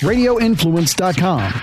radioinfluence.com. 0.00 1.62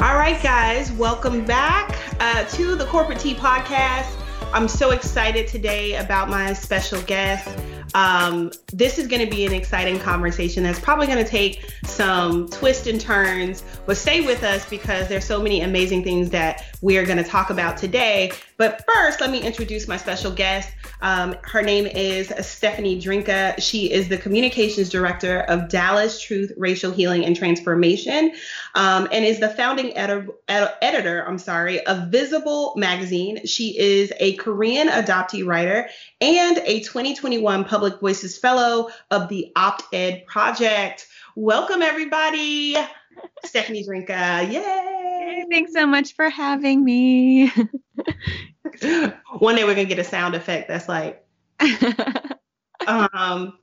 All 0.00 0.16
right, 0.16 0.42
guys, 0.42 0.92
welcome 0.92 1.44
back 1.44 1.98
uh, 2.20 2.44
to 2.44 2.74
the 2.74 2.84
Corporate 2.86 3.18
Tea 3.18 3.34
Podcast. 3.34 4.14
I'm 4.52 4.68
so 4.68 4.90
excited 4.90 5.48
today 5.48 5.96
about 5.96 6.28
my 6.28 6.52
special 6.52 7.00
guest. 7.02 7.48
Um, 7.94 8.50
this 8.72 8.98
is 8.98 9.06
going 9.06 9.24
to 9.24 9.30
be 9.30 9.46
an 9.46 9.52
exciting 9.52 9.98
conversation 9.98 10.62
that's 10.62 10.80
probably 10.80 11.06
going 11.06 11.24
to 11.24 11.30
take 11.30 11.72
some 11.84 12.48
twists 12.48 12.86
and 12.86 13.00
turns, 13.00 13.62
but 13.86 13.96
stay 13.96 14.20
with 14.20 14.42
us 14.42 14.68
because 14.68 15.08
there's 15.08 15.24
so 15.24 15.40
many 15.40 15.62
amazing 15.62 16.02
things 16.02 16.30
that 16.30 16.73
we 16.84 16.98
are 16.98 17.06
going 17.06 17.16
to 17.16 17.24
talk 17.24 17.48
about 17.48 17.78
today. 17.78 18.30
But 18.58 18.84
first, 18.86 19.18
let 19.18 19.30
me 19.30 19.40
introduce 19.40 19.88
my 19.88 19.96
special 19.96 20.30
guest. 20.30 20.70
Um, 21.00 21.34
her 21.42 21.62
name 21.62 21.86
is 21.86 22.30
Stephanie 22.46 23.00
Drenka. 23.00 23.54
She 23.58 23.90
is 23.90 24.08
the 24.08 24.18
communications 24.18 24.90
director 24.90 25.40
of 25.40 25.70
Dallas 25.70 26.20
Truth 26.20 26.52
Racial 26.58 26.92
Healing 26.92 27.24
and 27.24 27.34
Transformation, 27.34 28.34
um, 28.74 29.08
and 29.10 29.24
is 29.24 29.40
the 29.40 29.48
founding 29.48 29.96
ed- 29.96 30.28
ed- 30.46 30.74
editor. 30.82 31.26
I'm 31.26 31.38
sorry, 31.38 31.84
of 31.86 32.08
Visible 32.08 32.74
Magazine. 32.76 33.46
She 33.46 33.78
is 33.78 34.12
a 34.20 34.34
Korean 34.34 34.88
adoptee 34.88 35.46
writer 35.46 35.88
and 36.20 36.58
a 36.58 36.80
2021 36.80 37.64
Public 37.64 37.98
Voices 37.98 38.36
Fellow 38.36 38.90
of 39.10 39.30
the 39.30 39.50
Opt 39.56 39.84
Ed 39.94 40.26
Project. 40.26 41.06
Welcome, 41.34 41.80
everybody. 41.80 42.76
Stephanie 43.44 43.86
Drenka. 43.86 44.50
Yay! 44.50 45.44
Thanks 45.50 45.72
so 45.72 45.86
much 45.86 46.14
for 46.14 46.28
having 46.28 46.84
me. 46.84 47.48
One 49.38 49.56
day 49.56 49.64
we're 49.64 49.74
gonna 49.74 49.84
get 49.84 49.98
a 49.98 50.04
sound 50.04 50.34
effect 50.34 50.68
that's 50.68 50.88
like 50.88 51.24
um 52.86 53.58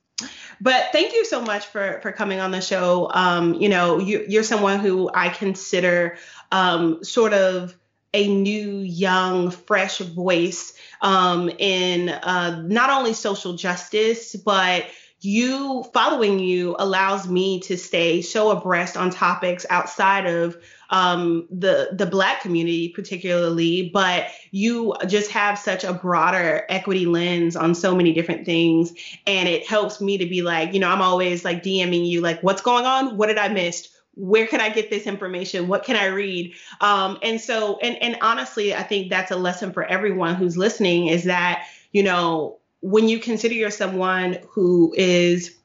but 0.61 0.89
thank 0.91 1.13
you 1.13 1.25
so 1.25 1.41
much 1.41 1.65
for 1.65 1.99
for 2.01 2.11
coming 2.11 2.39
on 2.39 2.51
the 2.51 2.61
show. 2.61 3.09
Um, 3.11 3.55
you 3.55 3.67
know, 3.67 3.97
you, 3.99 4.25
you're 4.27 4.43
someone 4.43 4.79
who 4.79 5.09
I 5.11 5.29
consider 5.29 6.17
um, 6.51 7.03
sort 7.03 7.33
of 7.33 7.75
a 8.13 8.27
new, 8.27 8.77
young, 8.79 9.51
fresh 9.51 9.99
voice 9.99 10.73
um, 11.01 11.49
in 11.49 12.09
uh, 12.09 12.61
not 12.65 12.89
only 12.89 13.13
social 13.13 13.53
justice, 13.53 14.35
but 14.35 14.85
you 15.23 15.83
following 15.93 16.39
you 16.39 16.75
allows 16.79 17.27
me 17.27 17.59
to 17.59 17.77
stay 17.77 18.21
so 18.21 18.49
abreast 18.49 18.97
on 18.97 19.09
topics 19.11 19.65
outside 19.69 20.25
of 20.25 20.57
um, 20.89 21.47
the 21.51 21.89
the 21.93 22.05
black 22.05 22.41
community 22.41 22.89
particularly 22.89 23.89
but 23.93 24.27
you 24.51 24.95
just 25.07 25.31
have 25.31 25.57
such 25.57 25.83
a 25.83 25.93
broader 25.93 26.65
equity 26.69 27.05
lens 27.05 27.55
on 27.55 27.75
so 27.75 27.95
many 27.95 28.13
different 28.13 28.45
things 28.45 28.93
and 29.27 29.47
it 29.47 29.67
helps 29.67 30.01
me 30.01 30.17
to 30.17 30.25
be 30.25 30.41
like 30.41 30.73
you 30.73 30.79
know 30.79 30.89
i'm 30.89 31.01
always 31.01 31.45
like 31.45 31.63
dming 31.63 32.05
you 32.05 32.19
like 32.19 32.41
what's 32.41 32.61
going 32.61 32.85
on 32.85 33.15
what 33.15 33.27
did 33.27 33.37
i 33.37 33.47
miss 33.47 33.89
where 34.15 34.45
can 34.45 34.59
I 34.59 34.69
get 34.69 34.89
this 34.89 35.07
information? 35.07 35.69
What 35.69 35.85
can 35.85 35.95
I 35.95 36.07
read? 36.07 36.53
Um, 36.81 37.17
and 37.23 37.39
so, 37.39 37.79
and 37.79 37.95
and 38.01 38.17
honestly, 38.21 38.75
I 38.75 38.83
think 38.83 39.09
that's 39.09 39.31
a 39.31 39.37
lesson 39.37 39.71
for 39.71 39.85
everyone 39.85 40.35
who's 40.35 40.57
listening 40.57 41.07
is 41.07 41.23
that 41.23 41.65
you 41.93 42.03
know 42.03 42.59
when 42.81 43.07
you 43.07 43.19
consider 43.19 43.53
you're 43.53 43.71
someone 43.71 44.39
who 44.49 44.93
is 44.97 45.55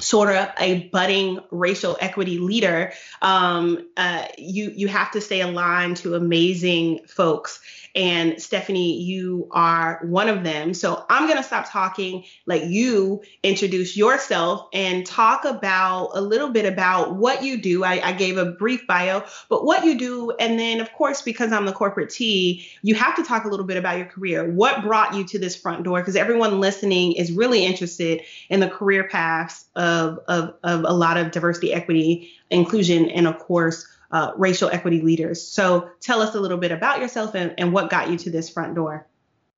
sort 0.00 0.34
of 0.34 0.48
a 0.58 0.88
budding 0.88 1.40
racial 1.50 1.96
equity 2.00 2.38
leader, 2.38 2.92
um, 3.22 3.86
uh, 3.96 4.26
you 4.38 4.70
you 4.74 4.88
have 4.88 5.10
to 5.12 5.20
stay 5.20 5.40
aligned 5.40 5.98
to 5.98 6.14
amazing 6.14 7.00
folks 7.06 7.60
and 7.94 8.40
Stephanie, 8.40 9.00
you 9.00 9.48
are 9.50 10.00
one 10.04 10.28
of 10.28 10.44
them. 10.44 10.74
So 10.74 11.04
I'm 11.08 11.26
going 11.26 11.38
to 11.38 11.42
stop 11.42 11.70
talking, 11.70 12.24
let 12.46 12.66
you 12.66 13.22
introduce 13.42 13.96
yourself 13.96 14.68
and 14.72 15.04
talk 15.04 15.44
about 15.44 16.10
a 16.14 16.20
little 16.20 16.50
bit 16.50 16.66
about 16.66 17.16
what 17.16 17.42
you 17.42 17.60
do. 17.60 17.84
I, 17.84 18.08
I 18.08 18.12
gave 18.12 18.36
a 18.36 18.46
brief 18.46 18.86
bio, 18.86 19.24
but 19.48 19.64
what 19.64 19.84
you 19.84 19.98
do. 19.98 20.30
And 20.32 20.58
then, 20.58 20.80
of 20.80 20.92
course, 20.92 21.22
because 21.22 21.52
I'm 21.52 21.66
the 21.66 21.72
corporate 21.72 22.10
Tea, 22.10 22.66
you 22.82 22.94
have 22.94 23.16
to 23.16 23.24
talk 23.24 23.44
a 23.44 23.48
little 23.48 23.66
bit 23.66 23.76
about 23.76 23.98
your 23.98 24.06
career. 24.06 24.50
What 24.50 24.82
brought 24.82 25.14
you 25.14 25.24
to 25.24 25.38
this 25.38 25.56
front 25.56 25.82
door? 25.82 26.00
Because 26.00 26.16
everyone 26.16 26.60
listening 26.60 27.12
is 27.12 27.32
really 27.32 27.64
interested 27.64 28.22
in 28.48 28.60
the 28.60 28.68
career 28.68 29.08
paths 29.08 29.64
of, 29.76 30.20
of, 30.28 30.54
of 30.62 30.84
a 30.84 30.92
lot 30.92 31.16
of 31.16 31.30
diversity, 31.30 31.72
equity, 31.72 32.30
inclusion, 32.50 33.08
and 33.10 33.26
of 33.26 33.38
course, 33.38 33.86
uh, 34.10 34.32
racial 34.36 34.68
equity 34.70 35.00
leaders. 35.00 35.46
So 35.46 35.90
tell 36.00 36.20
us 36.20 36.34
a 36.34 36.40
little 36.40 36.58
bit 36.58 36.72
about 36.72 37.00
yourself 37.00 37.34
and, 37.34 37.54
and 37.58 37.72
what 37.72 37.90
got 37.90 38.10
you 38.10 38.18
to 38.18 38.30
this 38.30 38.48
front 38.48 38.74
door. 38.74 39.06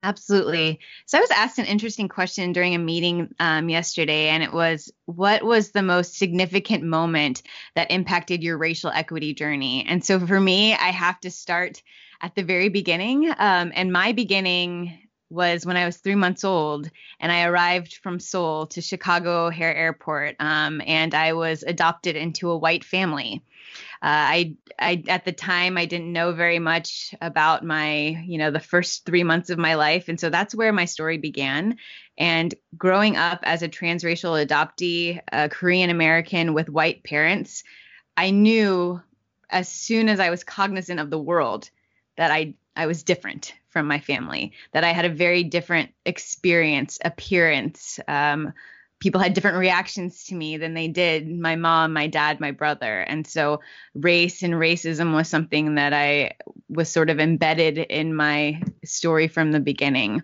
Absolutely. 0.04 0.80
So 1.06 1.18
I 1.18 1.20
was 1.20 1.30
asked 1.30 1.60
an 1.60 1.66
interesting 1.66 2.08
question 2.08 2.52
during 2.52 2.74
a 2.74 2.78
meeting 2.78 3.32
um, 3.38 3.68
yesterday, 3.68 4.28
and 4.30 4.42
it 4.42 4.52
was, 4.52 4.92
"What 5.06 5.44
was 5.44 5.70
the 5.70 5.82
most 5.82 6.18
significant 6.18 6.82
moment 6.82 7.42
that 7.76 7.92
impacted 7.92 8.42
your 8.42 8.58
racial 8.58 8.90
equity 8.90 9.32
journey?" 9.32 9.86
And 9.88 10.04
so 10.04 10.18
for 10.26 10.40
me, 10.40 10.74
I 10.74 10.88
have 10.90 11.20
to 11.20 11.30
start 11.30 11.82
at 12.20 12.34
the 12.34 12.42
very 12.42 12.68
beginning. 12.68 13.30
Um, 13.38 13.70
and 13.76 13.92
my 13.92 14.10
beginning 14.10 14.98
was 15.30 15.64
when 15.64 15.76
I 15.76 15.86
was 15.86 15.96
three 15.96 16.16
months 16.16 16.42
old, 16.42 16.90
and 17.20 17.30
I 17.30 17.44
arrived 17.44 17.94
from 18.02 18.18
Seoul 18.18 18.66
to 18.66 18.82
Chicago 18.82 19.46
O'Hare 19.46 19.74
Airport, 19.74 20.34
um, 20.40 20.82
and 20.84 21.14
I 21.14 21.32
was 21.32 21.62
adopted 21.62 22.16
into 22.16 22.50
a 22.50 22.58
white 22.58 22.84
family. 22.84 23.42
Uh, 24.02 24.06
I, 24.08 24.56
I 24.80 25.04
at 25.06 25.24
the 25.24 25.32
time 25.32 25.78
I 25.78 25.84
didn't 25.86 26.12
know 26.12 26.32
very 26.32 26.58
much 26.58 27.14
about 27.20 27.64
my, 27.64 28.20
you 28.26 28.36
know, 28.36 28.50
the 28.50 28.58
first 28.58 29.06
three 29.06 29.22
months 29.22 29.48
of 29.48 29.58
my 29.58 29.74
life, 29.74 30.08
and 30.08 30.18
so 30.18 30.28
that's 30.28 30.56
where 30.56 30.72
my 30.72 30.86
story 30.86 31.18
began. 31.18 31.76
And 32.18 32.52
growing 32.76 33.16
up 33.16 33.40
as 33.44 33.62
a 33.62 33.68
transracial 33.68 34.44
adoptee, 34.44 35.20
a 35.30 35.48
Korean 35.48 35.88
American 35.88 36.52
with 36.52 36.68
white 36.68 37.04
parents, 37.04 37.62
I 38.16 38.30
knew 38.30 39.00
as 39.50 39.68
soon 39.68 40.08
as 40.08 40.18
I 40.18 40.30
was 40.30 40.42
cognizant 40.42 40.98
of 40.98 41.10
the 41.10 41.18
world 41.18 41.70
that 42.16 42.32
I 42.32 42.54
I 42.74 42.86
was 42.86 43.04
different 43.04 43.54
from 43.68 43.86
my 43.86 44.00
family, 44.00 44.52
that 44.72 44.82
I 44.82 44.92
had 44.92 45.04
a 45.04 45.10
very 45.10 45.44
different 45.44 45.90
experience, 46.04 46.98
appearance, 47.04 48.00
um, 48.08 48.52
people 49.02 49.20
had 49.20 49.34
different 49.34 49.56
reactions 49.56 50.22
to 50.22 50.34
me 50.36 50.56
than 50.56 50.74
they 50.74 50.86
did 50.86 51.28
my 51.28 51.56
mom, 51.56 51.92
my 51.92 52.06
dad, 52.06 52.38
my 52.38 52.52
brother. 52.52 53.00
And 53.00 53.26
so 53.26 53.60
race 53.96 54.44
and 54.44 54.54
racism 54.54 55.12
was 55.12 55.28
something 55.28 55.74
that 55.74 55.92
I 55.92 56.34
was 56.68 56.88
sort 56.88 57.10
of 57.10 57.18
embedded 57.18 57.78
in 57.78 58.14
my 58.14 58.62
story 58.84 59.26
from 59.26 59.50
the 59.50 59.58
beginning. 59.58 60.22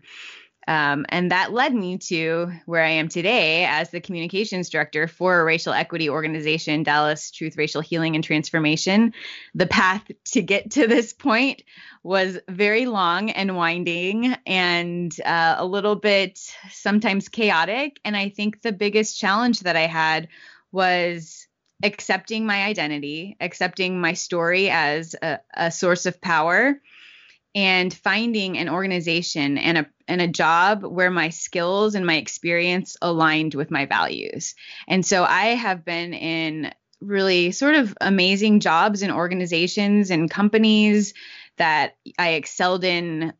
Um, 0.69 1.07
and 1.09 1.31
that 1.31 1.55
led 1.55 1.75
me 1.75 1.97
to 1.97 2.53
where 2.67 2.85
I 2.85 2.91
am 2.91 3.09
today 3.09 3.65
as 3.65 3.89
the 3.89 4.03
communications 4.03 4.69
director 4.69 5.09
for 5.09 5.41
a 5.41 5.45
racial 5.45 5.73
equity 5.73 6.11
organization, 6.11 6.83
Dallas 6.83 7.31
Truth 7.31 7.57
Racial 7.57 7.81
Healing 7.81 8.17
and 8.17 8.23
Transformation. 8.23 9.15
The 9.55 9.67
path 9.67 10.05
to 10.33 10.43
get 10.43 10.73
to 10.73 10.87
this 10.87 11.15
point 11.15 11.63
was 12.03 12.39
very 12.51 12.85
long 12.85 13.31
and 13.31 13.57
winding 13.57 14.37
and 14.47 15.19
uh, 15.25 15.55
a 15.57 15.65
little 15.65 15.97
bit 15.97 16.39
sometimes 16.71 17.31
chaotic. 17.31 17.99
And 18.05 18.15
I 18.15 18.29
think 18.29 18.61
the 18.61 18.73
biggest 18.73 19.19
challenge 19.19 19.61
that 19.61 19.75
I 19.75 19.87
had 19.87 20.29
was 20.71 21.49
accepting 21.83 22.45
my 22.45 22.65
identity, 22.65 23.39
accepting 23.41 24.03
my 24.03 24.13
story 24.13 24.69
as 24.69 25.17
a, 25.23 25.41
a 25.55 25.71
source 25.71 26.05
of 26.05 26.21
power 26.21 26.79
and 27.55 27.93
finding 27.93 28.59
an 28.59 28.69
organization 28.69 29.59
and 29.59 29.79
a 29.79 29.87
and 30.07 30.21
a 30.21 30.29
job 30.29 30.83
where 30.85 31.11
my 31.11 31.29
skills 31.29 31.95
and 31.95 32.07
my 32.07 32.17
experience 32.17 32.97
aligned 33.03 33.55
with 33.55 33.71
my 33.71 33.87
values. 33.87 34.55
And 34.87 35.05
so 35.05 35.25
I 35.25 35.49
have 35.49 35.85
been 35.85 36.15
in 36.15 36.73
really 37.01 37.53
sort 37.53 37.75
of 37.75 37.97
amazing 38.01 38.61
jobs 38.61 39.03
and 39.03 39.13
organizations 39.13 40.11
and 40.11 40.31
companies 40.31 41.15
that 41.57 41.97
I 42.19 42.31
excelled 42.31 42.85
in 42.85 43.33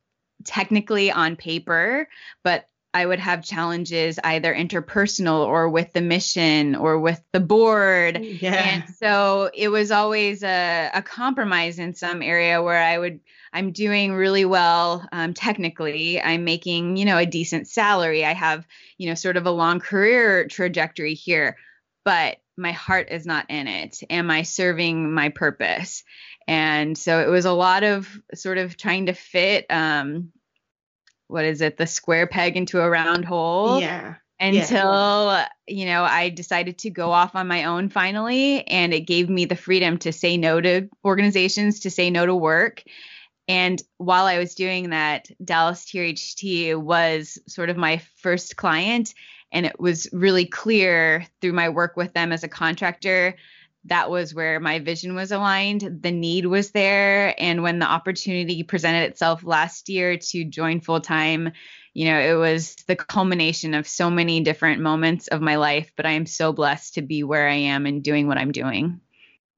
technically 0.45 1.11
on 1.11 1.37
paper, 1.37 2.09
but 2.45 2.67
I 2.95 3.05
would 3.05 3.19
have 3.19 3.45
challenges 3.45 4.19
either 4.25 4.55
interpersonal 4.55 5.47
or 5.47 5.69
with 5.69 5.93
the 5.93 6.01
mission 6.01 6.75
or 6.75 6.99
with 6.99 7.23
the 7.33 7.41
board. 7.41 8.19
Yeah. 8.23 8.55
And 8.55 8.95
so 8.97 9.51
it 9.55 9.69
was 9.69 9.91
always 9.91 10.43
a, 10.43 10.91
a 10.95 11.03
compromise 11.03 11.79
in 11.79 11.95
some 11.95 12.23
area 12.23 12.63
where 12.63 12.83
I 12.83 12.99
would, 12.99 13.21
I'm 13.53 13.73
doing 13.73 14.13
really 14.13 14.45
well 14.45 15.07
um, 15.13 15.35
technically. 15.35 16.21
I'm 16.21 16.45
making, 16.45 16.97
you 16.97 17.05
know, 17.05 17.19
a 17.19 17.27
decent 17.27 17.69
salary. 17.69 18.25
I 18.25 18.35
have, 18.35 18.67
you 18.99 19.09
know, 19.09 19.15
sort 19.15 19.37
of 19.37 19.47
a 19.47 19.51
long 19.51 19.81
career 19.81 20.47
trajectory 20.49 21.15
here, 21.15 21.57
but 22.05 22.39
my 22.57 22.73
heart 22.73 23.09
is 23.11 23.25
not 23.25 23.47
in 23.49 23.69
it. 23.69 24.01
Am 24.11 24.31
I 24.31 24.43
serving 24.43 25.13
my 25.13 25.29
purpose? 25.29 26.05
And 26.47 26.97
so 26.97 27.21
it 27.21 27.29
was 27.29 27.45
a 27.45 27.53
lot 27.53 27.85
of 27.85 28.09
sort 28.35 28.59
of 28.59 28.77
trying 28.77 29.07
to 29.07 29.13
fit 29.13 29.67
um, 29.71 30.33
what 31.29 31.45
is 31.45 31.61
it, 31.61 31.77
the 31.77 31.87
square 31.87 32.27
peg 32.27 32.57
into 32.57 32.81
a 32.81 32.91
round 32.91 33.25
hole. 33.25 33.81
Yeah. 33.81 34.15
Until, 34.41 35.33
yeah. 35.33 35.49
you 35.67 35.85
know, 35.85 36.05
I 36.05 36.29
decided 36.29 36.79
to 36.79 36.91
go 36.91 37.11
off 37.11 37.35
on 37.35 37.49
my 37.49 37.65
own 37.65 37.89
finally. 37.89 38.67
And 38.67 38.95
it 38.95 39.01
gave 39.01 39.29
me 39.29 39.45
the 39.45 39.57
freedom 39.57 39.99
to 39.99 40.13
say 40.13 40.37
no 40.37 40.61
to 40.61 40.89
organizations, 41.05 41.81
to 41.81 41.91
say 41.91 42.11
no 42.11 42.25
to 42.25 42.35
work. 42.35 42.85
And 43.49 43.83
while 43.97 44.27
I 44.27 44.39
was 44.39 44.55
doing 44.55 44.91
that, 44.91 45.31
Dallas 45.43 45.87
TRHT 45.87 46.77
was 46.77 47.39
sort 47.47 47.71
of 47.71 47.77
my 47.77 48.03
first 48.17 48.57
client. 48.57 49.15
and 49.51 49.65
it 49.65 49.81
was 49.81 50.07
really 50.13 50.45
clear 50.45 51.27
through 51.41 51.55
my 51.55 51.71
work 51.71 51.97
with 51.97 52.13
them 52.13 52.33
as 52.33 52.45
a 52.45 52.49
contractor 52.49 53.35
that 53.89 54.11
was 54.11 54.35
where 54.35 54.61
my 54.61 54.79
vision 54.79 55.15
was 55.15 55.33
aligned. 55.33 56.03
The 56.03 56.11
need 56.11 56.47
was 56.47 56.71
there. 56.71 57.35
And 57.39 57.63
when 57.63 57.79
the 57.79 57.87
opportunity 57.87 58.63
presented 58.63 59.09
itself 59.09 59.43
last 59.45 59.89
year 59.89 60.17
to 60.17 60.45
join 60.45 60.81
full 60.81 61.01
time, 61.01 61.53
you 61.95 62.07
know, 62.07 62.19
it 62.19 62.35
was 62.35 62.75
the 62.87 62.97
culmination 62.97 63.75
of 63.75 63.89
so 63.89 64.11
many 64.11 64.41
different 64.41 64.81
moments 64.83 65.29
of 65.29 65.41
my 65.41 65.57
life. 65.57 65.93
But 65.97 66.07
I 66.07 66.13
am 66.13 66.27
so 66.27 66.53
blessed 66.53 66.95
to 66.95 67.03
be 67.03 67.23
where 67.23 67.49
I 67.49 67.55
am 67.55 67.87
and 67.87 68.03
doing 68.03 68.29
what 68.29 68.39
I'm 68.39 68.53
doing. 68.53 69.01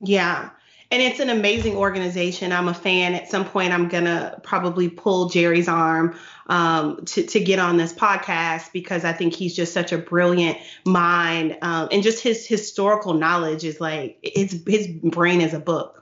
Yeah 0.00 0.50
and 0.90 1.00
it's 1.00 1.20
an 1.20 1.30
amazing 1.30 1.76
organization. 1.76 2.52
I'm 2.52 2.68
a 2.68 2.74
fan. 2.74 3.14
At 3.14 3.28
some 3.28 3.44
point, 3.44 3.72
I'm 3.72 3.88
gonna 3.88 4.40
probably 4.42 4.88
pull 4.88 5.28
Jerry's 5.28 5.68
arm 5.68 6.16
um, 6.48 7.04
to 7.06 7.24
to 7.26 7.40
get 7.40 7.58
on 7.58 7.76
this 7.76 7.92
podcast 7.92 8.72
because 8.72 9.04
I 9.04 9.12
think 9.12 9.34
he's 9.34 9.54
just 9.54 9.72
such 9.72 9.92
a 9.92 9.98
brilliant 9.98 10.58
mind, 10.84 11.58
um, 11.62 11.88
and 11.92 12.02
just 12.02 12.22
his 12.22 12.46
historical 12.46 13.14
knowledge 13.14 13.64
is 13.64 13.80
like 13.80 14.18
his 14.22 14.62
his 14.66 14.88
brain 14.88 15.40
is 15.40 15.54
a 15.54 15.60
book. 15.60 15.99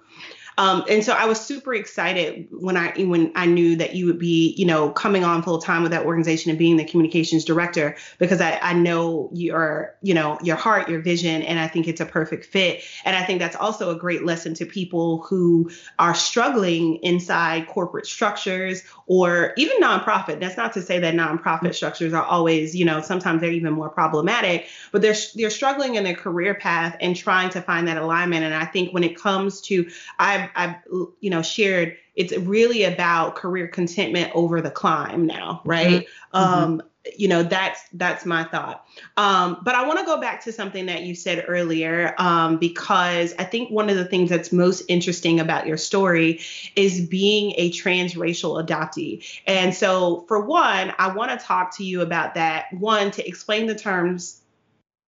Um, 0.59 0.85
and 0.91 1.05
so 1.05 1.13
I 1.13 1.27
was 1.27 1.41
super 1.41 1.73
excited 1.73 2.49
when 2.51 2.77
I 2.77 2.91
when 3.05 3.31
I 3.37 3.47
knew 3.47 3.77
that 3.77 3.95
you 3.95 4.07
would 4.07 4.19
be, 4.19 4.55
you 4.59 4.67
know, 4.67 4.91
coming 4.91 5.23
on 5.23 5.41
full 5.45 5.61
time 5.61 5.83
with 5.83 5.93
that 5.93 6.05
organization 6.05 6.51
and 6.51 6.59
being 6.59 6.77
the 6.77 6.85
communications 6.85 7.45
director 7.45 7.97
because 8.19 8.41
I, 8.41 8.59
I 8.61 8.73
know 8.73 9.31
your, 9.33 9.95
you 10.03 10.15
know, 10.15 10.37
your 10.43 10.57
heart, 10.57 10.89
your 10.89 11.01
vision, 11.01 11.43
and 11.43 11.61
I 11.61 11.69
think 11.69 11.87
it's 11.87 12.01
a 12.01 12.07
perfect 12.07 12.45
fit. 12.45 12.83
And 13.05 13.15
I 13.15 13.23
think 13.23 13.39
that's 13.39 13.55
also 13.55 13.91
a 13.91 13.97
great 13.97 14.25
lesson 14.25 14.53
to 14.55 14.67
people 14.67 15.23
who 15.23 15.71
are 16.01 16.15
struggling 16.15 16.97
inside 17.05 17.69
corporate 17.69 18.07
structures 18.07 18.83
or 19.07 19.55
even 19.57 19.81
nonprofit. 19.81 20.41
That's 20.41 20.57
not 20.57 20.73
to 20.73 20.83
say 20.83 20.99
that 20.99 21.15
nonprofit 21.15 21.73
structures 21.77 22.13
are 22.13 22.25
always, 22.25 22.75
you 22.75 22.85
know, 22.85 23.01
sometimes 23.01 23.43
they're 23.43 23.53
even 23.53 23.75
more 23.75 23.91
problematic, 23.91 24.67
but 24.91 25.03
they're 25.03 25.15
they're 25.37 25.51
struggling 25.51 25.95
in 25.95 26.03
their 26.03 26.17
career 26.17 26.57
path 26.57 26.97
and 27.01 27.15
trying 27.15 27.51
to 27.51 27.63
find 27.63 27.87
that 27.87 27.97
alignment. 27.97 28.45
And 28.45 28.57
I 28.57 28.65
think 28.65 28.93
when 28.93 29.05
it 29.05 29.17
comes 29.17 29.61
to 29.61 29.89
I 30.19 30.48
I've, 30.55 30.77
you 31.21 31.31
know 31.31 31.43
shared 31.43 31.97
it's 32.15 32.37
really 32.37 32.85
about 32.85 33.37
career 33.37 33.69
contentment 33.69 34.33
over 34.35 34.61
the 34.61 34.71
climb 34.71 35.27
now 35.27 35.63
right? 35.65 36.07
Mm-hmm. 36.35 36.37
um 36.37 36.83
you 37.17 37.29
know 37.29 37.43
that's 37.43 37.81
that's 37.95 38.27
my 38.27 38.45
thought. 38.45 38.85
Um 39.17 39.59
but 39.65 39.75
i 39.75 39.87
want 39.87 39.99
to 40.01 40.05
go 40.05 40.21
back 40.21 40.45
to 40.45 40.53
something 40.53 40.87
that 40.87 41.03
you 41.03 41.15
said 41.15 41.45
earlier 41.49 42.15
um 42.19 42.59
because 42.59 43.35
i 43.39 43.45
think 43.45 43.71
one 43.71 43.89
of 43.89 43.97
the 43.97 44.05
things 44.05 44.29
that's 44.29 44.53
most 44.53 44.83
interesting 44.89 45.41
about 45.41 45.67
your 45.67 45.77
story 45.77 46.41
is 46.77 47.01
being 47.01 47.55
a 47.57 47.71
transracial 47.71 48.63
adoptee. 48.63 49.25
And 49.47 49.75
so 49.75 50.25
for 50.29 50.41
one 50.45 50.93
i 50.99 51.15
want 51.15 51.39
to 51.39 51.45
talk 51.45 51.77
to 51.77 51.85
you 51.85 52.03
about 52.03 52.35
that. 52.35 52.67
One 52.73 53.11
to 53.13 53.27
explain 53.27 53.67
the 53.67 53.75
terms 53.75 54.41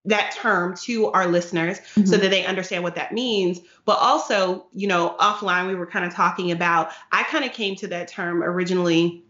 that 0.05 0.35
term 0.35 0.75
to 0.75 1.07
our 1.07 1.27
listeners 1.27 1.79
mm-hmm. 1.79 2.05
so 2.05 2.17
that 2.17 2.29
they 2.29 2.45
understand 2.45 2.83
what 2.83 2.95
that 2.95 3.11
means. 3.11 3.59
But 3.85 3.99
also, 3.99 4.65
you 4.73 4.87
know, 4.87 5.15
offline, 5.19 5.67
we 5.67 5.75
were 5.75 5.85
kind 5.85 6.05
of 6.05 6.13
talking 6.13 6.51
about, 6.51 6.91
I 7.11 7.23
kind 7.23 7.45
of 7.45 7.53
came 7.53 7.75
to 7.77 7.87
that 7.87 8.07
term 8.07 8.41
originally 8.41 9.23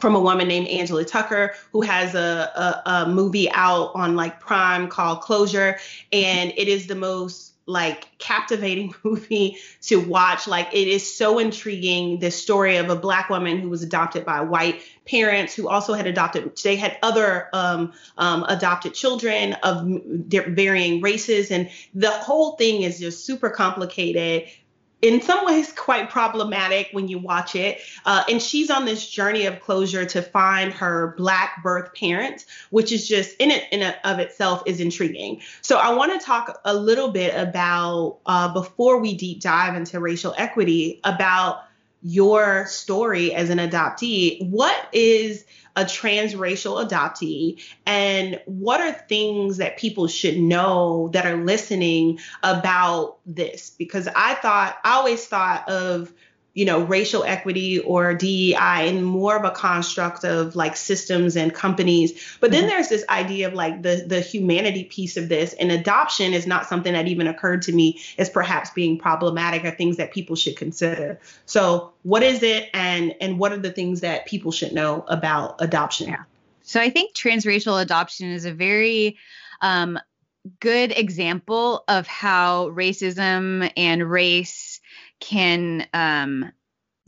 from 0.00 0.14
a 0.14 0.20
woman 0.20 0.48
named 0.48 0.68
Angela 0.68 1.04
Tucker, 1.04 1.54
who 1.72 1.82
has 1.82 2.14
a, 2.14 2.82
a, 2.86 2.90
a 2.90 3.08
movie 3.08 3.50
out 3.50 3.92
on 3.94 4.16
like 4.16 4.40
Prime 4.40 4.88
called 4.88 5.20
Closure. 5.20 5.78
And 6.12 6.52
it 6.56 6.68
is 6.68 6.86
the 6.86 6.94
most 6.94 7.52
like 7.66 8.06
captivating 8.18 8.94
movie 9.02 9.58
to 9.82 9.96
watch. 9.96 10.46
Like 10.46 10.68
it 10.72 10.88
is 10.88 11.14
so 11.14 11.38
intriguing. 11.38 12.18
The 12.18 12.30
story 12.30 12.76
of 12.76 12.90
a 12.90 12.96
black 12.96 13.30
woman 13.30 13.60
who 13.60 13.68
was 13.68 13.82
adopted 13.82 14.24
by 14.24 14.38
a 14.38 14.44
white 14.44 14.82
parents 15.04 15.54
who 15.54 15.68
also 15.68 15.94
had 15.94 16.06
adopted. 16.06 16.56
They 16.62 16.76
had 16.76 16.96
other 17.02 17.48
um, 17.52 17.92
um, 18.18 18.44
adopted 18.48 18.94
children 18.94 19.54
of 19.62 19.86
varying 20.08 21.00
races, 21.00 21.50
and 21.50 21.70
the 21.94 22.10
whole 22.10 22.52
thing 22.56 22.82
is 22.82 22.98
just 23.00 23.24
super 23.24 23.50
complicated 23.50 24.48
in 25.02 25.20
some 25.20 25.44
ways 25.44 25.72
quite 25.76 26.08
problematic 26.08 26.88
when 26.92 27.08
you 27.08 27.18
watch 27.18 27.54
it. 27.54 27.80
Uh, 28.06 28.24
and 28.30 28.40
she's 28.40 28.70
on 28.70 28.84
this 28.84 29.08
journey 29.08 29.44
of 29.46 29.60
closure 29.60 30.06
to 30.06 30.22
find 30.22 30.72
her 30.72 31.14
black 31.18 31.62
birth 31.62 31.92
parents, 31.94 32.46
which 32.70 32.92
is 32.92 33.06
just 33.06 33.36
in 33.38 33.50
it 33.50 33.64
in 33.72 33.82
of 34.04 34.18
itself 34.20 34.62
is 34.64 34.80
intriguing. 34.80 35.40
So 35.60 35.76
I 35.76 35.92
want 35.94 36.18
to 36.18 36.24
talk 36.24 36.60
a 36.64 36.74
little 36.74 37.10
bit 37.10 37.34
about 37.36 38.20
uh, 38.24 38.52
before 38.52 38.98
we 39.00 39.14
deep 39.14 39.40
dive 39.40 39.74
into 39.74 40.00
racial 40.00 40.34
equity 40.38 41.00
about 41.04 41.64
your 42.02 42.66
story 42.66 43.34
as 43.34 43.50
an 43.50 43.58
adoptee. 43.58 44.48
What 44.48 44.88
is 44.92 45.44
a 45.76 45.84
transracial 45.84 46.86
adoptee 46.86 47.62
and 47.86 48.40
what 48.44 48.80
are 48.80 48.92
things 48.92 49.56
that 49.56 49.78
people 49.78 50.06
should 50.06 50.36
know 50.36 51.08
that 51.12 51.24
are 51.26 51.42
listening 51.42 52.18
about 52.42 53.16
this 53.24 53.70
because 53.70 54.06
i 54.14 54.34
thought 54.34 54.76
i 54.84 54.92
always 54.96 55.26
thought 55.26 55.66
of 55.70 56.12
you 56.54 56.64
know, 56.64 56.80
racial 56.80 57.24
equity 57.24 57.78
or 57.80 58.14
DEI 58.14 58.88
and 58.88 59.04
more 59.04 59.36
of 59.36 59.44
a 59.44 59.50
construct 59.50 60.24
of 60.24 60.54
like 60.54 60.76
systems 60.76 61.36
and 61.36 61.54
companies. 61.54 62.36
But 62.40 62.50
then 62.50 62.62
mm-hmm. 62.62 62.70
there's 62.70 62.88
this 62.88 63.04
idea 63.08 63.48
of 63.48 63.54
like 63.54 63.82
the 63.82 64.04
the 64.06 64.20
humanity 64.20 64.84
piece 64.84 65.16
of 65.16 65.28
this, 65.28 65.54
and 65.54 65.72
adoption 65.72 66.32
is 66.34 66.46
not 66.46 66.66
something 66.66 66.92
that 66.92 67.08
even 67.08 67.26
occurred 67.26 67.62
to 67.62 67.72
me 67.72 68.00
as 68.18 68.28
perhaps 68.28 68.70
being 68.70 68.98
problematic 68.98 69.64
or 69.64 69.70
things 69.70 69.96
that 69.96 70.12
people 70.12 70.36
should 70.36 70.56
consider. 70.56 71.18
So, 71.46 71.92
what 72.02 72.22
is 72.22 72.42
it, 72.42 72.68
and 72.74 73.14
and 73.20 73.38
what 73.38 73.52
are 73.52 73.58
the 73.58 73.72
things 73.72 74.00
that 74.00 74.26
people 74.26 74.52
should 74.52 74.72
know 74.72 75.04
about 75.08 75.56
adoption? 75.60 76.08
Yeah. 76.08 76.24
So 76.62 76.80
I 76.80 76.90
think 76.90 77.14
transracial 77.14 77.82
adoption 77.82 78.30
is 78.30 78.44
a 78.44 78.52
very 78.52 79.18
um, 79.60 79.98
good 80.60 80.92
example 80.96 81.84
of 81.88 82.06
how 82.06 82.68
racism 82.70 83.70
and 83.76 84.08
race 84.08 84.80
can 85.22 85.86
um, 85.94 86.50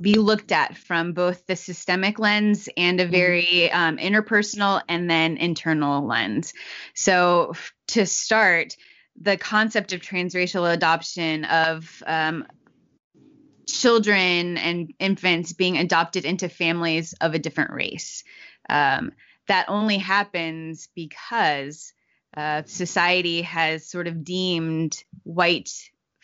be 0.00 0.14
looked 0.14 0.52
at 0.52 0.76
from 0.76 1.12
both 1.12 1.46
the 1.46 1.56
systemic 1.56 2.18
lens 2.18 2.68
and 2.76 3.00
a 3.00 3.04
mm-hmm. 3.04 3.12
very 3.12 3.72
um, 3.72 3.98
interpersonal 3.98 4.80
and 4.88 5.10
then 5.10 5.36
internal 5.36 6.06
lens. 6.06 6.54
So, 6.94 7.54
to 7.88 8.06
start, 8.06 8.76
the 9.20 9.36
concept 9.36 9.92
of 9.92 10.00
transracial 10.00 10.72
adoption 10.72 11.44
of 11.44 12.02
um, 12.06 12.46
children 13.68 14.58
and 14.58 14.92
infants 14.98 15.52
being 15.52 15.76
adopted 15.76 16.24
into 16.24 16.48
families 16.48 17.14
of 17.20 17.34
a 17.34 17.38
different 17.38 17.72
race. 17.72 18.24
Um, 18.68 19.12
that 19.48 19.66
only 19.68 19.98
happens 19.98 20.88
because 20.94 21.92
uh, 22.36 22.62
society 22.66 23.42
has 23.42 23.88
sort 23.88 24.06
of 24.06 24.24
deemed 24.24 25.02
white 25.22 25.70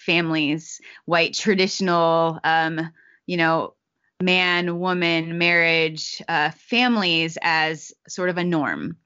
families, 0.00 0.80
white 1.04 1.35
traditional, 1.35 2.40
um, 2.42 2.90
you 3.26 3.37
know, 3.37 3.75
man, 4.21 4.78
woman, 4.78 5.38
marriage, 5.38 6.23
uh, 6.28 6.50
families 6.50 7.38
as 7.42 7.92
sort 8.09 8.28
of 8.28 8.38
a 8.38 8.45
norm. 8.45 8.97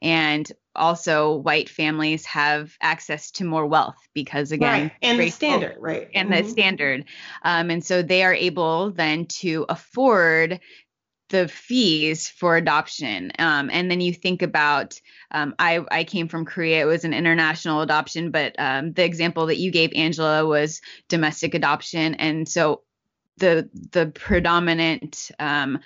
And 0.00 0.50
also, 0.74 1.36
white 1.36 1.68
families 1.68 2.24
have 2.26 2.76
access 2.80 3.30
to 3.32 3.44
more 3.44 3.66
wealth 3.66 3.96
because, 4.14 4.52
again, 4.52 4.84
right. 4.84 4.92
and 5.02 5.20
the 5.20 5.30
standard, 5.30 5.76
right? 5.78 6.08
And 6.14 6.30
mm-hmm. 6.30 6.44
the 6.44 6.50
standard. 6.50 7.04
Um, 7.42 7.70
and 7.70 7.84
so 7.84 8.02
they 8.02 8.22
are 8.22 8.34
able 8.34 8.90
then 8.90 9.26
to 9.26 9.66
afford 9.68 10.60
the 11.32 11.48
fees 11.48 12.28
for 12.28 12.56
adoption. 12.56 13.32
Um, 13.38 13.70
and 13.72 13.90
then 13.90 14.00
you 14.00 14.12
think 14.12 14.42
about, 14.42 15.00
um, 15.32 15.54
I, 15.58 15.80
I 15.90 16.04
came 16.04 16.28
from 16.28 16.44
Korea, 16.44 16.82
it 16.82 16.84
was 16.84 17.04
an 17.04 17.14
international 17.14 17.80
adoption, 17.80 18.30
but 18.30 18.54
um, 18.58 18.92
the 18.92 19.04
example 19.04 19.46
that 19.46 19.58
you 19.58 19.72
gave, 19.72 19.92
Angela, 19.94 20.46
was 20.46 20.80
domestic 21.08 21.54
adoption. 21.54 22.14
And 22.14 22.48
so 22.48 22.82
the 23.38 23.68
the 23.92 24.06
predominant 24.06 25.30
um, 25.38 25.80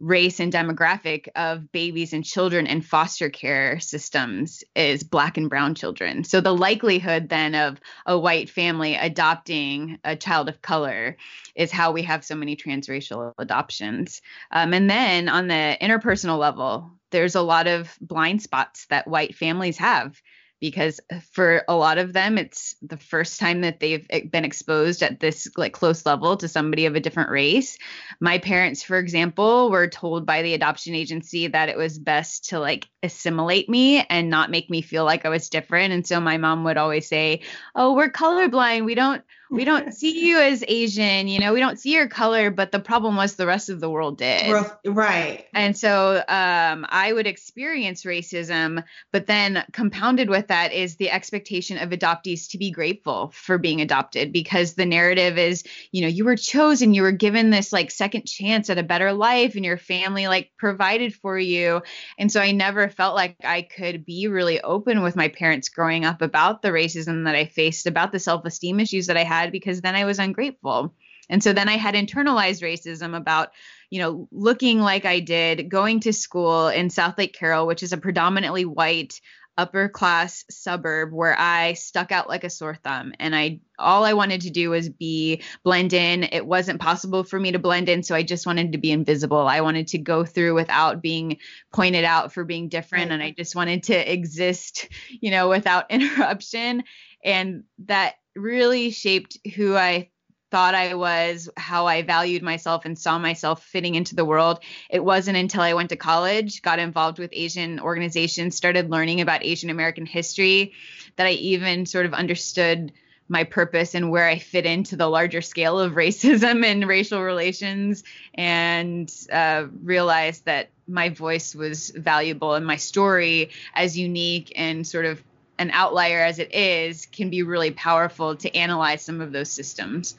race 0.00 0.40
and 0.40 0.52
demographic 0.52 1.28
of 1.36 1.70
babies 1.70 2.12
and 2.12 2.24
children 2.24 2.66
in 2.66 2.82
foster 2.82 3.28
care 3.28 3.78
systems 3.78 4.64
is 4.74 5.02
black 5.02 5.36
and 5.36 5.50
brown 5.50 5.74
children. 5.74 6.24
So 6.24 6.40
the 6.40 6.54
likelihood 6.54 7.28
then 7.28 7.54
of 7.54 7.80
a 8.06 8.18
white 8.18 8.50
family 8.50 8.94
adopting 8.94 9.98
a 10.04 10.16
child 10.16 10.48
of 10.48 10.62
color 10.62 11.16
is 11.54 11.70
how 11.70 11.92
we 11.92 12.02
have 12.02 12.24
so 12.24 12.34
many 12.34 12.56
transracial 12.56 13.32
adoptions. 13.38 14.22
Um, 14.50 14.72
and 14.72 14.88
then 14.88 15.28
on 15.28 15.48
the 15.48 15.76
interpersonal 15.80 16.38
level, 16.38 16.90
there's 17.10 17.34
a 17.34 17.42
lot 17.42 17.66
of 17.66 17.96
blind 18.00 18.42
spots 18.42 18.86
that 18.86 19.06
white 19.06 19.34
families 19.34 19.76
have 19.78 20.20
because 20.62 21.00
for 21.32 21.64
a 21.66 21.74
lot 21.74 21.98
of 21.98 22.12
them 22.12 22.38
it's 22.38 22.76
the 22.82 22.96
first 22.96 23.40
time 23.40 23.62
that 23.62 23.80
they've 23.80 24.06
eh, 24.10 24.20
been 24.30 24.44
exposed 24.44 25.02
at 25.02 25.18
this 25.18 25.48
like 25.56 25.72
close 25.72 26.06
level 26.06 26.36
to 26.36 26.46
somebody 26.46 26.86
of 26.86 26.94
a 26.94 27.00
different 27.00 27.30
race. 27.30 27.76
My 28.20 28.38
parents 28.38 28.80
for 28.80 28.96
example 28.96 29.72
were 29.72 29.88
told 29.88 30.24
by 30.24 30.42
the 30.42 30.54
adoption 30.54 30.94
agency 30.94 31.48
that 31.48 31.68
it 31.68 31.76
was 31.76 31.98
best 31.98 32.50
to 32.50 32.60
like 32.60 32.88
assimilate 33.02 33.68
me 33.68 34.06
and 34.08 34.30
not 34.30 34.52
make 34.52 34.70
me 34.70 34.82
feel 34.82 35.04
like 35.04 35.26
i 35.26 35.28
was 35.28 35.48
different. 35.50 35.92
And 35.92 36.06
so 36.06 36.20
my 36.20 36.38
mom 36.38 36.62
would 36.62 36.76
always 36.76 37.08
say 37.08 37.42
oh 37.74 37.94
we're 37.94 38.12
colorblind. 38.12 38.84
We 38.84 38.94
don't 38.94 39.24
we 39.52 39.64
don't 39.64 39.92
see 39.94 40.26
you 40.26 40.38
as 40.38 40.64
Asian, 40.66 41.28
you 41.28 41.38
know, 41.38 41.52
we 41.52 41.60
don't 41.60 41.78
see 41.78 41.94
your 41.94 42.08
color, 42.08 42.50
but 42.50 42.72
the 42.72 42.80
problem 42.80 43.16
was 43.16 43.36
the 43.36 43.46
rest 43.46 43.68
of 43.68 43.80
the 43.80 43.90
world 43.90 44.18
did. 44.18 44.50
Right. 44.86 45.46
And 45.54 45.76
so 45.76 46.24
um, 46.26 46.86
I 46.88 47.12
would 47.12 47.26
experience 47.26 48.04
racism, 48.04 48.82
but 49.12 49.26
then 49.26 49.64
compounded 49.72 50.30
with 50.30 50.48
that 50.48 50.72
is 50.72 50.96
the 50.96 51.10
expectation 51.10 51.76
of 51.78 51.90
adoptees 51.90 52.50
to 52.50 52.58
be 52.58 52.70
grateful 52.70 53.30
for 53.34 53.58
being 53.58 53.82
adopted 53.82 54.32
because 54.32 54.74
the 54.74 54.86
narrative 54.86 55.36
is, 55.36 55.64
you 55.92 56.00
know, 56.00 56.08
you 56.08 56.24
were 56.24 56.36
chosen, 56.36 56.94
you 56.94 57.02
were 57.02 57.12
given 57.12 57.50
this 57.50 57.72
like 57.72 57.90
second 57.90 58.24
chance 58.24 58.70
at 58.70 58.78
a 58.78 58.82
better 58.82 59.12
life, 59.12 59.54
and 59.54 59.64
your 59.64 59.76
family 59.76 60.26
like 60.28 60.50
provided 60.56 61.14
for 61.14 61.38
you. 61.38 61.82
And 62.18 62.32
so 62.32 62.40
I 62.40 62.52
never 62.52 62.88
felt 62.88 63.14
like 63.14 63.36
I 63.44 63.62
could 63.62 64.06
be 64.06 64.28
really 64.28 64.60
open 64.62 65.02
with 65.02 65.14
my 65.14 65.28
parents 65.28 65.68
growing 65.68 66.06
up 66.06 66.22
about 66.22 66.62
the 66.62 66.68
racism 66.68 67.24
that 67.24 67.34
I 67.34 67.44
faced, 67.44 67.86
about 67.86 68.12
the 68.12 68.18
self 68.18 68.44
esteem 68.46 68.80
issues 68.80 69.08
that 69.08 69.16
I 69.18 69.24
had, 69.24 69.41
because 69.50 69.80
then 69.80 69.96
I 69.96 70.04
was 70.04 70.18
ungrateful. 70.18 70.94
And 71.28 71.42
so 71.42 71.52
then 71.52 71.68
I 71.68 71.78
had 71.78 71.94
internalized 71.94 72.62
racism 72.62 73.16
about, 73.16 73.52
you 73.90 74.00
know, 74.00 74.28
looking 74.30 74.80
like 74.80 75.06
I 75.06 75.20
did, 75.20 75.70
going 75.70 76.00
to 76.00 76.12
school 76.12 76.68
in 76.68 76.88
Southlake 76.88 77.32
Carroll, 77.32 77.66
which 77.66 77.82
is 77.82 77.92
a 77.92 77.96
predominantly 77.96 78.64
white 78.64 79.20
upper 79.58 79.88
class 79.88 80.44
suburb 80.50 81.12
where 81.12 81.38
I 81.38 81.74
stuck 81.74 82.10
out 82.10 82.28
like 82.28 82.42
a 82.42 82.50
sore 82.50 82.74
thumb 82.74 83.12
and 83.18 83.36
I 83.36 83.60
all 83.78 84.04
I 84.04 84.14
wanted 84.14 84.42
to 84.42 84.50
do 84.50 84.70
was 84.70 84.88
be 84.88 85.42
blend 85.62 85.92
in. 85.92 86.24
It 86.24 86.46
wasn't 86.46 86.80
possible 86.80 87.22
for 87.24 87.38
me 87.38 87.52
to 87.52 87.58
blend 87.58 87.88
in, 87.88 88.02
so 88.02 88.14
I 88.14 88.22
just 88.22 88.46
wanted 88.46 88.72
to 88.72 88.78
be 88.78 88.90
invisible. 88.90 89.46
I 89.46 89.60
wanted 89.60 89.88
to 89.88 89.98
go 89.98 90.24
through 90.24 90.54
without 90.54 91.02
being 91.02 91.38
pointed 91.72 92.04
out 92.04 92.32
for 92.32 92.44
being 92.44 92.68
different 92.68 93.10
right. 93.10 93.14
and 93.14 93.22
I 93.22 93.32
just 93.32 93.54
wanted 93.54 93.84
to 93.84 94.12
exist, 94.12 94.88
you 95.10 95.30
know, 95.30 95.48
without 95.48 95.90
interruption 95.90 96.84
and 97.24 97.64
that 97.84 98.14
really 98.34 98.90
shaped 98.90 99.38
who 99.54 99.76
I 99.76 100.10
thought 100.52 100.74
I 100.74 100.94
was, 100.94 101.48
how 101.56 101.86
I 101.86 102.02
valued 102.02 102.42
myself 102.42 102.84
and 102.84 102.96
saw 102.96 103.18
myself 103.18 103.64
fitting 103.64 103.94
into 103.94 104.14
the 104.14 104.24
world. 104.24 104.60
It 104.90 105.02
wasn't 105.02 105.38
until 105.38 105.62
I 105.62 105.72
went 105.72 105.88
to 105.88 105.96
college, 105.96 106.60
got 106.60 106.78
involved 106.78 107.18
with 107.18 107.30
Asian 107.32 107.80
organizations, 107.80 108.54
started 108.54 108.90
learning 108.90 109.22
about 109.22 109.42
Asian 109.42 109.70
American 109.70 110.04
history, 110.04 110.74
that 111.16 111.26
I 111.26 111.30
even 111.30 111.86
sort 111.86 112.04
of 112.04 112.12
understood 112.12 112.92
my 113.28 113.44
purpose 113.44 113.94
and 113.94 114.10
where 114.10 114.28
I 114.28 114.38
fit 114.38 114.66
into 114.66 114.94
the 114.94 115.08
larger 115.08 115.40
scale 115.40 115.80
of 115.80 115.92
racism 115.94 116.64
and 116.64 116.86
racial 116.86 117.22
relations, 117.22 118.04
and 118.34 119.10
uh, 119.32 119.68
realized 119.82 120.44
that 120.44 120.68
my 120.86 121.08
voice 121.08 121.54
was 121.54 121.90
valuable 121.90 122.54
and 122.54 122.66
my 122.66 122.76
story, 122.76 123.50
as 123.74 123.98
unique 123.98 124.52
and 124.54 124.86
sort 124.86 125.06
of 125.06 125.22
an 125.58 125.70
outlier 125.72 126.20
as 126.20 126.38
it 126.38 126.54
is, 126.54 127.06
can 127.06 127.30
be 127.30 127.42
really 127.42 127.70
powerful 127.70 128.36
to 128.36 128.54
analyze 128.56 129.02
some 129.02 129.20
of 129.20 129.32
those 129.32 129.50
systems. 129.50 130.16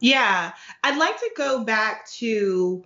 Yeah, 0.00 0.52
I'd 0.82 0.98
like 0.98 1.18
to 1.18 1.30
go 1.36 1.64
back 1.64 2.08
to 2.12 2.84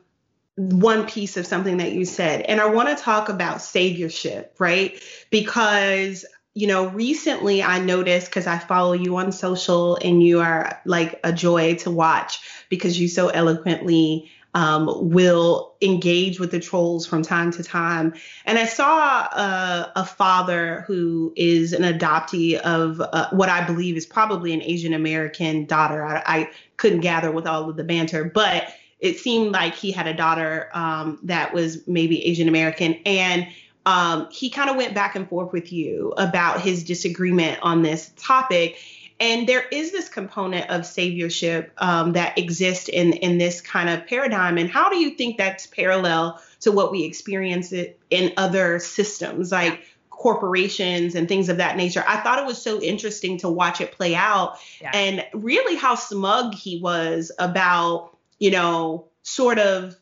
one 0.57 1.07
piece 1.07 1.37
of 1.37 1.47
something 1.47 1.79
that 1.79 1.93
you 1.93 2.05
said, 2.05 2.43
and 2.43 2.61
I 2.61 2.67
want 2.67 2.89
to 2.89 3.03
talk 3.03 3.29
about 3.29 3.59
saviorship, 3.59 4.49
right? 4.59 5.01
Because 5.31 6.25
you 6.55 6.67
know, 6.67 6.89
recently 6.89 7.63
I 7.63 7.79
noticed 7.79 8.27
because 8.27 8.49
I 8.49 8.59
follow 8.59 8.93
you 8.93 9.17
on 9.19 9.31
social 9.31 9.97
and 10.03 10.21
you 10.21 10.41
are 10.41 10.81
like 10.85 11.21
a 11.23 11.33
joy 11.33 11.77
to 11.77 11.91
watch 11.93 12.41
because 12.69 12.99
you 12.99 13.07
so 13.07 13.29
eloquently 13.29 14.29
um, 14.55 15.11
will 15.11 15.75
engage 15.83 16.41
with 16.41 16.51
the 16.51 16.61
trolls 16.61 17.07
from 17.07 17.23
time 17.23 17.53
to 17.53 17.63
time. 17.63 18.15
And 18.45 18.59
I 18.59 18.65
saw 18.65 19.21
a, 19.25 19.93
a 19.97 20.05
father 20.05 20.85
who 20.87 21.33
is 21.37 21.73
an 21.73 21.83
adoptee 21.83 22.59
of 22.59 23.01
uh, 23.01 23.29
what 23.31 23.49
I 23.49 23.65
believe 23.65 23.97
is 23.97 24.07
probably 24.07 24.53
an 24.53 24.63
Asian 24.63 24.95
American 24.95 25.67
daughter. 25.67 26.05
I, 26.05 26.23
I, 26.27 26.51
couldn't 26.77 27.01
gather 27.01 27.33
with 27.33 27.45
all 27.45 27.69
of 27.69 27.77
the 27.77 27.83
banter, 27.83 28.23
but 28.23 28.73
it 29.01 29.19
seemed 29.19 29.51
like 29.51 29.75
he 29.75 29.91
had 29.91 30.07
a 30.07 30.15
daughter 30.15 30.71
um, 30.73 31.19
that 31.25 31.53
was 31.53 31.87
maybe 31.89 32.25
Asian 32.25 32.47
American. 32.47 32.95
And 33.05 33.49
um, 33.85 34.29
he 34.31 34.51
kind 34.51 34.71
of 34.71 34.77
went 34.77 34.95
back 34.95 35.17
and 35.17 35.29
forth 35.29 35.53
with 35.53 35.73
you 35.73 36.13
about 36.19 36.61
his 36.61 36.85
disagreement 36.85 37.59
on 37.63 37.83
this 37.83 38.13
topic. 38.17 38.79
And 39.21 39.49
there 39.49 39.67
is 39.73 39.91
this 39.91 40.09
component 40.09 40.71
of 40.71 40.83
saviorship 40.83 41.71
um, 41.79 42.13
that 42.13 42.39
exists 42.39 42.89
in 42.89 43.13
in 43.15 43.39
this 43.39 43.61
kind 43.61 43.89
of 43.89 44.07
paradigm. 44.07 44.59
And 44.59 44.71
how 44.71 44.91
do 44.91 44.97
you 44.97 45.11
think 45.11 45.39
that's 45.39 45.67
parallel 45.67 46.41
to 46.61 46.73
what 46.73 46.93
we 46.93 47.05
experience 47.05 47.73
it 47.73 47.99
in 48.11 48.33
other 48.37 48.79
systems 48.79 49.51
like 49.51 49.83
corporations 50.11 51.15
and 51.15 51.29
things 51.29 51.49
of 51.49 51.57
that 51.57 51.77
nature? 51.77 52.05
I 52.07 52.19
thought 52.19 52.39
it 52.39 52.47
was 52.47 52.63
so 52.63 52.81
interesting 52.81 53.39
to 53.39 53.49
watch 53.49 53.81
it 53.81 53.93
play 53.93 54.15
out, 54.15 54.59
yeah. 54.81 54.93
and 54.95 55.25
really 55.35 55.77
how 55.77 55.97
smug 55.97 56.55
he 56.55 56.81
was 56.81 57.33
about, 57.39 58.17
you 58.39 58.53
know, 58.53 59.07
sort 59.23 59.59
of, 59.59 59.97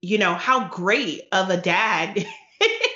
you 0.00 0.16
know, 0.16 0.34
how 0.34 0.68
great 0.68 1.28
of 1.30 1.50
a 1.50 1.56
dad 1.58 2.26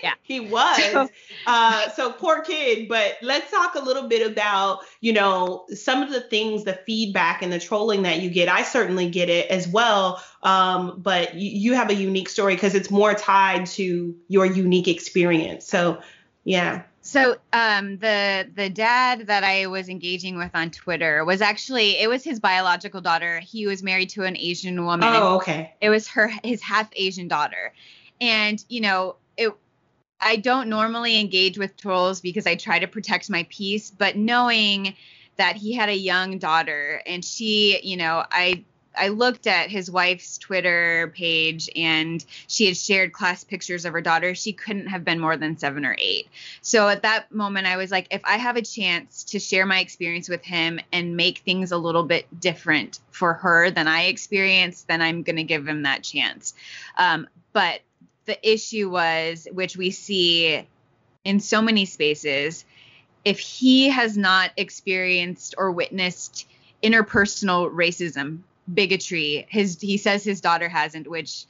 yeah. 0.02 0.14
he 0.22 0.40
was. 0.40 0.82
So, 0.92 1.08
uh, 1.46 1.90
so 1.90 2.12
poor 2.12 2.42
kid. 2.42 2.88
But 2.88 3.16
let's 3.22 3.50
talk 3.50 3.74
a 3.74 3.80
little 3.80 4.08
bit 4.08 4.30
about, 4.30 4.80
you 5.00 5.12
know, 5.12 5.66
some 5.74 6.02
of 6.02 6.10
the 6.10 6.20
things, 6.20 6.64
the 6.64 6.78
feedback 6.86 7.42
and 7.42 7.52
the 7.52 7.60
trolling 7.60 8.02
that 8.02 8.20
you 8.20 8.30
get. 8.30 8.48
I 8.48 8.62
certainly 8.62 9.08
get 9.10 9.28
it 9.28 9.50
as 9.50 9.68
well. 9.68 10.22
Um, 10.42 11.00
but 11.00 11.34
you, 11.34 11.50
you 11.50 11.74
have 11.74 11.90
a 11.90 11.94
unique 11.94 12.28
story 12.28 12.54
because 12.54 12.74
it's 12.74 12.90
more 12.90 13.14
tied 13.14 13.66
to 13.66 14.16
your 14.28 14.46
unique 14.46 14.88
experience. 14.88 15.66
So, 15.66 16.00
yeah. 16.44 16.82
So 17.02 17.36
um, 17.52 17.96
the 17.96 18.48
the 18.54 18.68
dad 18.68 19.28
that 19.28 19.42
I 19.42 19.66
was 19.66 19.88
engaging 19.88 20.36
with 20.36 20.50
on 20.54 20.70
Twitter 20.70 21.24
was 21.24 21.40
actually 21.40 21.98
it 21.98 22.08
was 22.08 22.22
his 22.22 22.40
biological 22.40 23.00
daughter. 23.00 23.40
He 23.40 23.66
was 23.66 23.82
married 23.82 24.10
to 24.10 24.24
an 24.24 24.36
Asian 24.36 24.84
woman. 24.84 25.08
Oh, 25.10 25.36
okay. 25.36 25.74
It 25.80 25.88
was 25.88 26.08
her 26.08 26.30
his 26.44 26.60
half 26.60 26.90
Asian 26.94 27.26
daughter, 27.26 27.72
and 28.20 28.62
you 28.68 28.82
know 28.82 29.16
I 30.20 30.36
don't 30.36 30.68
normally 30.68 31.18
engage 31.18 31.58
with 31.58 31.76
trolls 31.76 32.20
because 32.20 32.46
I 32.46 32.54
try 32.54 32.78
to 32.78 32.86
protect 32.86 33.30
my 33.30 33.46
peace, 33.48 33.90
but 33.90 34.16
knowing 34.16 34.94
that 35.36 35.56
he 35.56 35.72
had 35.72 35.88
a 35.88 35.96
young 35.96 36.38
daughter 36.38 37.02
and 37.06 37.24
she, 37.24 37.80
you 37.82 37.96
know, 37.96 38.24
I 38.30 38.64
I 38.96 39.08
looked 39.08 39.46
at 39.46 39.70
his 39.70 39.90
wife's 39.90 40.36
Twitter 40.36 41.12
page 41.16 41.70
and 41.76 42.24
she 42.48 42.66
had 42.66 42.76
shared 42.76 43.12
class 43.12 43.44
pictures 43.44 43.84
of 43.84 43.92
her 43.92 44.00
daughter. 44.00 44.34
She 44.34 44.52
couldn't 44.52 44.88
have 44.88 45.04
been 45.04 45.20
more 45.20 45.36
than 45.36 45.56
7 45.56 45.84
or 45.84 45.94
8. 45.96 46.28
So 46.60 46.88
at 46.88 47.02
that 47.02 47.32
moment 47.32 47.66
I 47.66 47.76
was 47.76 47.90
like 47.90 48.08
if 48.10 48.20
I 48.24 48.36
have 48.36 48.56
a 48.56 48.62
chance 48.62 49.24
to 49.24 49.38
share 49.38 49.64
my 49.64 49.78
experience 49.78 50.28
with 50.28 50.44
him 50.44 50.80
and 50.92 51.16
make 51.16 51.38
things 51.38 51.72
a 51.72 51.78
little 51.78 52.02
bit 52.02 52.26
different 52.40 52.98
for 53.10 53.34
her 53.34 53.70
than 53.70 53.86
I 53.86 54.06
experienced, 54.06 54.88
then 54.88 55.00
I'm 55.00 55.22
going 55.22 55.36
to 55.36 55.44
give 55.44 55.66
him 55.66 55.84
that 55.84 56.02
chance. 56.02 56.54
Um, 56.98 57.28
but 57.52 57.80
the 58.30 58.48
issue 58.48 58.88
was, 58.88 59.48
which 59.50 59.76
we 59.76 59.90
see 59.90 60.64
in 61.24 61.40
so 61.40 61.60
many 61.60 61.84
spaces, 61.84 62.64
if 63.24 63.40
he 63.40 63.88
has 63.88 64.16
not 64.16 64.52
experienced 64.56 65.56
or 65.58 65.72
witnessed 65.72 66.46
interpersonal 66.80 67.74
racism, 67.74 68.38
bigotry, 68.72 69.46
his 69.48 69.80
he 69.80 69.96
says 69.96 70.22
his 70.22 70.40
daughter 70.40 70.68
hasn't, 70.68 71.10
which 71.10 71.44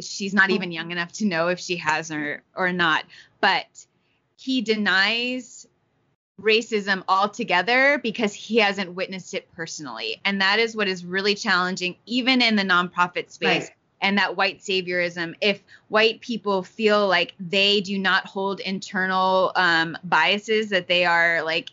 she's 0.00 0.34
not 0.34 0.50
even 0.50 0.72
young 0.72 0.90
enough 0.90 1.12
to 1.12 1.26
know 1.26 1.46
if 1.46 1.60
she 1.60 1.76
has 1.76 2.10
or 2.10 2.42
or 2.56 2.72
not, 2.72 3.04
but 3.40 3.66
he 4.36 4.62
denies 4.62 5.68
racism 6.42 7.04
altogether 7.06 8.00
because 8.02 8.34
he 8.34 8.56
hasn't 8.56 8.94
witnessed 8.94 9.32
it 9.32 9.48
personally. 9.52 10.20
And 10.24 10.40
that 10.40 10.58
is 10.58 10.74
what 10.74 10.88
is 10.88 11.04
really 11.04 11.36
challenging, 11.36 11.94
even 12.04 12.42
in 12.42 12.56
the 12.56 12.64
nonprofit 12.64 13.30
space. 13.30 13.68
Right 13.68 13.70
and 14.00 14.18
that 14.18 14.36
white 14.36 14.60
saviorism. 14.60 15.34
If 15.40 15.62
white 15.88 16.20
people 16.20 16.62
feel 16.62 17.06
like 17.06 17.34
they 17.38 17.80
do 17.80 17.98
not 17.98 18.26
hold 18.26 18.60
internal 18.60 19.52
um, 19.56 19.96
biases 20.04 20.70
that 20.70 20.88
they 20.88 21.04
are 21.04 21.42
like 21.42 21.70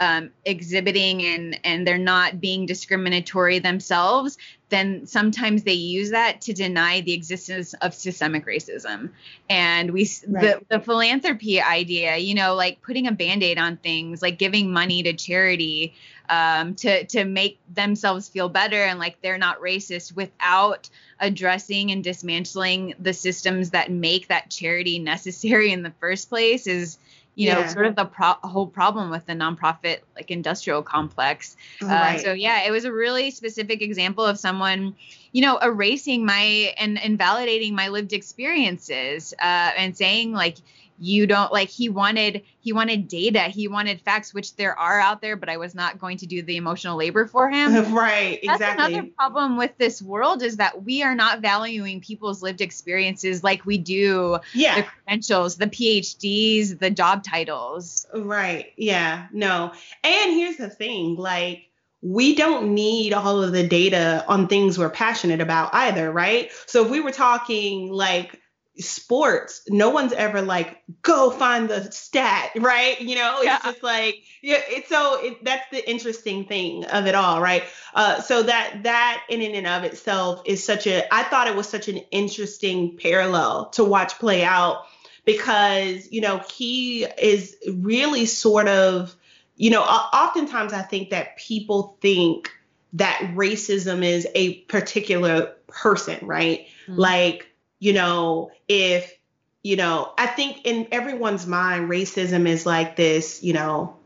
um, 0.00 0.30
exhibiting 0.44 1.22
and 1.22 1.58
and 1.64 1.86
they're 1.86 1.98
not 1.98 2.40
being 2.40 2.66
discriminatory 2.66 3.60
themselves 3.60 4.38
then 4.74 5.06
sometimes 5.06 5.62
they 5.62 5.72
use 5.72 6.10
that 6.10 6.40
to 6.40 6.52
deny 6.52 7.00
the 7.00 7.12
existence 7.12 7.74
of 7.74 7.94
systemic 7.94 8.44
racism 8.44 9.10
and 9.48 9.92
we 9.92 10.10
right. 10.28 10.58
the, 10.68 10.76
the 10.76 10.80
philanthropy 10.80 11.60
idea 11.60 12.16
you 12.16 12.34
know 12.34 12.54
like 12.54 12.82
putting 12.82 13.06
a 13.06 13.12
band-aid 13.12 13.56
on 13.56 13.76
things 13.76 14.20
like 14.20 14.36
giving 14.36 14.72
money 14.72 15.02
to 15.02 15.12
charity 15.12 15.94
um, 16.28 16.74
to 16.74 17.04
to 17.06 17.24
make 17.24 17.58
themselves 17.72 18.28
feel 18.28 18.48
better 18.48 18.82
and 18.82 18.98
like 18.98 19.20
they're 19.22 19.38
not 19.38 19.60
racist 19.60 20.16
without 20.16 20.88
addressing 21.20 21.90
and 21.92 22.02
dismantling 22.02 22.94
the 22.98 23.12
systems 23.12 23.70
that 23.70 23.90
make 23.90 24.28
that 24.28 24.50
charity 24.50 24.98
necessary 24.98 25.70
in 25.70 25.82
the 25.82 25.92
first 26.00 26.28
place 26.28 26.66
is 26.66 26.98
you 27.34 27.52
know 27.52 27.66
sort 27.66 27.86
of 27.86 27.96
the 27.96 28.04
pro- 28.04 28.38
whole 28.42 28.66
problem 28.66 29.10
with 29.10 29.26
the 29.26 29.32
nonprofit 29.32 30.00
like 30.16 30.30
industrial 30.30 30.82
complex 30.82 31.56
uh, 31.82 31.86
right. 31.86 32.16
uh, 32.16 32.18
so 32.18 32.32
yeah 32.32 32.64
it 32.64 32.70
was 32.70 32.84
a 32.84 32.92
really 32.92 33.30
specific 33.30 33.82
example 33.82 34.24
of 34.24 34.38
someone 34.38 34.94
you 35.32 35.42
know 35.42 35.58
erasing 35.58 36.24
my 36.24 36.72
and 36.78 36.98
invalidating 36.98 37.74
my 37.74 37.88
lived 37.88 38.12
experiences 38.12 39.34
uh, 39.40 39.70
and 39.76 39.96
saying 39.96 40.32
like 40.32 40.56
you 40.98 41.26
don't 41.26 41.52
like 41.52 41.68
he 41.68 41.88
wanted 41.88 42.42
he 42.60 42.72
wanted 42.72 43.08
data 43.08 43.40
he 43.40 43.68
wanted 43.68 44.00
facts 44.00 44.32
which 44.32 44.54
there 44.56 44.78
are 44.78 45.00
out 45.00 45.20
there 45.20 45.36
but 45.36 45.48
i 45.48 45.56
was 45.56 45.74
not 45.74 45.98
going 45.98 46.16
to 46.16 46.26
do 46.26 46.42
the 46.42 46.56
emotional 46.56 46.96
labor 46.96 47.26
for 47.26 47.50
him. 47.50 47.74
Right 47.94 48.38
exactly 48.42 48.58
that's 48.58 48.92
another 48.94 49.08
problem 49.16 49.56
with 49.56 49.76
this 49.78 50.00
world 50.00 50.42
is 50.42 50.56
that 50.56 50.84
we 50.84 51.02
are 51.02 51.14
not 51.14 51.40
valuing 51.40 52.00
people's 52.00 52.42
lived 52.42 52.60
experiences 52.60 53.44
like 53.44 53.64
we 53.64 53.78
do 53.78 54.38
yeah. 54.52 54.76
the 54.76 54.82
credentials 54.82 55.56
the 55.56 55.66
phds 55.66 56.78
the 56.78 56.90
job 56.90 57.24
titles. 57.24 58.06
Right 58.14 58.72
yeah 58.76 59.26
no. 59.32 59.72
And 60.02 60.32
here's 60.32 60.56
the 60.56 60.70
thing 60.70 61.16
like 61.16 61.68
we 62.04 62.34
don't 62.34 62.74
need 62.74 63.14
all 63.14 63.42
of 63.42 63.52
the 63.52 63.66
data 63.66 64.24
on 64.28 64.46
things 64.46 64.78
we're 64.78 64.90
passionate 64.90 65.40
about 65.40 65.70
either, 65.72 66.12
right? 66.12 66.50
So 66.66 66.84
if 66.84 66.90
we 66.90 67.00
were 67.00 67.12
talking 67.12 67.90
like 67.90 68.40
sports, 68.78 69.62
no 69.68 69.90
one's 69.90 70.12
ever 70.12 70.42
like, 70.42 70.82
go 71.02 71.30
find 71.30 71.68
the 71.68 71.90
stat, 71.92 72.50
right? 72.56 73.00
You 73.00 73.14
know, 73.14 73.36
it's 73.36 73.46
yeah. 73.46 73.60
just 73.62 73.82
like, 73.82 74.22
yeah, 74.42 74.60
it's 74.68 74.88
so 74.88 75.20
it, 75.22 75.44
that's 75.44 75.68
the 75.70 75.88
interesting 75.88 76.46
thing 76.46 76.84
of 76.86 77.06
it 77.06 77.14
all, 77.14 77.40
right? 77.40 77.64
Uh, 77.94 78.20
so 78.20 78.42
that 78.42 78.82
that 78.82 79.22
in 79.28 79.42
and 79.42 79.66
of 79.66 79.84
itself 79.84 80.42
is 80.44 80.64
such 80.64 80.86
a, 80.86 81.02
I 81.14 81.22
thought 81.24 81.46
it 81.46 81.54
was 81.54 81.68
such 81.68 81.88
an 81.88 81.98
interesting 82.10 82.96
parallel 82.96 83.70
to 83.70 83.84
watch 83.84 84.18
play 84.18 84.44
out 84.44 84.86
because, 85.24 86.10
you 86.10 86.20
know, 86.20 86.42
he 86.52 87.04
is 87.04 87.56
really 87.72 88.26
sort 88.26 88.68
of, 88.68 89.14
you 89.56 89.70
know, 89.70 89.82
oftentimes 89.82 90.72
I 90.72 90.82
think 90.82 91.10
that 91.10 91.36
people 91.36 91.96
think 92.00 92.50
that 92.94 93.18
racism 93.34 94.04
is 94.04 94.26
a 94.34 94.60
particular 94.62 95.54
person, 95.68 96.26
right? 96.26 96.66
Mm-hmm. 96.86 97.00
Like, 97.00 97.53
you 97.78 97.92
know, 97.92 98.50
if, 98.68 99.12
you 99.62 99.76
know, 99.76 100.12
I 100.16 100.26
think 100.26 100.66
in 100.66 100.88
everyone's 100.92 101.46
mind, 101.46 101.90
racism 101.90 102.46
is 102.46 102.66
like 102.66 102.96
this, 102.96 103.42
you 103.42 103.52
know, 103.52 103.96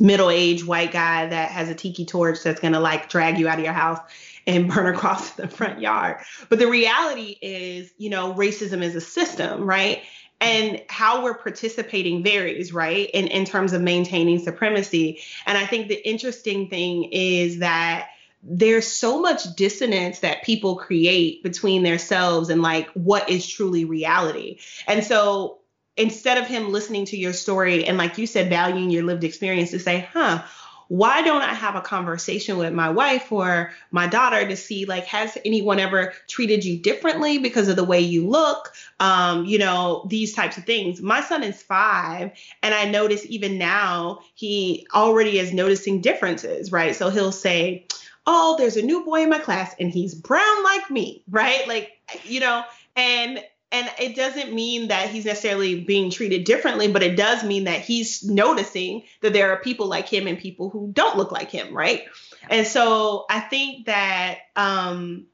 middle 0.00 0.30
aged 0.30 0.66
white 0.66 0.92
guy 0.92 1.26
that 1.26 1.50
has 1.50 1.68
a 1.68 1.74
tiki 1.74 2.06
torch 2.06 2.42
that's 2.42 2.60
going 2.60 2.72
to 2.72 2.80
like 2.80 3.10
drag 3.10 3.38
you 3.38 3.46
out 3.46 3.58
of 3.58 3.64
your 3.64 3.74
house 3.74 4.00
and 4.46 4.68
burn 4.74 4.92
across 4.92 5.32
the 5.32 5.46
front 5.46 5.80
yard. 5.80 6.18
But 6.48 6.58
the 6.58 6.66
reality 6.66 7.36
is, 7.40 7.92
you 7.98 8.10
know, 8.10 8.34
racism 8.34 8.82
is 8.82 8.96
a 8.96 9.00
system, 9.00 9.64
right? 9.64 10.02
And 10.40 10.82
how 10.88 11.22
we're 11.22 11.36
participating 11.36 12.24
varies, 12.24 12.72
right? 12.72 13.10
In, 13.12 13.26
in 13.26 13.44
terms 13.44 13.74
of 13.74 13.82
maintaining 13.82 14.38
supremacy. 14.38 15.20
And 15.44 15.58
I 15.58 15.66
think 15.66 15.88
the 15.88 16.08
interesting 16.08 16.70
thing 16.70 17.10
is 17.12 17.58
that 17.58 18.08
there's 18.42 18.86
so 18.86 19.20
much 19.20 19.54
dissonance 19.54 20.20
that 20.20 20.42
people 20.42 20.76
create 20.76 21.42
between 21.42 21.82
themselves 21.82 22.48
and 22.48 22.62
like 22.62 22.88
what 22.92 23.28
is 23.28 23.46
truly 23.46 23.84
reality. 23.84 24.58
And 24.86 25.04
so 25.04 25.58
instead 25.96 26.38
of 26.38 26.46
him 26.46 26.72
listening 26.72 27.04
to 27.06 27.16
your 27.16 27.32
story 27.32 27.84
and 27.84 27.98
like 27.98 28.16
you 28.16 28.26
said 28.26 28.48
valuing 28.48 28.90
your 28.90 29.04
lived 29.04 29.24
experience 29.24 29.72
to 29.72 29.78
say, 29.78 30.08
"Huh, 30.12 30.42
why 30.90 31.22
don't 31.22 31.42
I 31.42 31.54
have 31.54 31.76
a 31.76 31.80
conversation 31.80 32.56
with 32.56 32.72
my 32.72 32.90
wife 32.90 33.30
or 33.30 33.72
my 33.92 34.08
daughter 34.08 34.48
to 34.48 34.56
see 34.56 34.86
like 34.86 35.04
has 35.04 35.38
anyone 35.44 35.78
ever 35.78 36.12
treated 36.26 36.64
you 36.64 36.78
differently 36.78 37.38
because 37.38 37.68
of 37.68 37.76
the 37.76 37.84
way 37.84 38.00
you 38.00 38.26
look? 38.26 38.72
Um, 38.98 39.44
you 39.44 39.58
know, 39.58 40.04
these 40.08 40.34
types 40.34 40.58
of 40.58 40.64
things. 40.64 41.00
My 41.00 41.20
son 41.20 41.44
is 41.44 41.62
5 41.62 42.32
and 42.64 42.74
I 42.74 42.86
notice 42.86 43.24
even 43.28 43.56
now 43.56 44.18
he 44.34 44.88
already 44.92 45.38
is 45.38 45.52
noticing 45.52 46.00
differences, 46.00 46.72
right? 46.72 46.96
So 46.96 47.08
he'll 47.10 47.30
say, 47.30 47.86
oh, 48.32 48.54
there's 48.56 48.76
a 48.76 48.82
new 48.82 49.04
boy 49.04 49.22
in 49.22 49.28
my 49.28 49.40
class 49.40 49.74
and 49.80 49.90
he's 49.90 50.14
brown 50.14 50.62
like 50.62 50.88
me, 50.88 51.24
right? 51.28 51.66
Like, 51.66 51.90
you 52.24 52.38
know, 52.40 52.62
and 52.94 53.42
and 53.72 53.90
it 54.00 54.16
doesn't 54.16 54.52
mean 54.52 54.88
that 54.88 55.10
he's 55.10 55.24
necessarily 55.24 55.80
being 55.80 56.10
treated 56.10 56.44
differently, 56.44 56.90
but 56.90 57.02
it 57.04 57.16
does 57.16 57.44
mean 57.44 57.64
that 57.64 57.80
he's 57.80 58.24
noticing 58.24 59.04
that 59.20 59.32
there 59.32 59.52
are 59.52 59.58
people 59.58 59.86
like 59.86 60.08
him 60.08 60.26
and 60.26 60.38
people 60.38 60.70
who 60.70 60.90
don't 60.92 61.16
look 61.16 61.30
like 61.30 61.50
him, 61.50 61.72
right? 61.72 62.04
And 62.48 62.66
so 62.66 63.26
I 63.30 63.38
think 63.40 63.86
that 63.86 64.38
um, 64.56 65.26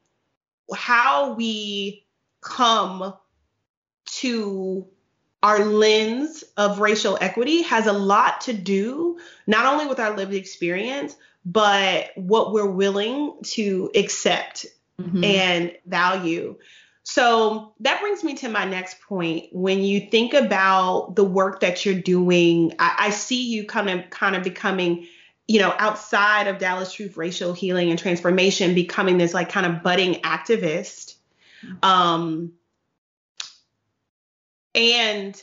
how 0.75 1.33
we 1.33 2.05
come 2.41 3.13
to 4.05 4.87
our 5.41 5.65
lens 5.65 6.43
of 6.57 6.79
racial 6.79 7.17
equity 7.19 7.63
has 7.63 7.87
a 7.87 7.93
lot 7.93 8.41
to 8.41 8.53
do 8.53 9.17
not 9.47 9.65
only 9.65 9.87
with 9.87 9.99
our 9.99 10.15
lived 10.15 10.33
experience, 10.33 11.15
but 11.47 12.09
what 12.15 12.51
we're 12.51 12.69
willing 12.69 13.33
to 13.41 13.89
accept 13.95 14.65
mm-hmm. 14.99 15.23
and 15.23 15.71
value. 15.85 16.57
So 17.03 17.73
that 17.79 18.01
brings 18.01 18.21
me 18.21 18.33
to 18.35 18.49
my 18.49 18.65
next 18.65 18.99
point. 18.99 19.45
When 19.53 19.81
you 19.81 20.01
think 20.01 20.33
about 20.33 21.15
the 21.15 21.23
work 21.23 21.61
that 21.61 21.85
you're 21.85 22.01
doing, 22.01 22.73
I, 22.79 22.95
I 22.99 23.09
see 23.11 23.49
you 23.49 23.65
kind 23.65 23.89
of 23.89 24.09
kind 24.09 24.35
of 24.35 24.43
becoming, 24.43 25.07
you 25.47 25.61
know, 25.61 25.73
outside 25.77 26.47
of 26.47 26.57
Dallas 26.57 26.91
Truth 26.91 27.15
Racial 27.15 27.53
Healing 27.53 27.91
and 27.91 27.97
Transformation, 27.97 28.75
becoming 28.75 29.17
this 29.17 29.33
like 29.33 29.49
kind 29.49 29.65
of 29.65 29.83
budding 29.83 30.15
activist. 30.15 31.15
Um, 31.81 32.51
and 34.75 35.41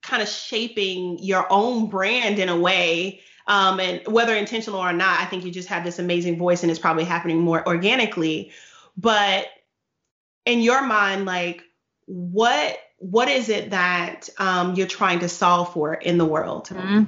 kind 0.00 0.22
of 0.22 0.28
shaping 0.28 1.18
your 1.18 1.44
own 1.50 1.88
brand 1.88 2.38
in 2.38 2.48
a 2.48 2.58
way 2.58 3.21
um, 3.46 3.80
and 3.80 4.06
whether 4.06 4.34
intentional 4.34 4.80
or 4.80 4.92
not, 4.92 5.20
I 5.20 5.24
think 5.26 5.44
you 5.44 5.50
just 5.50 5.68
have 5.68 5.84
this 5.84 5.98
amazing 5.98 6.38
voice 6.38 6.62
and 6.62 6.70
it's 6.70 6.80
probably 6.80 7.04
happening 7.04 7.40
more 7.40 7.66
organically. 7.66 8.52
But 8.96 9.46
in 10.44 10.60
your 10.60 10.82
mind, 10.82 11.24
like 11.24 11.62
what 12.06 12.78
what 12.98 13.28
is 13.28 13.48
it 13.48 13.70
that 13.70 14.28
um, 14.38 14.74
you're 14.74 14.86
trying 14.86 15.20
to 15.20 15.28
solve 15.28 15.72
for 15.72 15.94
in 15.94 16.18
the 16.18 16.24
world? 16.24 16.68
Mm-hmm. 16.68 17.04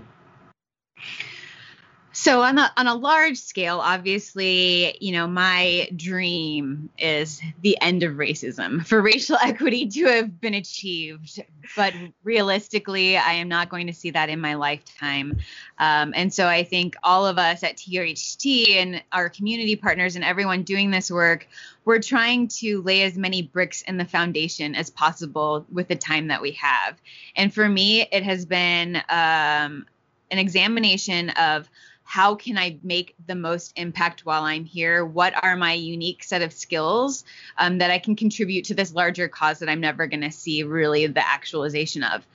So 2.16 2.42
on 2.42 2.58
a 2.58 2.70
on 2.76 2.86
a 2.86 2.94
large 2.94 3.36
scale, 3.36 3.80
obviously, 3.80 4.96
you 5.00 5.10
know, 5.10 5.26
my 5.26 5.90
dream 5.96 6.88
is 6.96 7.42
the 7.62 7.76
end 7.80 8.04
of 8.04 8.14
racism 8.14 8.86
for 8.86 9.02
racial 9.02 9.36
equity 9.42 9.88
to 9.88 10.04
have 10.04 10.40
been 10.40 10.54
achieved. 10.54 11.42
But 11.74 11.92
realistically, 12.22 13.16
I 13.16 13.32
am 13.32 13.48
not 13.48 13.68
going 13.68 13.88
to 13.88 13.92
see 13.92 14.12
that 14.12 14.28
in 14.28 14.40
my 14.40 14.54
lifetime. 14.54 15.38
Um, 15.78 16.12
and 16.14 16.32
so 16.32 16.46
I 16.46 16.62
think 16.62 16.94
all 17.02 17.26
of 17.26 17.36
us 17.36 17.64
at 17.64 17.78
TRHT 17.78 18.70
and 18.76 19.02
our 19.10 19.28
community 19.28 19.74
partners 19.74 20.14
and 20.14 20.24
everyone 20.24 20.62
doing 20.62 20.92
this 20.92 21.10
work, 21.10 21.48
we're 21.84 22.00
trying 22.00 22.46
to 22.60 22.80
lay 22.82 23.02
as 23.02 23.18
many 23.18 23.42
bricks 23.42 23.82
in 23.82 23.96
the 23.96 24.04
foundation 24.04 24.76
as 24.76 24.88
possible 24.88 25.66
with 25.72 25.88
the 25.88 25.96
time 25.96 26.28
that 26.28 26.40
we 26.40 26.52
have. 26.52 26.96
And 27.34 27.52
for 27.52 27.68
me, 27.68 28.02
it 28.12 28.22
has 28.22 28.46
been 28.46 29.02
um, 29.08 29.84
an 30.30 30.38
examination 30.38 31.30
of 31.30 31.68
how 32.04 32.34
can 32.34 32.56
I 32.56 32.78
make 32.82 33.14
the 33.26 33.34
most 33.34 33.72
impact 33.76 34.24
while 34.24 34.44
I'm 34.44 34.64
here? 34.64 35.04
What 35.04 35.34
are 35.42 35.56
my 35.56 35.72
unique 35.72 36.22
set 36.22 36.42
of 36.42 36.52
skills 36.52 37.24
um, 37.58 37.78
that 37.78 37.90
I 37.90 37.98
can 37.98 38.14
contribute 38.14 38.66
to 38.66 38.74
this 38.74 38.94
larger 38.94 39.26
cause 39.26 39.58
that 39.58 39.68
I'm 39.68 39.80
never 39.80 40.06
going 40.06 40.20
to 40.20 40.30
see 40.30 40.62
really 40.62 41.06
the 41.06 41.26
actualization 41.26 42.04
of? 42.04 42.26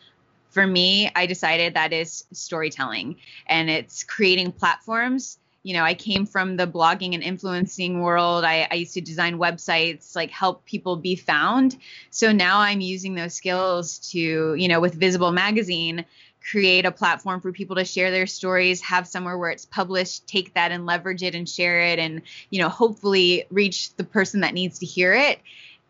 For 0.49 0.65
me, 0.65 1.11
I 1.15 1.27
decided 1.27 1.75
that 1.75 1.93
is 1.93 2.25
storytelling 2.33 3.17
and 3.45 3.69
it's 3.69 4.03
creating 4.03 4.51
platforms. 4.51 5.37
You 5.61 5.75
know, 5.75 5.83
I 5.83 5.93
came 5.93 6.25
from 6.25 6.57
the 6.57 6.65
blogging 6.65 7.13
and 7.13 7.21
influencing 7.21 8.01
world. 8.01 8.43
I, 8.43 8.67
I 8.71 8.75
used 8.75 8.95
to 8.95 9.01
design 9.01 9.37
websites, 9.37 10.15
like 10.15 10.31
help 10.31 10.65
people 10.65 10.95
be 10.95 11.15
found. 11.15 11.77
So 12.09 12.31
now 12.31 12.59
I'm 12.59 12.81
using 12.81 13.13
those 13.13 13.35
skills 13.35 13.99
to, 14.11 14.55
you 14.55 14.67
know, 14.67 14.79
with 14.79 14.95
Visible 14.95 15.31
Magazine, 15.31 16.05
create 16.41 16.85
a 16.85 16.91
platform 16.91 17.41
for 17.41 17.51
people 17.51 17.75
to 17.75 17.85
share 17.85 18.11
their 18.11 18.27
stories 18.27 18.81
have 18.81 19.07
somewhere 19.07 19.37
where 19.37 19.49
it's 19.49 19.65
published 19.65 20.27
take 20.27 20.53
that 20.53 20.71
and 20.71 20.85
leverage 20.85 21.23
it 21.23 21.35
and 21.35 21.47
share 21.47 21.81
it 21.81 21.99
and 21.99 22.21
you 22.49 22.61
know 22.61 22.69
hopefully 22.69 23.45
reach 23.49 23.93
the 23.95 24.03
person 24.03 24.41
that 24.41 24.53
needs 24.53 24.79
to 24.79 24.85
hear 24.85 25.13
it 25.13 25.39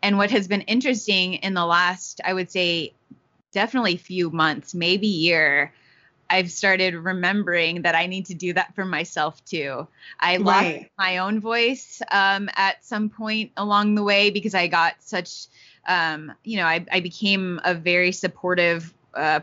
and 0.02 0.18
what 0.18 0.30
has 0.30 0.48
been 0.48 0.62
interesting 0.62 1.34
in 1.34 1.54
the 1.54 1.64
last 1.64 2.20
i 2.24 2.32
would 2.32 2.50
say 2.50 2.92
definitely 3.52 3.96
few 3.96 4.30
months 4.30 4.74
maybe 4.74 5.06
year 5.06 5.72
I've 6.30 6.50
started 6.50 6.94
remembering 6.94 7.82
that 7.82 7.96
I 7.96 8.06
need 8.06 8.26
to 8.26 8.34
do 8.34 8.52
that 8.52 8.74
for 8.76 8.84
myself 8.84 9.44
too. 9.44 9.88
I 10.20 10.36
right. 10.36 10.44
lost 10.44 10.90
my 10.96 11.18
own 11.18 11.40
voice 11.40 12.00
um, 12.12 12.48
at 12.54 12.84
some 12.84 13.10
point 13.10 13.50
along 13.56 13.96
the 13.96 14.04
way 14.04 14.30
because 14.30 14.54
I 14.54 14.68
got 14.68 14.94
such, 15.00 15.48
um, 15.88 16.32
you 16.44 16.56
know, 16.58 16.66
I, 16.66 16.86
I 16.92 17.00
became 17.00 17.60
a 17.64 17.74
very 17.74 18.12
supportive 18.12 18.94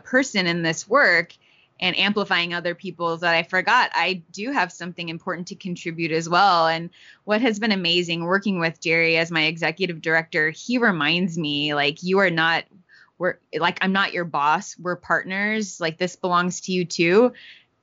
person 0.04 0.46
in 0.46 0.62
this 0.62 0.88
work 0.88 1.34
and 1.80 1.96
amplifying 1.96 2.54
other 2.54 2.74
people's 2.74 3.20
that 3.20 3.34
I 3.34 3.44
forgot 3.44 3.90
I 3.94 4.22
do 4.32 4.50
have 4.50 4.72
something 4.72 5.08
important 5.08 5.48
to 5.48 5.54
contribute 5.54 6.10
as 6.10 6.28
well. 6.28 6.66
And 6.66 6.90
what 7.24 7.40
has 7.40 7.58
been 7.58 7.72
amazing 7.72 8.24
working 8.24 8.58
with 8.58 8.80
Jerry 8.80 9.16
as 9.16 9.30
my 9.30 9.44
executive 9.44 10.02
director, 10.02 10.50
he 10.50 10.78
reminds 10.78 11.38
me 11.38 11.74
like 11.74 12.02
you 12.02 12.18
are 12.18 12.30
not 12.30 12.64
we're 13.18 13.38
like 13.56 13.78
I'm 13.80 13.92
not 13.92 14.12
your 14.12 14.24
boss, 14.24 14.76
we're 14.78 14.96
partners, 14.96 15.80
like 15.80 15.98
this 15.98 16.16
belongs 16.16 16.62
to 16.62 16.72
you 16.72 16.84
too. 16.84 17.32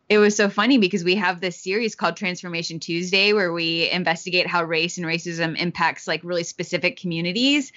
It 0.07 0.19
was 0.19 0.35
so 0.35 0.49
funny 0.49 0.77
because 0.77 1.03
we 1.03 1.15
have 1.15 1.41
this 1.41 1.59
series 1.59 1.95
called 1.95 2.15
Transformation 2.15 2.79
Tuesday 2.79 3.33
where 3.33 3.51
we 3.51 3.89
investigate 3.89 4.45
how 4.45 4.63
race 4.63 4.97
and 4.97 5.05
racism 5.05 5.57
impacts 5.57 6.07
like 6.07 6.21
really 6.23 6.43
specific 6.43 6.99
communities. 6.99 7.71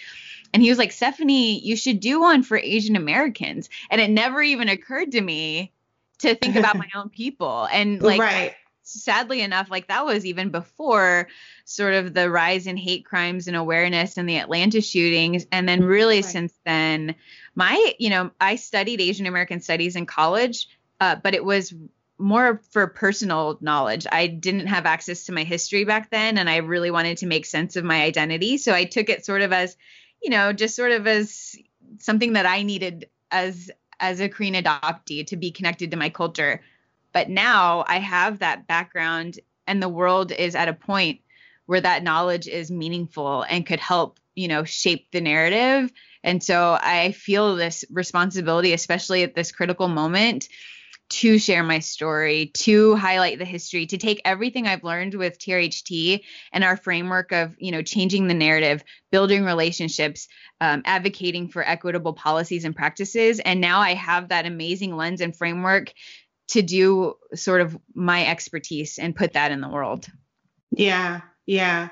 And 0.53 0.63
he 0.63 0.69
was 0.69 0.79
like, 0.79 0.93
Stephanie, 0.93 1.59
you 1.61 1.75
should 1.75 2.01
do 2.01 2.21
one 2.21 2.43
for 2.43 2.59
Asian 2.59 2.97
Americans. 2.97 3.71
And 3.91 4.01
it 4.01 4.11
never 4.11 4.43
even 4.43 4.69
occurred 4.69 5.13
to 5.13 5.21
me 5.21 5.73
to 6.19 6.35
think 6.35 6.57
about 6.57 6.77
my 6.77 6.89
own 6.95 7.09
people. 7.09 7.67
And 7.73 8.03
like, 8.03 8.21
right. 8.21 8.55
sadly 8.83 9.41
enough, 9.41 9.71
like 9.71 9.89
that 9.89 10.05
was 10.05 10.27
even 10.27 10.51
before 10.51 11.29
sort 11.65 11.95
of 11.95 12.13
the 12.13 12.31
rise 12.31 12.67
in 12.67 12.77
hate 12.77 13.07
crimes 13.07 13.47
and 13.47 13.57
awareness 13.57 14.19
and 14.19 14.29
the 14.29 14.37
Atlanta 14.37 14.83
shootings. 14.83 15.47
And 15.51 15.67
then 15.67 15.83
really 15.83 16.17
right. 16.17 16.25
since 16.25 16.53
then, 16.67 17.15
my, 17.55 17.95
you 17.99 18.11
know, 18.11 18.33
I 18.39 18.57
studied 18.57 19.01
Asian 19.01 19.25
American 19.25 19.61
studies 19.61 19.97
in 19.97 20.05
college, 20.05 20.69
uh, 21.01 21.17
but 21.17 21.35
it 21.35 21.45
was 21.45 21.73
more 22.19 22.61
for 22.71 22.87
personal 22.87 23.59
knowledge. 23.61 24.07
I 24.11 24.27
didn't 24.27 24.67
have 24.67 24.87
access 24.87 25.25
to 25.27 25.33
my 25.33 25.45
history 25.45 25.85
back 25.85 26.11
then, 26.11 26.39
and 26.39 26.51
I 26.51 26.57
really 26.59 26.91
wanted 26.91 27.19
to 27.19 27.27
make 27.27 27.47
sense 27.47 27.77
of 27.77 27.85
my 27.85 28.03
identity. 28.03 28.59
So 28.59 28.75
I 28.75 28.85
took 28.85 29.09
it 29.09 29.25
sort 29.25 29.43
of 29.43 29.53
as, 29.53 29.77
you 30.23 30.31
know, 30.31 30.53
just 30.53 30.77
sort 30.77 30.93
of 30.93 31.07
as 31.07 31.57
something 31.99 32.35
that 32.35 32.47
I 32.47 32.63
needed 32.63 33.09
as 33.31 33.71
as 34.01 34.21
a 34.21 34.29
Korean 34.29 34.55
adoptee 34.55 35.27
to 35.27 35.37
be 35.37 35.51
connected 35.51 35.91
to 35.91 35.97
my 35.97 36.09
culture. 36.09 36.61
But 37.13 37.29
now 37.29 37.85
I 37.89 37.99
have 37.99 38.39
that 38.39 38.67
background, 38.67 39.39
and 39.67 39.83
the 39.83 39.89
world 39.89 40.33
is 40.33 40.55
at 40.55 40.69
a 40.69 40.75
point 40.75 41.21
where 41.67 41.81
that 41.81 42.03
knowledge 42.03 42.47
is 42.47 42.71
meaningful 42.71 43.43
and 43.43 43.67
could 43.67 43.81
help, 43.81 44.19
you 44.35 44.49
know, 44.49 44.65
shape 44.65 45.11
the 45.11 45.21
narrative. 45.21 45.93
And 46.25 46.43
so 46.43 46.79
I 46.81 47.13
feel 47.13 47.57
this 47.57 47.85
responsibility, 47.91 48.73
especially 48.73 49.23
at 49.23 49.35
this 49.35 49.53
critical 49.53 49.89
moment, 49.89 50.49
to 51.11 51.39
share 51.39 51.63
my 51.63 51.79
story, 51.79 52.51
to 52.55 52.95
highlight 52.97 53.39
the 53.39 53.45
history, 53.45 53.87
to 53.87 53.97
take 53.97 54.21
everything 54.25 54.67
I've 54.67 54.85
learned 54.85 55.15
with 55.15 55.39
TRHT 55.39 56.21
and 56.53 56.65
our 56.65 56.77
framework 56.77 57.33
of, 57.33 57.55
you 57.59 57.73
know, 57.73 57.83
changing 57.83 58.29
the 58.29 58.35
narrative, 58.35 58.85
building 59.11 59.45
relationships, 59.45 60.29
um, 60.61 60.83
advocating 60.85 61.49
for 61.49 61.67
equitable 61.67 62.13
policies 62.13 62.65
and 62.65 62.77
practices. 62.77 63.41
And 63.41 63.61
now 63.61 63.81
I 63.81 63.95
have 63.95 64.29
that 64.29 64.47
amazing 64.47 64.97
lens 64.97 65.21
and 65.21 65.35
framework 65.35 65.93
to 66.49 66.63
do 66.63 67.15
sort 67.35 67.61
of 67.61 67.79
my 67.95 68.27
expertise 68.27 68.99
and 68.99 69.17
put 69.17 69.33
that 69.33 69.51
in 69.51 69.61
the 69.61 69.69
world. 69.69 70.07
Yeah, 70.71 71.23
yeah. 71.47 71.89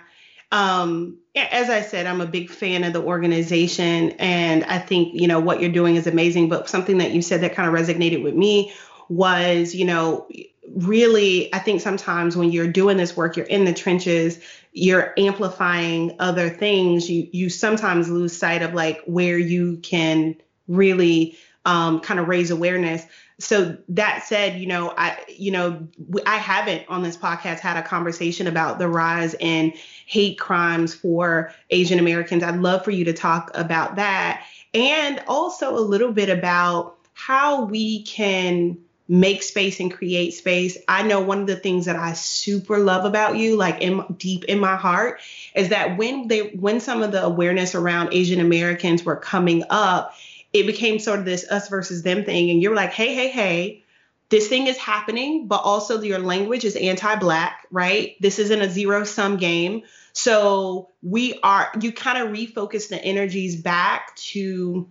Um, 0.52 1.18
as 1.35 1.70
I 1.70 1.81
said, 1.83 2.07
I'm 2.07 2.20
a 2.20 2.26
big 2.26 2.50
fan 2.50 2.85
of 2.85 2.92
the 2.92 3.02
organization, 3.02 4.12
and 4.12 4.64
I 4.64 4.79
think 4.79 5.20
you 5.20 5.26
know 5.26 5.40
what 5.40 5.61
you're 5.61 5.72
doing 5.72 5.96
is 5.96 6.07
amazing. 6.07 6.48
But 6.48 6.68
something 6.68 6.98
that 6.98 7.12
you 7.12 7.20
said 7.20 7.40
that 7.40 7.55
kind 7.55 7.68
of 7.68 7.74
resonated 7.74 8.22
with 8.22 8.35
me 8.35 8.72
was, 9.09 9.75
you 9.75 9.85
know, 9.85 10.27
really, 10.75 11.53
I 11.55 11.59
think 11.59 11.81
sometimes 11.81 12.37
when 12.37 12.53
you're 12.53 12.71
doing 12.71 12.97
this 12.97 13.16
work, 13.16 13.37
you're 13.37 13.47
in 13.47 13.64
the 13.64 13.73
trenches, 13.73 14.40
you're 14.73 15.14
amplifying 15.16 16.16
other 16.19 16.51
things. 16.51 17.09
You 17.09 17.29
you 17.33 17.49
sometimes 17.49 18.11
lose 18.11 18.37
sight 18.37 18.62
of 18.62 18.75
like 18.75 19.03
where 19.07 19.38
you 19.38 19.79
can 19.79 20.37
really 20.69 21.37
um, 21.64 22.01
kind 22.01 22.21
of 22.21 22.29
raise 22.29 22.51
awareness. 22.51 23.05
So 23.38 23.77
that 23.90 24.25
said, 24.25 24.59
you 24.59 24.66
know, 24.66 24.92
I 24.97 25.19
you 25.29 25.51
know 25.51 25.88
I 26.27 26.37
haven't 26.37 26.85
on 26.88 27.03
this 27.03 27.16
podcast 27.16 27.61
had 27.61 27.77
a 27.77 27.83
conversation 27.83 28.47
about 28.47 28.79
the 28.79 28.88
rise 28.88 29.35
in 29.35 29.73
hate 30.07 30.38
crimes 30.38 30.95
for 30.95 31.53
Asian 31.71 31.99
Americans. 31.99 32.42
I'd 32.42 32.57
love 32.57 32.85
for 32.85 32.90
you 32.90 33.05
to 33.07 33.12
talk 33.12 33.51
about 33.55 33.97
that 33.97 34.45
and 34.75 35.23
also 35.27 35.77
a 35.77 35.81
little 35.81 36.12
bit 36.12 36.29
about 36.29 36.99
how 37.14 37.64
we 37.64 38.03
can 38.03 38.79
make 39.09 39.42
space 39.42 39.79
and 39.79 39.92
create 39.92 40.35
space. 40.35 40.77
I 40.88 41.03
know 41.03 41.21
one 41.21 41.40
of 41.40 41.47
the 41.47 41.57
things 41.57 41.85
that 41.85 41.97
I 41.97 42.12
super 42.14 42.79
love 42.79 43.05
about 43.05 43.37
you, 43.37 43.57
like 43.57 43.81
in 43.81 44.05
deep 44.19 44.45
in 44.45 44.59
my 44.59 44.77
heart, 44.77 45.21
is 45.55 45.69
that 45.69 45.97
when 45.97 46.29
they 46.29 46.51
when 46.51 46.81
some 46.81 47.03
of 47.03 47.12
the 47.12 47.25
awareness 47.25 47.75
around 47.75 48.12
Asian 48.12 48.40
Americans 48.40 49.05
were 49.05 49.16
coming 49.16 49.62
up, 49.71 50.14
it 50.53 50.66
became 50.66 50.99
sort 50.99 51.21
of 51.21 51.25
this 51.25 51.49
us 51.51 51.69
versus 51.69 52.03
them 52.03 52.25
thing. 52.25 52.51
And 52.51 52.61
you're 52.61 52.75
like, 52.75 52.92
hey, 52.92 53.14
hey, 53.14 53.29
hey, 53.29 53.85
this 54.29 54.49
thing 54.49 54.66
is 54.66 54.77
happening, 54.77 55.47
but 55.47 55.62
also 55.62 56.03
your 56.03 56.19
language 56.19 56.64
is 56.64 56.75
anti-black, 56.75 57.66
right? 57.71 58.16
This 58.21 58.40
isn't 58.40 58.61
a 58.61 58.69
zero-sum 58.69 59.37
game. 59.37 59.83
So 60.14 60.90
we 61.03 61.38
are 61.45 61.71
you 61.81 61.92
kind 61.92 62.19
of 62.19 62.35
refocus 62.35 62.88
the 62.88 63.01
energies 63.01 63.55
back 63.55 64.16
to, 64.16 64.88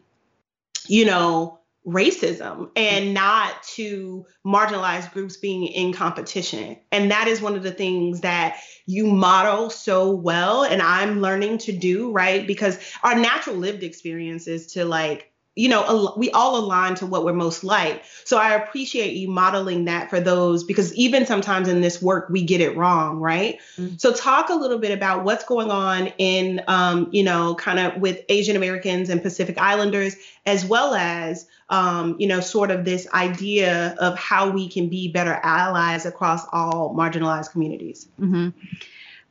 you 0.87 1.05
know, 1.05 1.59
racism 1.85 2.69
and 2.75 3.13
not 3.13 3.61
to 3.63 4.25
marginalized 4.45 5.11
groups 5.11 5.37
being 5.37 5.67
in 5.67 5.93
competition. 5.93 6.77
And 6.91 7.11
that 7.11 7.27
is 7.27 7.41
one 7.41 7.55
of 7.55 7.63
the 7.63 7.71
things 7.71 8.21
that 8.21 8.59
you 8.87 9.05
model 9.07 9.69
so 9.69 10.11
well 10.11 10.63
and 10.63 10.81
I'm 10.81 11.21
learning 11.21 11.59
to 11.59 11.71
do, 11.71 12.11
right? 12.11 12.45
Because 12.45 12.79
our 13.03 13.15
natural 13.15 13.55
lived 13.55 13.83
experience 13.83 14.47
is 14.47 14.73
to 14.73 14.85
like 14.85 15.31
you 15.55 15.69
know, 15.69 16.13
we 16.17 16.29
all 16.31 16.57
align 16.57 16.95
to 16.95 17.05
what 17.05 17.23
we're 17.23 17.33
most 17.33 17.63
like. 17.63 18.03
So 18.25 18.37
I 18.37 18.55
appreciate 18.55 19.13
you 19.13 19.29
modeling 19.29 19.85
that 19.85 20.09
for 20.09 20.19
those 20.19 20.65
because 20.65 20.93
even 20.95 21.25
sometimes 21.25 21.69
in 21.69 21.79
this 21.79 22.01
work 22.01 22.27
we 22.29 22.43
get 22.43 22.59
it 22.59 22.75
wrong, 22.75 23.19
right? 23.19 23.59
Mm-hmm. 23.77 23.95
So 23.97 24.11
talk 24.11 24.49
a 24.49 24.55
little 24.55 24.79
bit 24.79 24.91
about 24.91 25.23
what's 25.23 25.45
going 25.45 25.71
on 25.71 26.07
in, 26.17 26.61
um, 26.67 27.07
you 27.11 27.23
know, 27.23 27.55
kind 27.55 27.79
of 27.79 28.01
with 28.01 28.21
Asian 28.27 28.57
Americans 28.57 29.09
and 29.09 29.23
Pacific 29.23 29.57
Islanders, 29.57 30.17
as 30.45 30.65
well 30.65 30.93
as, 30.93 31.47
um, 31.69 32.15
you 32.19 32.27
know, 32.27 32.39
sort 32.39 32.71
of 32.71 32.85
this 32.85 33.07
idea 33.13 33.95
of 33.99 34.17
how 34.17 34.51
we 34.51 34.69
can 34.69 34.89
be 34.89 35.11
better 35.11 35.39
allies 35.41 36.05
across 36.05 36.45
all 36.51 36.95
marginalized 36.95 37.51
communities. 37.51 38.07
Mm-hmm. 38.19 38.49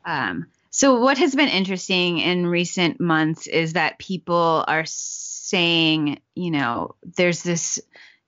Um, 0.04 0.46
so 0.70 0.98
what 0.98 1.18
has 1.18 1.34
been 1.34 1.48
interesting 1.48 2.18
in 2.18 2.46
recent 2.46 3.00
months 3.00 3.46
is 3.46 3.74
that 3.74 3.98
people 3.98 4.64
are 4.66 4.84
saying, 4.86 6.20
you 6.34 6.50
know, 6.50 6.96
there's 7.16 7.44
this 7.44 7.80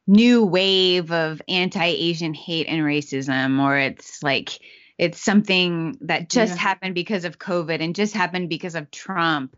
new 0.06 0.44
wave 0.44 1.10
of 1.10 1.42
anti-Asian 1.48 2.34
hate 2.34 2.68
and 2.68 2.82
racism, 2.82 3.60
or 3.60 3.76
it's 3.76 4.22
like 4.22 4.60
it's 4.96 5.20
something 5.20 5.98
that 6.02 6.30
just 6.30 6.54
yeah. 6.54 6.60
happened 6.60 6.94
because 6.94 7.24
of 7.24 7.40
COVID 7.40 7.82
and 7.82 7.96
just 7.96 8.14
happened 8.14 8.48
because 8.48 8.76
of 8.76 8.92
Trump. 8.92 9.56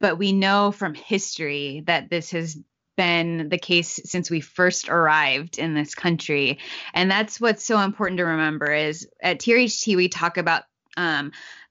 But 0.00 0.16
we 0.16 0.32
know 0.32 0.70
from 0.70 0.94
history 0.94 1.82
that 1.86 2.08
this 2.08 2.30
has 2.30 2.56
been 2.98 3.48
the 3.48 3.58
case 3.58 4.00
since 4.04 4.28
we 4.28 4.40
first 4.40 4.88
arrived 4.88 5.56
in 5.56 5.72
this 5.72 5.94
country. 5.94 6.58
And 6.92 7.08
that's 7.08 7.40
what's 7.40 7.64
so 7.64 7.78
important 7.78 8.18
to 8.18 8.24
remember 8.24 8.72
is 8.72 9.08
at 9.22 9.38
TRHT, 9.38 9.94
we 9.94 10.08
talk 10.08 10.36
about 10.36 10.64
um, 10.96 11.30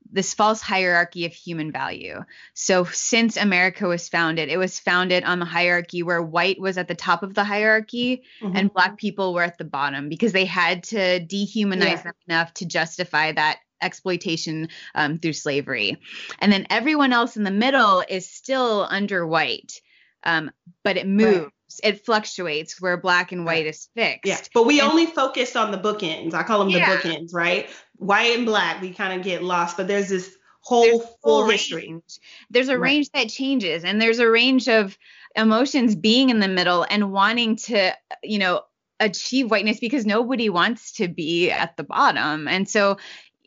this 0.09 0.33
false 0.33 0.61
hierarchy 0.61 1.25
of 1.25 1.33
human 1.33 1.73
value. 1.73 2.23
So, 2.53 2.85
since 2.85 3.35
America 3.35 3.89
was 3.89 4.07
founded, 4.07 4.47
it 4.47 4.55
was 4.55 4.79
founded 4.79 5.25
on 5.25 5.39
the 5.39 5.45
hierarchy 5.45 6.01
where 6.01 6.21
white 6.21 6.61
was 6.61 6.77
at 6.77 6.87
the 6.87 6.95
top 6.95 7.23
of 7.23 7.33
the 7.33 7.43
hierarchy 7.43 8.23
mm-hmm. 8.41 8.55
and 8.55 8.73
black 8.73 8.97
people 8.97 9.33
were 9.33 9.43
at 9.43 9.57
the 9.57 9.65
bottom 9.65 10.07
because 10.07 10.31
they 10.31 10.45
had 10.45 10.83
to 10.85 11.19
dehumanize 11.19 11.81
yeah. 11.81 12.03
them 12.03 12.13
enough 12.29 12.53
to 12.53 12.65
justify 12.65 13.33
that 13.33 13.57
exploitation 13.81 14.69
um, 14.95 15.19
through 15.19 15.33
slavery. 15.33 15.97
And 16.39 16.53
then 16.53 16.67
everyone 16.69 17.11
else 17.11 17.35
in 17.35 17.43
the 17.43 17.51
middle 17.51 18.01
is 18.07 18.29
still 18.29 18.87
under 18.89 19.27
white, 19.27 19.81
um, 20.23 20.51
but 20.83 20.97
it 20.97 21.07
moves. 21.07 21.37
Right 21.37 21.51
it 21.83 22.05
fluctuates 22.05 22.81
where 22.81 22.97
black 22.97 23.31
and 23.31 23.45
white 23.45 23.65
is 23.65 23.89
fixed. 23.95 24.25
Yeah, 24.25 24.39
but 24.53 24.65
we 24.65 24.79
and, 24.79 24.89
only 24.89 25.05
focus 25.05 25.55
on 25.55 25.71
the 25.71 25.77
bookends. 25.77 26.33
I 26.33 26.43
call 26.43 26.59
them 26.59 26.69
yeah. 26.69 26.95
the 26.95 27.01
bookends, 27.01 27.33
right? 27.33 27.69
White 27.97 28.37
and 28.37 28.45
black, 28.45 28.81
we 28.81 28.93
kind 28.93 29.19
of 29.19 29.23
get 29.23 29.43
lost, 29.43 29.77
but 29.77 29.87
there's 29.87 30.09
this 30.09 30.33
whole 30.61 30.99
there's 30.99 31.09
full 31.23 31.49
history. 31.49 31.87
Range. 31.87 32.19
There's 32.49 32.69
a 32.69 32.77
right. 32.77 32.91
range 32.91 33.09
that 33.11 33.29
changes, 33.29 33.83
and 33.83 34.01
there's 34.01 34.19
a 34.19 34.29
range 34.29 34.67
of 34.67 34.97
emotions 35.35 35.95
being 35.95 36.29
in 36.29 36.39
the 36.39 36.47
middle 36.47 36.85
and 36.89 37.11
wanting 37.11 37.57
to, 37.57 37.93
you 38.23 38.39
know, 38.39 38.61
achieve 38.99 39.51
whiteness 39.51 39.79
because 39.79 40.05
nobody 40.05 40.49
wants 40.49 40.93
to 40.93 41.07
be 41.07 41.51
at 41.51 41.77
the 41.77 41.83
bottom. 41.83 42.47
And 42.47 42.67
so 42.67 42.97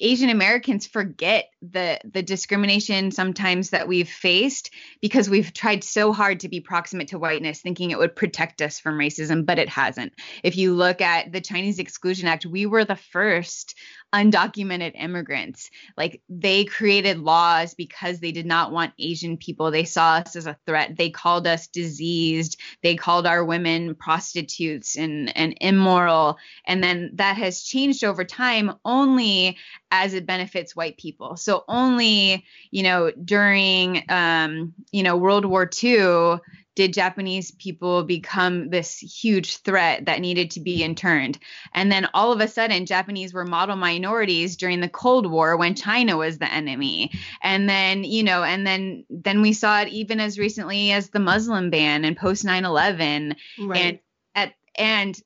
Asian 0.00 0.30
Americans 0.30 0.86
forget 0.86 1.50
the 1.62 1.98
the 2.04 2.22
discrimination 2.22 3.10
sometimes 3.10 3.70
that 3.70 3.86
we've 3.86 4.08
faced 4.08 4.70
because 5.00 5.28
we've 5.28 5.52
tried 5.52 5.84
so 5.84 6.12
hard 6.12 6.40
to 6.40 6.48
be 6.48 6.60
proximate 6.60 7.08
to 7.08 7.18
whiteness 7.18 7.60
thinking 7.60 7.90
it 7.90 7.98
would 7.98 8.16
protect 8.16 8.62
us 8.62 8.80
from 8.80 8.98
racism 8.98 9.44
but 9.44 9.58
it 9.58 9.68
hasn't. 9.68 10.12
If 10.42 10.56
you 10.56 10.74
look 10.74 11.00
at 11.00 11.32
the 11.32 11.40
Chinese 11.40 11.78
Exclusion 11.78 12.28
Act, 12.28 12.46
we 12.46 12.66
were 12.66 12.84
the 12.84 12.96
first 12.96 13.76
undocumented 14.12 14.92
immigrants. 14.94 15.70
Like 15.96 16.22
they 16.28 16.64
created 16.64 17.18
laws 17.18 17.74
because 17.74 18.20
they 18.20 18.32
did 18.32 18.46
not 18.46 18.72
want 18.72 18.92
Asian 18.98 19.36
people. 19.36 19.70
They 19.70 19.84
saw 19.84 20.14
us 20.14 20.36
as 20.36 20.46
a 20.46 20.58
threat. 20.66 20.96
They 20.96 21.10
called 21.10 21.46
us 21.46 21.68
diseased. 21.68 22.60
They 22.82 22.96
called 22.96 23.26
our 23.26 23.44
women 23.44 23.94
prostitutes 23.94 24.96
and, 24.96 25.36
and 25.36 25.56
immoral. 25.60 26.38
And 26.66 26.82
then 26.82 27.12
that 27.14 27.36
has 27.36 27.62
changed 27.62 28.04
over 28.04 28.24
time 28.24 28.72
only 28.84 29.56
as 29.90 30.14
it 30.14 30.26
benefits 30.26 30.76
white 30.76 30.96
people. 30.96 31.36
So 31.36 31.64
only, 31.68 32.44
you 32.70 32.82
know, 32.82 33.10
during 33.10 34.04
um, 34.08 34.74
you 34.92 35.02
know, 35.02 35.16
World 35.16 35.44
War 35.44 35.68
II 35.82 36.38
did 36.76 36.92
Japanese 36.92 37.50
people 37.50 38.04
become 38.04 38.70
this 38.70 38.98
huge 38.98 39.59
threat 39.59 40.06
that 40.06 40.20
needed 40.20 40.52
to 40.52 40.61
be 40.61 40.83
interned. 40.83 41.38
And 41.74 41.90
then 41.90 42.09
all 42.14 42.33
of 42.33 42.40
a 42.40 42.48
sudden, 42.48 42.87
Japanese 42.87 43.35
were 43.35 43.44
model 43.44 43.76
minorities 43.76 44.56
during 44.56 44.80
the 44.80 44.88
Cold 44.88 45.30
War 45.30 45.56
when 45.56 45.74
China 45.74 46.16
was 46.16 46.38
the 46.38 46.52
enemy. 46.52 47.11
And 47.42 47.68
then, 47.68 48.04
you 48.04 48.22
know, 48.22 48.44
and 48.44 48.66
then 48.66 49.04
then 49.11 49.42
we 49.42 49.52
saw 49.52 49.80
it 49.80 49.88
even 49.88 50.20
as 50.20 50.38
recently 50.38 50.92
as 50.92 51.11
the 51.11 51.18
Muslim 51.18 51.70
ban 51.70 52.04
and 52.04 52.16
post 52.16 52.44
9/11. 52.44 53.37
Right. 53.59 53.78
And 53.78 53.98
at 54.35 54.54
and 54.76 55.20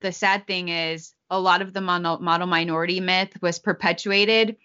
the 0.00 0.12
sad 0.12 0.46
thing 0.46 0.68
is 0.68 1.14
a 1.30 1.38
lot 1.38 1.62
of 1.62 1.72
the 1.72 1.80
model, 1.80 2.18
model 2.18 2.46
minority 2.46 3.00
myth 3.00 3.40
was 3.40 3.58
perpetuated 3.58 4.56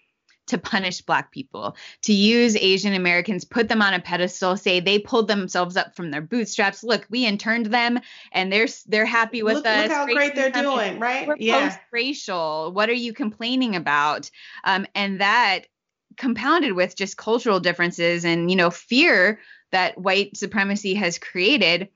to 0.46 0.58
punish 0.58 1.00
black 1.00 1.32
people, 1.32 1.76
to 2.02 2.12
use 2.12 2.56
Asian 2.56 2.94
Americans, 2.94 3.44
put 3.44 3.68
them 3.68 3.80
on 3.80 3.94
a 3.94 4.00
pedestal, 4.00 4.56
say 4.56 4.80
they 4.80 4.98
pulled 4.98 5.28
themselves 5.28 5.76
up 5.76 5.96
from 5.96 6.10
their 6.10 6.20
bootstraps. 6.20 6.84
Look, 6.84 7.06
we 7.08 7.26
interned 7.26 7.66
them 7.66 8.00
and 8.32 8.52
they're 8.52 8.68
they're 8.86 9.06
happy 9.06 9.42
with 9.42 9.56
look, 9.56 9.66
us. 9.66 9.88
Look 9.88 9.92
how 9.92 10.06
great 10.06 10.34
they're 10.34 10.50
doing, 10.50 11.00
right? 11.00 11.26
We're 11.26 11.36
yeah. 11.38 11.68
post-racial. 11.68 12.72
What 12.72 12.88
are 12.88 12.92
you 12.92 13.12
complaining 13.12 13.76
about? 13.76 14.30
Um, 14.64 14.86
and 14.94 15.20
that 15.20 15.66
compounded 16.16 16.72
with 16.72 16.96
just 16.96 17.16
cultural 17.16 17.60
differences 17.60 18.24
and 18.24 18.50
you 18.50 18.56
know 18.56 18.70
fear 18.70 19.40
that 19.72 19.98
white 19.98 20.36
supremacy 20.36 20.94
has 20.94 21.18
created 21.18 21.88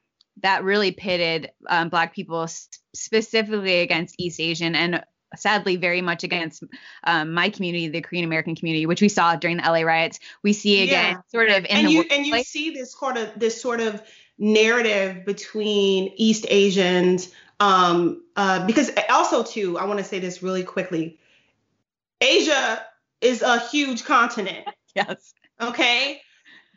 that 0.43 0.65
really 0.65 0.93
pitted 0.93 1.51
um, 1.69 1.89
black 1.89 2.15
people 2.15 2.49
specifically 2.95 3.81
against 3.81 4.15
east 4.19 4.41
asian 4.41 4.75
and 4.75 5.05
sadly 5.37 5.77
very 5.77 6.01
much 6.01 6.25
against 6.25 6.65
um, 7.05 7.33
my 7.33 7.51
community, 7.51 7.89
the 7.89 8.01
Korean 8.01 8.25
American 8.25 8.55
community, 8.55 8.87
which 8.87 9.03
we 9.03 9.09
saw 9.09 9.37
during 9.37 9.59
the 9.59 9.63
LA 9.63 9.83
riots. 9.83 10.21
We 10.43 10.53
see 10.53 10.83
again 10.83 11.15
yeah. 11.15 11.21
sort 11.31 11.51
of 11.51 11.65
in 11.65 11.71
and 11.71 11.87
the 11.87 11.93
you 11.93 12.05
and 12.11 12.27
you 12.27 12.43
see 12.43 12.71
this 12.71 12.93
sort 12.93 13.17
of 13.17 13.31
this 13.37 13.61
sort 13.61 13.81
of 13.81 14.03
narrative 14.39 15.25
between 15.25 16.13
East 16.17 16.47
Asians. 16.49 17.31
Um, 17.61 18.23
uh, 18.37 18.65
because 18.67 18.91
also 19.11 19.43
too, 19.43 19.79
I 19.79 19.85
want 19.87 19.99
to 19.99 20.05
say 20.05 20.21
this 20.21 20.43
really 20.43 20.63
quickly. 20.63 21.19
Asia 22.21 22.85
is 23.21 23.43
a 23.43 23.59
huge 23.59 24.05
continent. 24.05 24.67
Yes. 24.95 25.33
Okay. 25.61 26.21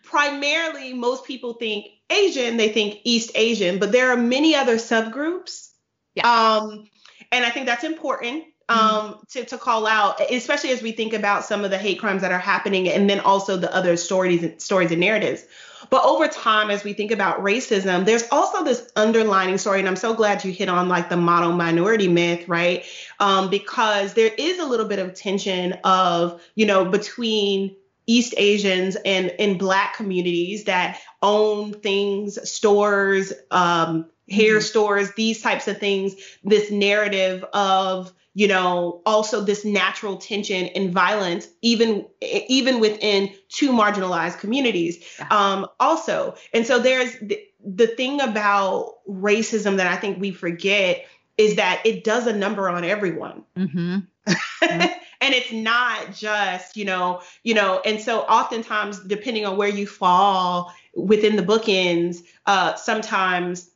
Primarily, 0.03 0.93
most 0.93 1.25
people 1.25 1.53
think 1.53 1.87
Asian, 2.11 2.57
they 2.57 2.69
think 2.69 2.99
East 3.03 3.31
Asian, 3.33 3.79
but 3.79 3.91
there 3.91 4.11
are 4.11 4.17
many 4.17 4.53
other 4.53 4.75
subgroups. 4.75 5.69
Yeah. 6.13 6.29
Um, 6.29 6.87
and 7.31 7.45
I 7.45 7.49
think 7.49 7.65
that's 7.65 7.83
important 7.83 8.45
mm-hmm. 8.69 8.79
um, 8.79 9.25
to, 9.31 9.45
to 9.45 9.57
call 9.57 9.87
out, 9.87 10.19
especially 10.31 10.71
as 10.71 10.81
we 10.81 10.91
think 10.91 11.13
about 11.13 11.45
some 11.45 11.63
of 11.63 11.71
the 11.71 11.77
hate 11.77 11.99
crimes 11.99 12.21
that 12.21 12.31
are 12.31 12.39
happening, 12.39 12.89
and 12.89 13.09
then 13.09 13.19
also 13.19 13.57
the 13.57 13.73
other 13.73 13.97
stories, 13.97 14.63
stories 14.63 14.91
and 14.91 14.99
narratives. 14.99 15.45
But 15.89 16.05
over 16.05 16.27
time, 16.27 16.69
as 16.69 16.83
we 16.83 16.93
think 16.93 17.11
about 17.11 17.39
racism, 17.39 18.05
there's 18.05 18.23
also 18.31 18.63
this 18.63 18.89
underlining 18.95 19.57
story, 19.57 19.79
and 19.79 19.87
I'm 19.87 19.95
so 19.95 20.13
glad 20.13 20.43
you 20.45 20.51
hit 20.51 20.69
on 20.69 20.87
like 20.87 21.09
the 21.09 21.17
model 21.17 21.51
minority 21.53 22.07
myth, 22.07 22.47
right? 22.47 22.85
Um, 23.19 23.49
because 23.49 24.13
there 24.13 24.31
is 24.37 24.59
a 24.59 24.65
little 24.65 24.87
bit 24.87 24.99
of 24.99 25.15
tension 25.15 25.73
of, 25.83 26.41
you 26.55 26.65
know, 26.65 26.85
between 26.85 27.75
East 28.07 28.33
Asians 28.37 28.95
and 29.05 29.33
in 29.39 29.57
Black 29.57 29.95
communities 29.95 30.65
that 30.65 30.99
own 31.21 31.73
things, 31.73 32.49
stores, 32.49 33.33
um, 33.49 34.05
hair 34.31 34.55
mm-hmm. 34.55 34.61
stores, 34.61 35.11
these 35.15 35.41
types 35.41 35.67
of 35.67 35.77
things, 35.77 36.15
this 36.43 36.71
narrative 36.71 37.43
of 37.53 38.13
you 38.33 38.47
know 38.47 39.01
also 39.05 39.41
this 39.41 39.65
natural 39.65 40.17
tension 40.17 40.67
and 40.67 40.93
violence 40.93 41.47
even 41.61 42.05
even 42.21 42.79
within 42.79 43.33
two 43.49 43.71
marginalized 43.71 44.39
communities 44.39 45.03
yeah. 45.19 45.27
um 45.29 45.67
also 45.79 46.35
and 46.53 46.65
so 46.65 46.79
there's 46.79 47.17
the, 47.19 47.39
the 47.63 47.87
thing 47.87 48.21
about 48.21 48.95
racism 49.09 49.77
that 49.77 49.87
i 49.87 49.95
think 49.95 50.19
we 50.19 50.31
forget 50.31 51.05
is 51.37 51.55
that 51.55 51.81
it 51.85 52.03
does 52.03 52.27
a 52.27 52.33
number 52.33 52.69
on 52.69 52.83
everyone 52.83 53.43
mm-hmm. 53.57 53.97
mm-hmm. 53.97 54.93
and 55.21 55.33
it's 55.33 55.51
not 55.51 56.13
just 56.13 56.77
you 56.77 56.85
know 56.85 57.21
you 57.43 57.53
know 57.53 57.81
and 57.83 57.99
so 57.99 58.21
oftentimes 58.21 58.99
depending 59.01 59.45
on 59.45 59.57
where 59.57 59.69
you 59.69 59.85
fall 59.85 60.73
within 60.95 61.35
the 61.35 61.43
bookends 61.43 62.19
uh 62.45 62.75
sometimes 62.75 63.70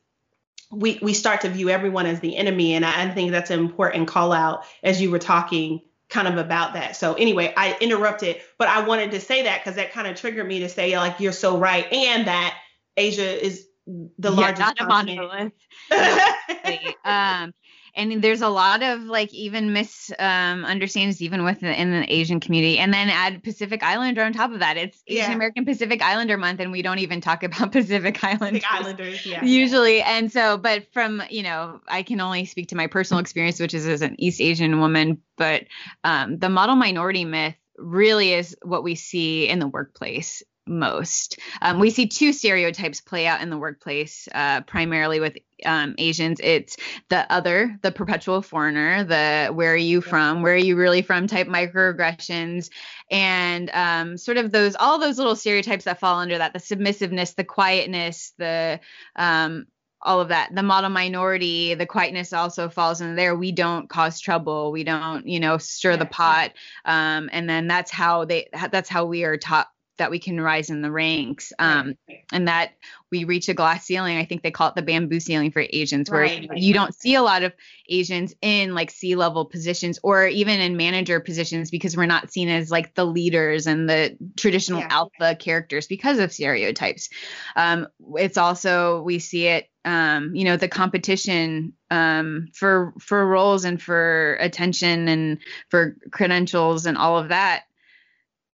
we 0.72 1.00
we 1.02 1.14
start 1.14 1.42
to 1.42 1.50
view 1.50 1.70
everyone 1.70 2.06
as 2.06 2.20
the 2.20 2.36
enemy. 2.36 2.74
And 2.74 2.86
I, 2.86 3.04
I 3.04 3.12
think 3.12 3.32
that's 3.32 3.52
an 3.52 3.60
important 3.60 4.08
call 4.08 4.32
out 4.32 4.64
as 4.84 5.02
you 5.02 5.12
were 5.12 5.20
talking 5.20 5.82
kind 6.10 6.28
of 6.28 6.38
about 6.38 6.74
that. 6.74 6.96
So 6.96 7.14
anyway 7.16 7.54
i 7.58 7.76
interrupted 7.82 8.42
but 8.58 8.68
i 8.68 8.86
wanted 8.86 9.12
to 9.12 9.20
say 9.20 9.44
that 9.44 9.62
because 9.62 9.76
that 9.76 9.92
kind 9.92 10.08
of 10.08 10.16
triggered 10.16 10.48
me 10.48 10.60
to 10.60 10.70
say 10.70 10.96
like 10.98 11.20
you're 11.20 11.32
so 11.32 11.58
right 11.58 11.92
and 11.92 12.28
that 12.28 12.56
asia 12.96 13.44
is 13.44 13.68
the 13.88 14.32
yeah, 14.32 14.40
largest 14.40 14.60
not 14.60 14.78
continent. 14.78 15.54
um 17.06 17.54
and 17.96 18.22
there's 18.22 18.42
a 18.42 18.50
lot 18.50 18.84
of 18.84 19.04
like 19.04 19.34
even 19.34 19.74
misunderstandings 19.74 21.22
um, 21.22 21.26
even 21.26 21.44
within 21.44 21.92
the 21.92 22.14
Asian 22.14 22.40
community. 22.40 22.78
And 22.78 22.94
then 22.94 23.10
add 23.10 23.44
Pacific 23.44 23.84
Islander 23.84 24.24
on 24.24 24.34
top 24.34 24.52
of 24.52 24.60
that. 24.60 24.78
It's 24.78 25.02
Asian 25.08 25.32
yeah. 25.32 25.36
American 25.36 25.66
Pacific 25.66 26.02
Islander 26.02 26.38
month, 26.38 26.60
and 26.60 26.72
we 26.72 26.82
don't 26.82 27.00
even 27.00 27.22
talk 27.22 27.44
about 27.44 27.72
Pacific 27.72 28.22
Islanders, 28.24 28.64
Pacific 28.64 28.86
Islanders 28.86 29.26
yeah. 29.26 29.44
usually. 29.44 30.02
And 30.02 30.32
so, 30.32 30.58
but 30.58 30.92
from 30.94 31.24
you 31.30 31.44
know, 31.44 31.80
I 31.88 32.04
can 32.04 32.20
only 32.20 32.46
speak 32.46 32.70
to 32.70 32.76
my 32.76 32.88
personal 32.88 33.22
experience, 33.22 33.60
which 33.60 33.74
is 33.74 33.88
as 33.88 34.02
an 34.02 34.16
East 34.20 34.42
Asian 34.42 34.80
woman. 34.80 35.22
But 35.38 35.66
um, 36.04 36.38
the 36.38 36.50
model 36.50 36.76
minority 36.76 37.26
myth 37.26 37.56
really 37.78 38.34
is 38.34 38.56
what 38.62 38.84
we 38.84 38.96
see 38.96 39.48
in 39.48 39.60
the 39.60 39.68
workplace 39.68 40.44
most. 40.68 41.40
Um, 41.62 41.80
we 41.80 41.90
see 41.90 42.08
two 42.08 42.34
stereotypes 42.34 43.02
play 43.02 43.28
out 43.28 43.42
in 43.42 43.50
the 43.50 43.58
workplace, 43.58 44.28
uh, 44.34 44.62
primarily 44.62 45.20
with 45.20 45.38
um, 45.66 45.96
Asians. 45.98 46.40
It's 46.44 46.78
the 47.10 47.32
other, 47.32 47.78
the 47.82 47.92
perpetual 47.92 48.42
foreigner, 48.42 49.04
the 49.04 49.54
where 49.54 49.74
are 49.74 49.78
you 49.78 50.02
from, 50.02 50.42
where 50.42 50.54
are 50.54 50.58
you 50.58 50.76
really 50.76 51.02
from 51.02 51.28
type 51.28 51.48
microaggressions, 51.48 52.70
and 53.10 53.70
um, 53.74 54.18
sort 54.18 54.38
of 54.38 54.52
those, 54.52 54.76
all 54.76 55.00
those 55.00 55.18
little 55.18 55.36
stereotypes 55.36 55.86
that 55.86 56.00
fall 56.00 56.20
under 56.20 56.38
that 56.38 56.54
the 56.54 56.60
submissiveness, 56.60 57.36
the 57.36 57.44
quietness, 57.44 58.34
the 58.38 58.80
um, 59.16 59.66
all 60.02 60.22
of 60.22 60.30
that. 60.30 60.54
The 60.54 60.64
model 60.64 60.92
minority, 60.92 61.74
the 61.74 61.88
quietness 61.88 62.32
also 62.32 62.70
falls 62.70 63.02
in 63.02 63.16
there. 63.16 63.36
We 63.36 63.52
don't 63.52 63.90
cause 63.90 64.20
trouble. 64.20 64.72
We 64.72 64.84
don't, 64.84 65.28
you 65.28 65.40
know, 65.40 65.58
stir 65.58 65.98
the 65.98 66.06
pot. 66.06 66.52
Um, 66.86 67.30
and 67.34 67.50
then 67.50 67.68
that's 67.68 67.90
how 67.92 68.26
they, 68.26 68.48
that's 68.72 68.88
how 68.88 69.06
we 69.06 69.24
are 69.24 69.38
taught 69.38 69.68
that 69.98 70.12
we 70.12 70.20
can 70.20 70.40
rise 70.40 70.70
in 70.70 70.82
the 70.82 70.92
ranks. 70.92 71.54
Um, 71.60 71.96
and 72.32 72.48
that 72.48 72.72
we 73.12 73.24
reach 73.24 73.50
a 73.50 73.54
glass 73.54 73.86
ceiling. 73.86 74.18
I 74.18 74.26
think 74.26 74.42
they 74.42 74.52
call 74.52 74.70
it 74.70 74.76
the 74.76 74.82
bamboo 74.82 75.20
ceiling 75.20 75.52
for 75.52 75.64
asians 75.70 76.10
where 76.10 76.22
right. 76.22 76.50
you 76.56 76.74
don't 76.74 76.94
see 76.94 77.16
a 77.16 77.22
lot 77.22 77.44
of 77.44 77.54
asians 77.88 78.34
in 78.42 78.74
like 78.74 78.92
c 78.92 79.16
level 79.16 79.46
positions 79.46 80.00
or 80.04 80.28
even 80.28 80.60
in 80.60 80.76
manager 80.76 81.20
positions 81.20 81.72
because 81.72 81.96
we're 81.96 82.06
not 82.06 82.32
seen 82.32 82.50
as 82.50 82.72
like 82.72 82.94
the 82.96 83.06
leaders 83.06 83.68
and 83.68 83.90
the 83.90 84.18
traditional 84.36 84.82
yeah. 84.82 84.88
alpha 84.90 85.36
characters 85.36 85.88
because 85.88 86.20
of 86.20 86.34
stereotypes. 86.34 87.10
Um, 87.56 87.88
it's 88.16 88.38
also 88.38 89.02
we 89.02 89.20
see 89.20 89.48
it 89.48 89.70
um, 89.86 90.36
you 90.36 90.44
know 90.46 90.58
the 90.58 90.68
competition 90.68 91.74
um, 91.92 92.48
for 92.54 92.94
for 93.00 93.26
roles 93.26 93.66
and 93.66 93.82
for 93.82 94.36
attention 94.40 95.08
and 95.08 95.38
for 95.70 95.96
credentials 96.12 96.86
and 96.86 96.98
all 96.98 97.18
of 97.18 97.30
that 97.30 97.64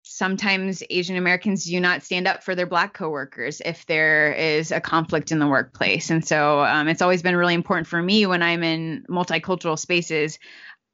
sometimes 0.10 0.82
Asian 0.90 1.16
Americans 1.16 1.66
do 1.66 1.80
not 1.80 2.04
stand 2.04 2.28
up 2.28 2.44
for 2.44 2.56
their 2.56 2.66
Black 2.66 2.94
coworkers 2.94 3.62
if 3.64 3.86
there 3.86 4.34
is 4.34 4.72
a 4.72 4.82
conflict 4.82 5.32
in 5.32 5.40
the 5.40 5.48
workplace. 5.48 6.10
And 6.10 6.26
so 6.26 6.62
um, 6.62 6.88
it's 6.88 7.02
always 7.02 7.22
been 7.22 7.36
really 7.36 7.54
important 7.54 7.88
for 7.88 8.02
me 8.02 8.26
when 8.26 8.42
I'm 8.42 8.64
in 8.64 9.06
multicultural 9.10 9.78
spaces. 9.78 10.40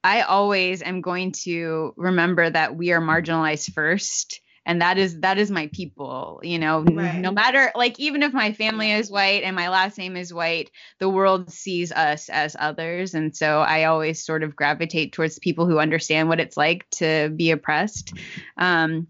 I 0.04 0.22
always 0.22 0.84
am 0.84 1.02
going 1.02 1.32
to 1.44 1.94
remember 1.96 2.50
that 2.50 2.76
we 2.76 2.92
are 2.92 3.02
marginalized 3.02 3.74
first 3.74 4.42
and 4.66 4.82
that 4.82 4.98
is 4.98 5.20
that 5.20 5.38
is 5.38 5.52
my 5.52 5.68
people 5.68 6.40
you 6.44 6.58
know 6.60 6.82
right. 6.82 7.20
no 7.20 7.32
matter 7.32 7.72
like 7.76 8.00
even 8.00 8.24
if 8.24 8.34
my 8.34 8.52
family 8.54 8.92
is 8.92 9.12
white 9.12 9.44
and 9.44 9.56
my 9.56 9.70
last 9.70 9.98
name 9.98 10.18
is 10.18 10.34
white 10.34 10.72
the 11.00 11.10
world 11.10 11.52
sees 11.52 11.92
us 11.92 12.30
as 12.30 12.56
others 12.60 13.14
and 13.14 13.36
so 13.36 13.60
i 13.60 13.86
always 13.86 14.24
sort 14.24 14.44
of 14.44 14.56
gravitate 14.56 15.14
towards 15.14 15.40
people 15.40 15.66
who 15.66 15.80
understand 15.80 16.30
what 16.30 16.40
it's 16.40 16.58
like 16.58 16.90
to 16.90 17.30
be 17.36 17.52
oppressed 17.52 18.14
um, 18.58 19.08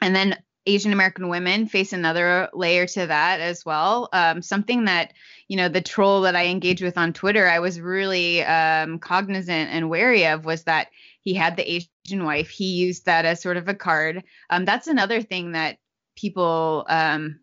and 0.00 0.14
then 0.14 0.36
Asian 0.66 0.92
American 0.92 1.28
women 1.28 1.68
face 1.68 1.92
another 1.92 2.48
layer 2.52 2.86
to 2.86 3.06
that 3.06 3.40
as 3.40 3.64
well. 3.64 4.08
Um, 4.12 4.42
something 4.42 4.86
that, 4.86 5.12
you 5.46 5.56
know, 5.56 5.68
the 5.68 5.80
troll 5.80 6.22
that 6.22 6.34
I 6.34 6.46
engage 6.46 6.82
with 6.82 6.98
on 6.98 7.12
Twitter, 7.12 7.46
I 7.46 7.60
was 7.60 7.80
really 7.80 8.42
um, 8.42 8.98
cognizant 8.98 9.70
and 9.70 9.88
wary 9.88 10.26
of 10.26 10.44
was 10.44 10.64
that 10.64 10.88
he 11.20 11.34
had 11.34 11.56
the 11.56 11.70
Asian 11.70 11.88
wife. 12.12 12.48
He 12.48 12.74
used 12.74 13.06
that 13.06 13.24
as 13.24 13.42
sort 13.42 13.56
of 13.56 13.68
a 13.68 13.74
card. 13.74 14.24
Um, 14.50 14.64
that's 14.64 14.86
another 14.86 15.22
thing 15.22 15.52
that 15.52 15.78
people 16.16 16.86
um, 16.88 17.40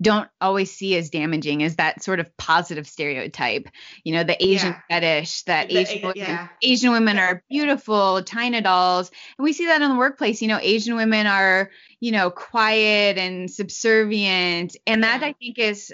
don't 0.00 0.28
always 0.40 0.70
see 0.70 0.96
as 0.96 1.10
damaging 1.10 1.60
is 1.60 1.76
that 1.76 2.02
sort 2.02 2.20
of 2.20 2.36
positive 2.36 2.86
stereotype. 2.86 3.68
You 4.02 4.14
know, 4.14 4.24
the 4.24 4.42
Asian 4.42 4.72
yeah. 4.72 4.80
fetish 4.88 5.42
that 5.42 5.68
the, 5.68 5.78
Asian, 5.78 6.02
women, 6.02 6.16
yeah. 6.16 6.48
Asian 6.62 6.92
women 6.92 7.18
are 7.18 7.42
beautiful, 7.48 8.22
China 8.22 8.60
dolls. 8.60 9.10
And 9.38 9.44
we 9.44 9.52
see 9.52 9.66
that 9.66 9.82
in 9.82 9.90
the 9.90 9.96
workplace. 9.96 10.42
You 10.42 10.48
know, 10.48 10.58
Asian 10.60 10.96
women 10.96 11.26
are, 11.26 11.70
you 12.00 12.12
know, 12.12 12.30
quiet 12.30 13.18
and 13.18 13.50
subservient. 13.50 14.76
And 14.86 15.04
that 15.04 15.22
I 15.22 15.32
think 15.32 15.58
is 15.58 15.92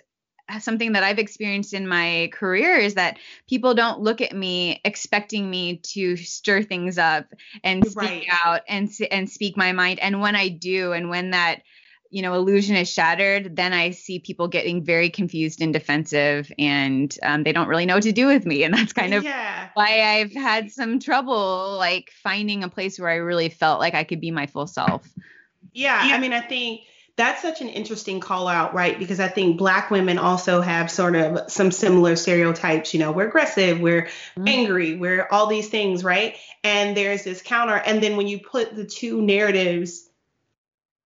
something 0.58 0.92
that 0.92 1.02
I've 1.02 1.18
experienced 1.18 1.74
in 1.74 1.86
my 1.86 2.30
career 2.32 2.76
is 2.76 2.94
that 2.94 3.18
people 3.48 3.74
don't 3.74 4.00
look 4.00 4.20
at 4.20 4.34
me 4.34 4.80
expecting 4.84 5.48
me 5.48 5.78
to 5.94 6.16
stir 6.16 6.62
things 6.62 6.98
up 6.98 7.26
and 7.62 7.84
speak 7.84 7.96
right. 7.96 8.26
out 8.44 8.62
and 8.68 8.90
and 9.10 9.28
speak 9.28 9.56
my 9.56 9.72
mind. 9.72 10.00
And 10.00 10.20
when 10.20 10.36
I 10.36 10.48
do, 10.48 10.92
and 10.92 11.10
when 11.10 11.30
that 11.30 11.62
you 12.10 12.22
know 12.22 12.34
illusion 12.34 12.76
is 12.76 12.90
shattered 12.90 13.54
then 13.56 13.72
i 13.72 13.90
see 13.90 14.18
people 14.18 14.48
getting 14.48 14.84
very 14.84 15.08
confused 15.08 15.62
and 15.62 15.72
defensive 15.72 16.50
and 16.58 17.16
um, 17.22 17.44
they 17.44 17.52
don't 17.52 17.68
really 17.68 17.86
know 17.86 17.94
what 17.94 18.02
to 18.02 18.12
do 18.12 18.26
with 18.26 18.44
me 18.44 18.64
and 18.64 18.74
that's 18.74 18.92
kind 18.92 19.14
of 19.14 19.22
yeah. 19.22 19.68
why 19.74 20.02
i've 20.02 20.32
had 20.32 20.70
some 20.70 20.98
trouble 20.98 21.76
like 21.78 22.10
finding 22.22 22.64
a 22.64 22.68
place 22.68 22.98
where 22.98 23.08
i 23.08 23.14
really 23.14 23.48
felt 23.48 23.78
like 23.78 23.94
i 23.94 24.04
could 24.04 24.20
be 24.20 24.30
my 24.30 24.46
full 24.46 24.66
self 24.66 25.08
yeah, 25.72 26.06
yeah. 26.06 26.16
i 26.16 26.18
mean 26.18 26.32
i 26.32 26.40
think 26.40 26.80
that's 27.20 27.42
such 27.42 27.60
an 27.60 27.68
interesting 27.68 28.18
call 28.18 28.48
out, 28.48 28.72
right? 28.72 28.98
Because 28.98 29.20
I 29.20 29.28
think 29.28 29.58
black 29.58 29.90
women 29.90 30.18
also 30.18 30.62
have 30.62 30.90
sort 30.90 31.14
of 31.14 31.50
some 31.50 31.70
similar 31.70 32.16
stereotypes. 32.16 32.94
You 32.94 33.00
know, 33.00 33.12
we're 33.12 33.28
aggressive, 33.28 33.78
we're 33.78 34.04
mm-hmm. 34.04 34.48
angry, 34.48 34.96
we're 34.96 35.28
all 35.30 35.46
these 35.46 35.68
things, 35.68 36.02
right? 36.02 36.36
And 36.64 36.96
there's 36.96 37.22
this 37.22 37.42
counter. 37.42 37.74
And 37.76 38.02
then 38.02 38.16
when 38.16 38.26
you 38.26 38.38
put 38.38 38.74
the 38.74 38.86
two 38.86 39.20
narratives 39.20 40.08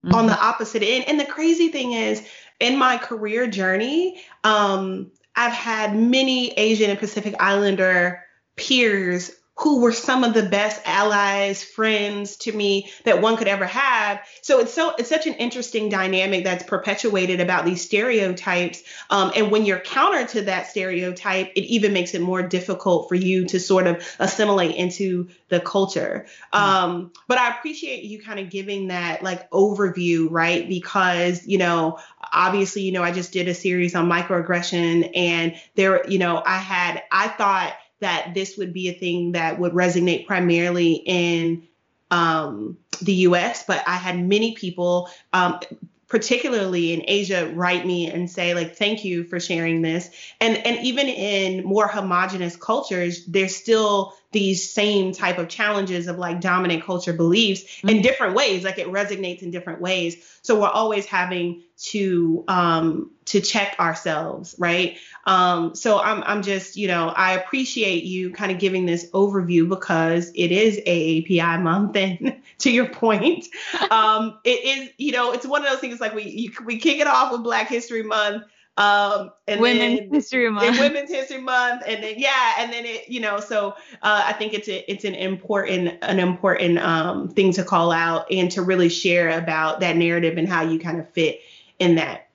mm-hmm. 0.05 0.14
on 0.14 0.27
the 0.27 0.33
mm-hmm. 0.33 0.44
opposite 0.44 0.83
end. 0.83 1.05
And 1.09 1.18
the 1.18 1.24
crazy 1.24 1.68
thing 1.68 1.92
is, 1.92 2.27
in 2.61 2.79
my 2.79 2.96
career 2.96 3.46
journey, 3.48 4.22
um, 4.44 5.11
I've 5.35 5.53
had 5.53 5.96
many 5.96 6.53
Asian 6.53 6.90
and 6.90 6.98
Pacific 6.98 7.35
Islander 7.40 8.24
peers 8.57 9.33
who 9.56 9.80
were 9.80 9.92
some 9.92 10.24
of 10.24 10.34
the 10.34 10.42
best 10.42 10.80
allies, 10.84 11.62
friends 11.62 12.36
to 12.36 12.52
me 12.52 12.90
that 13.04 13.22
one 13.22 13.36
could 13.36 13.46
ever 13.46 13.66
have. 13.66 14.20
So 14.42 14.58
it's 14.58 14.74
so 14.74 14.94
it's 14.98 15.08
such 15.08 15.28
an 15.28 15.34
interesting 15.34 15.88
dynamic 15.88 16.42
that's 16.42 16.64
perpetuated 16.64 17.40
about 17.40 17.64
these 17.64 17.80
stereotypes. 17.80 18.82
Um, 19.10 19.30
and 19.36 19.52
when 19.52 19.64
you're 19.64 19.78
counter 19.78 20.26
to 20.28 20.42
that 20.42 20.66
stereotype, 20.66 21.52
it 21.54 21.62
even 21.62 21.92
makes 21.92 22.14
it 22.14 22.20
more 22.20 22.42
difficult 22.42 23.08
for 23.08 23.14
you 23.14 23.46
to 23.46 23.60
sort 23.60 23.86
of 23.86 24.04
assimilate 24.18 24.74
into 24.74 25.28
the 25.50 25.60
culture. 25.60 26.26
Mm-hmm. 26.52 26.64
Um, 26.64 27.12
but 27.28 27.38
I 27.38 27.56
appreciate 27.56 28.02
you 28.02 28.20
kind 28.20 28.40
of 28.40 28.50
giving 28.50 28.88
that 28.88 29.22
like 29.22 29.48
overview, 29.52 30.26
right? 30.30 30.68
Because 30.68 31.46
you 31.46 31.58
know, 31.58 32.00
obviously, 32.32 32.82
you 32.82 32.90
know, 32.90 33.04
I 33.04 33.12
just 33.12 33.32
did 33.32 33.46
a 33.46 33.54
series 33.54 33.94
on 33.94 34.10
microaggression, 34.10 35.12
and 35.14 35.54
there, 35.76 36.04
you 36.08 36.18
know, 36.18 36.42
I 36.44 36.58
had 36.58 37.04
I 37.12 37.28
thought 37.28 37.74
that 38.04 38.34
this 38.34 38.58
would 38.58 38.74
be 38.74 38.90
a 38.90 38.92
thing 38.92 39.32
that 39.32 39.58
would 39.58 39.72
resonate 39.72 40.26
primarily 40.26 40.92
in 41.06 41.66
um, 42.10 42.76
the 43.00 43.14
US, 43.28 43.64
but 43.64 43.82
I 43.86 43.96
had 43.96 44.22
many 44.22 44.54
people, 44.54 45.08
um, 45.32 45.58
particularly 46.06 46.92
in 46.92 47.02
Asia, 47.08 47.50
write 47.54 47.86
me 47.86 48.10
and 48.10 48.30
say, 48.30 48.52
like, 48.52 48.76
thank 48.76 49.06
you 49.06 49.24
for 49.24 49.40
sharing 49.40 49.80
this. 49.80 50.10
And, 50.38 50.58
and 50.66 50.84
even 50.84 51.08
in 51.08 51.64
more 51.64 51.88
homogenous 51.88 52.56
cultures, 52.56 53.24
there's 53.24 53.56
still 53.56 54.12
these 54.34 54.68
same 54.68 55.12
type 55.12 55.38
of 55.38 55.48
challenges 55.48 56.08
of 56.08 56.18
like 56.18 56.40
dominant 56.40 56.84
culture 56.84 57.14
beliefs 57.14 57.62
mm-hmm. 57.62 57.88
in 57.88 58.02
different 58.02 58.34
ways 58.34 58.64
like 58.64 58.78
it 58.78 58.88
resonates 58.88 59.40
in 59.40 59.50
different 59.50 59.80
ways 59.80 60.38
so 60.42 60.60
we're 60.60 60.68
always 60.68 61.06
having 61.06 61.62
to 61.76 62.44
um 62.48 63.10
to 63.24 63.40
check 63.40 63.76
ourselves 63.78 64.54
right 64.58 64.98
um 65.24 65.74
so 65.74 66.00
i'm 66.00 66.22
i'm 66.24 66.42
just 66.42 66.76
you 66.76 66.88
know 66.88 67.08
i 67.08 67.32
appreciate 67.32 68.04
you 68.04 68.30
kind 68.32 68.50
of 68.50 68.58
giving 68.58 68.84
this 68.84 69.08
overview 69.12 69.68
because 69.68 70.30
it 70.34 70.50
is 70.52 70.76
AAPI 70.86 71.62
month 71.62 71.96
and 71.96 72.36
to 72.58 72.70
your 72.70 72.88
point 72.88 73.46
um 73.90 74.38
it 74.44 74.64
is 74.64 74.90
you 74.98 75.12
know 75.12 75.32
it's 75.32 75.46
one 75.46 75.64
of 75.64 75.70
those 75.70 75.80
things 75.80 76.00
like 76.00 76.14
we 76.14 76.24
you, 76.24 76.52
we 76.64 76.78
kick 76.78 76.98
it 76.98 77.06
off 77.06 77.30
with 77.32 77.44
black 77.44 77.68
history 77.68 78.02
month 78.02 78.44
um 78.76 79.30
and 79.46 79.60
women's 79.60 80.00
then, 80.00 80.12
history 80.12 80.50
month. 80.50 80.78
Women's 80.80 81.10
history 81.10 81.40
month 81.40 81.82
and 81.87 82.02
then 82.02 82.14
yeah 82.18 82.56
and 82.58 82.72
then 82.72 82.84
it 82.84 83.08
you 83.08 83.20
know 83.20 83.38
so 83.38 83.70
uh, 84.02 84.24
i 84.26 84.32
think 84.32 84.52
it's 84.52 84.68
a, 84.68 84.90
it's 84.90 85.04
an 85.04 85.14
important 85.14 85.96
an 86.02 86.18
important 86.18 86.78
um 86.78 87.28
thing 87.28 87.52
to 87.52 87.62
call 87.62 87.92
out 87.92 88.30
and 88.32 88.50
to 88.50 88.62
really 88.62 88.88
share 88.88 89.38
about 89.38 89.80
that 89.80 89.96
narrative 89.96 90.38
and 90.38 90.48
how 90.48 90.62
you 90.62 90.78
kind 90.78 90.98
of 90.98 91.08
fit 91.10 91.40
in 91.78 91.94
that. 91.96 92.28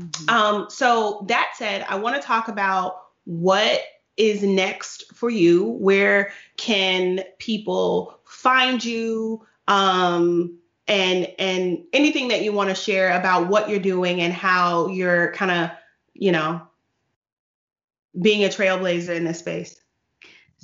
Mm-hmm. 0.00 0.28
um 0.30 0.66
so 0.70 1.24
that 1.28 1.52
said 1.56 1.84
i 1.88 1.96
want 1.96 2.16
to 2.16 2.22
talk 2.22 2.48
about 2.48 3.04
what 3.24 3.80
is 4.16 4.42
next 4.42 5.12
for 5.14 5.30
you. 5.30 5.64
Where 5.64 6.32
can 6.56 7.20
people 7.38 8.18
find 8.24 8.84
you? 8.84 9.44
Um 9.68 10.58
and 10.86 11.28
and 11.38 11.84
anything 11.92 12.28
that 12.28 12.42
you 12.42 12.52
want 12.52 12.70
to 12.70 12.74
share 12.74 13.18
about 13.18 13.48
what 13.48 13.68
you're 13.68 13.78
doing 13.78 14.20
and 14.20 14.32
how 14.32 14.88
you're 14.88 15.32
kind 15.32 15.50
of 15.50 15.70
you 16.12 16.32
know 16.32 16.60
being 18.20 18.44
a 18.44 18.48
trailblazer 18.48 19.14
in 19.14 19.24
this 19.24 19.38
space 19.38 19.80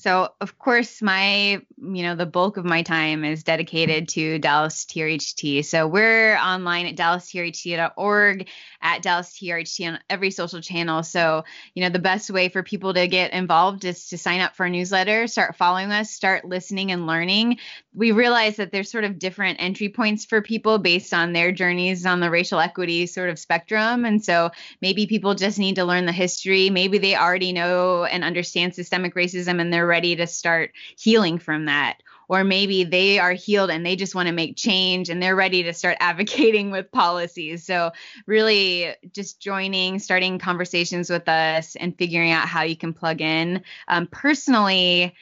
so, 0.01 0.33
of 0.41 0.59
course, 0.59 1.03
my, 1.03 1.61
you 1.77 2.03
know, 2.03 2.15
the 2.15 2.25
bulk 2.25 2.57
of 2.57 2.65
my 2.65 2.83
time 2.83 3.23
is 3.23 3.45
dedicated 3.45 4.09
to 4.11 4.39
Dallas 4.39 4.87
TRHT. 4.87 5.63
So, 5.67 5.87
we're 5.87 6.39
online 6.39 6.87
at 6.87 6.97
dallastrht.org, 6.97 8.49
at 8.81 9.03
Dallas 9.03 9.39
TRHT 9.39 9.89
on 9.89 9.99
every 10.09 10.31
social 10.31 10.63
channel. 10.63 11.03
So, 11.03 11.45
you 11.75 11.83
know, 11.83 11.91
the 11.91 11.99
best 11.99 12.31
way 12.31 12.49
for 12.49 12.63
people 12.63 12.95
to 12.95 13.07
get 13.09 13.35
involved 13.35 13.85
is 13.85 14.09
to 14.09 14.17
sign 14.17 14.41
up 14.41 14.57
for 14.57 14.65
a 14.65 14.71
newsletter, 14.71 15.27
start 15.27 15.57
following 15.57 15.93
us, 15.93 16.11
start 16.11 16.47
listening 16.47 16.93
and 16.93 17.07
learning. 17.07 17.59
We 17.93 18.13
realize 18.13 18.57
that 18.57 18.73
there's 18.73 18.91
sort 18.91 19.05
of 19.05 19.19
different 19.19 19.61
entry 19.61 19.91
points 19.91 20.25
for 20.25 20.41
people 20.41 20.79
based 20.79 21.13
on 21.13 21.35
their 21.35 21.53
journeys 21.53 22.07
on 22.07 22.21
the 22.21 22.31
racial 22.31 22.59
equity 22.59 23.05
sort 23.07 23.29
of 23.29 23.39
spectrum. 23.39 24.07
And 24.07 24.25
so, 24.25 24.51
maybe 24.81 25.07
people 25.07 25.35
just 25.35 25.59
need 25.59 25.75
to 25.75 25.85
learn 25.85 26.07
the 26.07 26.13
history. 26.13 26.71
Maybe 26.71 26.97
they 26.97 27.17
already 27.17 27.53
know 27.53 28.05
and 28.05 28.25
understand 28.25 28.75
systemic 28.75 29.15
racism 29.15 29.61
and 29.61 29.71
they're 29.71 29.90
ready 29.91 30.17
to 30.17 30.27
start 30.27 30.73
healing 30.97 31.39
from 31.39 31.67
that 31.67 31.99
or 32.31 32.45
maybe 32.45 32.85
they 32.85 33.19
are 33.19 33.33
healed 33.33 33.71
and 33.71 33.85
they 33.85 33.97
just 33.97 34.15
want 34.15 34.29
to 34.29 34.33
make 34.33 34.57
change 34.57 35.09
and 35.09 35.21
they're 35.21 35.35
ready 35.35 35.65
to 35.65 35.73
start 35.73 35.97
advocating 36.01 36.71
with 36.71 36.93
policies. 36.93 37.67
So, 37.67 37.91
really, 38.25 38.95
just 39.13 39.41
joining, 39.41 39.99
starting 39.99 40.39
conversations 40.39 41.11
with 41.11 41.29
us, 41.29 41.75
and 41.75 41.99
figuring 41.99 42.31
out 42.31 42.47
how 42.47 42.63
you 42.63 42.77
can 42.77 42.95
plug 42.95 43.21
in. 43.21 43.65
Um, 43.89 44.07
personally, 44.07 45.13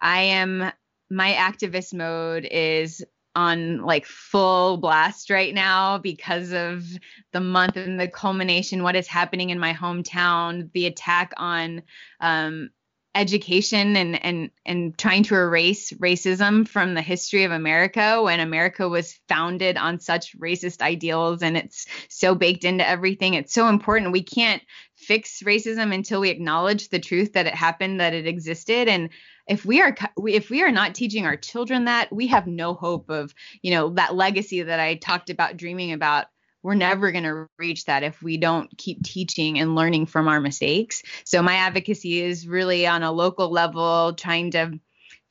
I 0.00 0.22
am 0.22 0.72
my 1.08 1.32
activist 1.34 1.94
mode 1.94 2.48
is 2.50 3.04
on 3.36 3.82
like 3.82 4.04
full 4.04 4.76
blast 4.78 5.30
right 5.30 5.54
now 5.54 5.98
because 5.98 6.52
of 6.52 6.84
the 7.32 7.40
month 7.40 7.76
and 7.76 8.00
the 8.00 8.08
culmination 8.08 8.82
what 8.82 8.96
is 8.96 9.06
happening 9.06 9.50
in 9.50 9.58
my 9.58 9.74
hometown 9.74 10.72
the 10.72 10.86
attack 10.86 11.32
on 11.36 11.82
um, 12.20 12.70
education 13.16 13.96
and 13.96 14.22
and 14.22 14.50
and 14.66 14.96
trying 14.98 15.22
to 15.22 15.34
erase 15.34 15.90
racism 15.92 16.68
from 16.68 16.92
the 16.92 17.00
history 17.00 17.44
of 17.44 17.50
America 17.50 18.22
when 18.22 18.40
America 18.40 18.88
was 18.88 19.18
founded 19.26 19.78
on 19.78 19.98
such 19.98 20.38
racist 20.38 20.82
ideals 20.82 21.42
and 21.42 21.56
it's 21.56 21.86
so 22.08 22.34
baked 22.34 22.64
into 22.64 22.86
everything. 22.86 23.34
It's 23.34 23.54
so 23.54 23.68
important. 23.68 24.12
We 24.12 24.22
can't 24.22 24.62
fix 24.96 25.42
racism 25.42 25.94
until 25.94 26.20
we 26.20 26.28
acknowledge 26.28 26.90
the 26.90 26.98
truth 26.98 27.32
that 27.32 27.46
it 27.46 27.54
happened 27.54 28.00
that 28.00 28.12
it 28.12 28.26
existed. 28.26 28.86
And 28.86 29.08
if 29.48 29.64
we 29.64 29.80
are 29.80 29.96
if 30.26 30.50
we 30.50 30.62
are 30.62 30.72
not 30.72 30.94
teaching 30.94 31.24
our 31.24 31.36
children 31.36 31.86
that 31.86 32.12
we 32.12 32.26
have 32.26 32.46
no 32.46 32.74
hope 32.74 33.08
of 33.08 33.34
you 33.62 33.70
know 33.70 33.90
that 33.90 34.14
legacy 34.14 34.62
that 34.62 34.78
I 34.78 34.96
talked 34.96 35.30
about 35.30 35.56
dreaming 35.56 35.92
about 35.92 36.26
we're 36.66 36.74
never 36.74 37.12
going 37.12 37.22
to 37.22 37.46
reach 37.60 37.84
that 37.84 38.02
if 38.02 38.20
we 38.20 38.38
don't 38.38 38.76
keep 38.76 39.04
teaching 39.04 39.60
and 39.60 39.76
learning 39.76 40.04
from 40.04 40.26
our 40.26 40.40
mistakes. 40.40 41.00
So 41.24 41.40
my 41.40 41.54
advocacy 41.54 42.20
is 42.20 42.48
really 42.48 42.88
on 42.88 43.04
a 43.04 43.12
local 43.12 43.52
level, 43.52 44.14
trying 44.14 44.50
to 44.50 44.80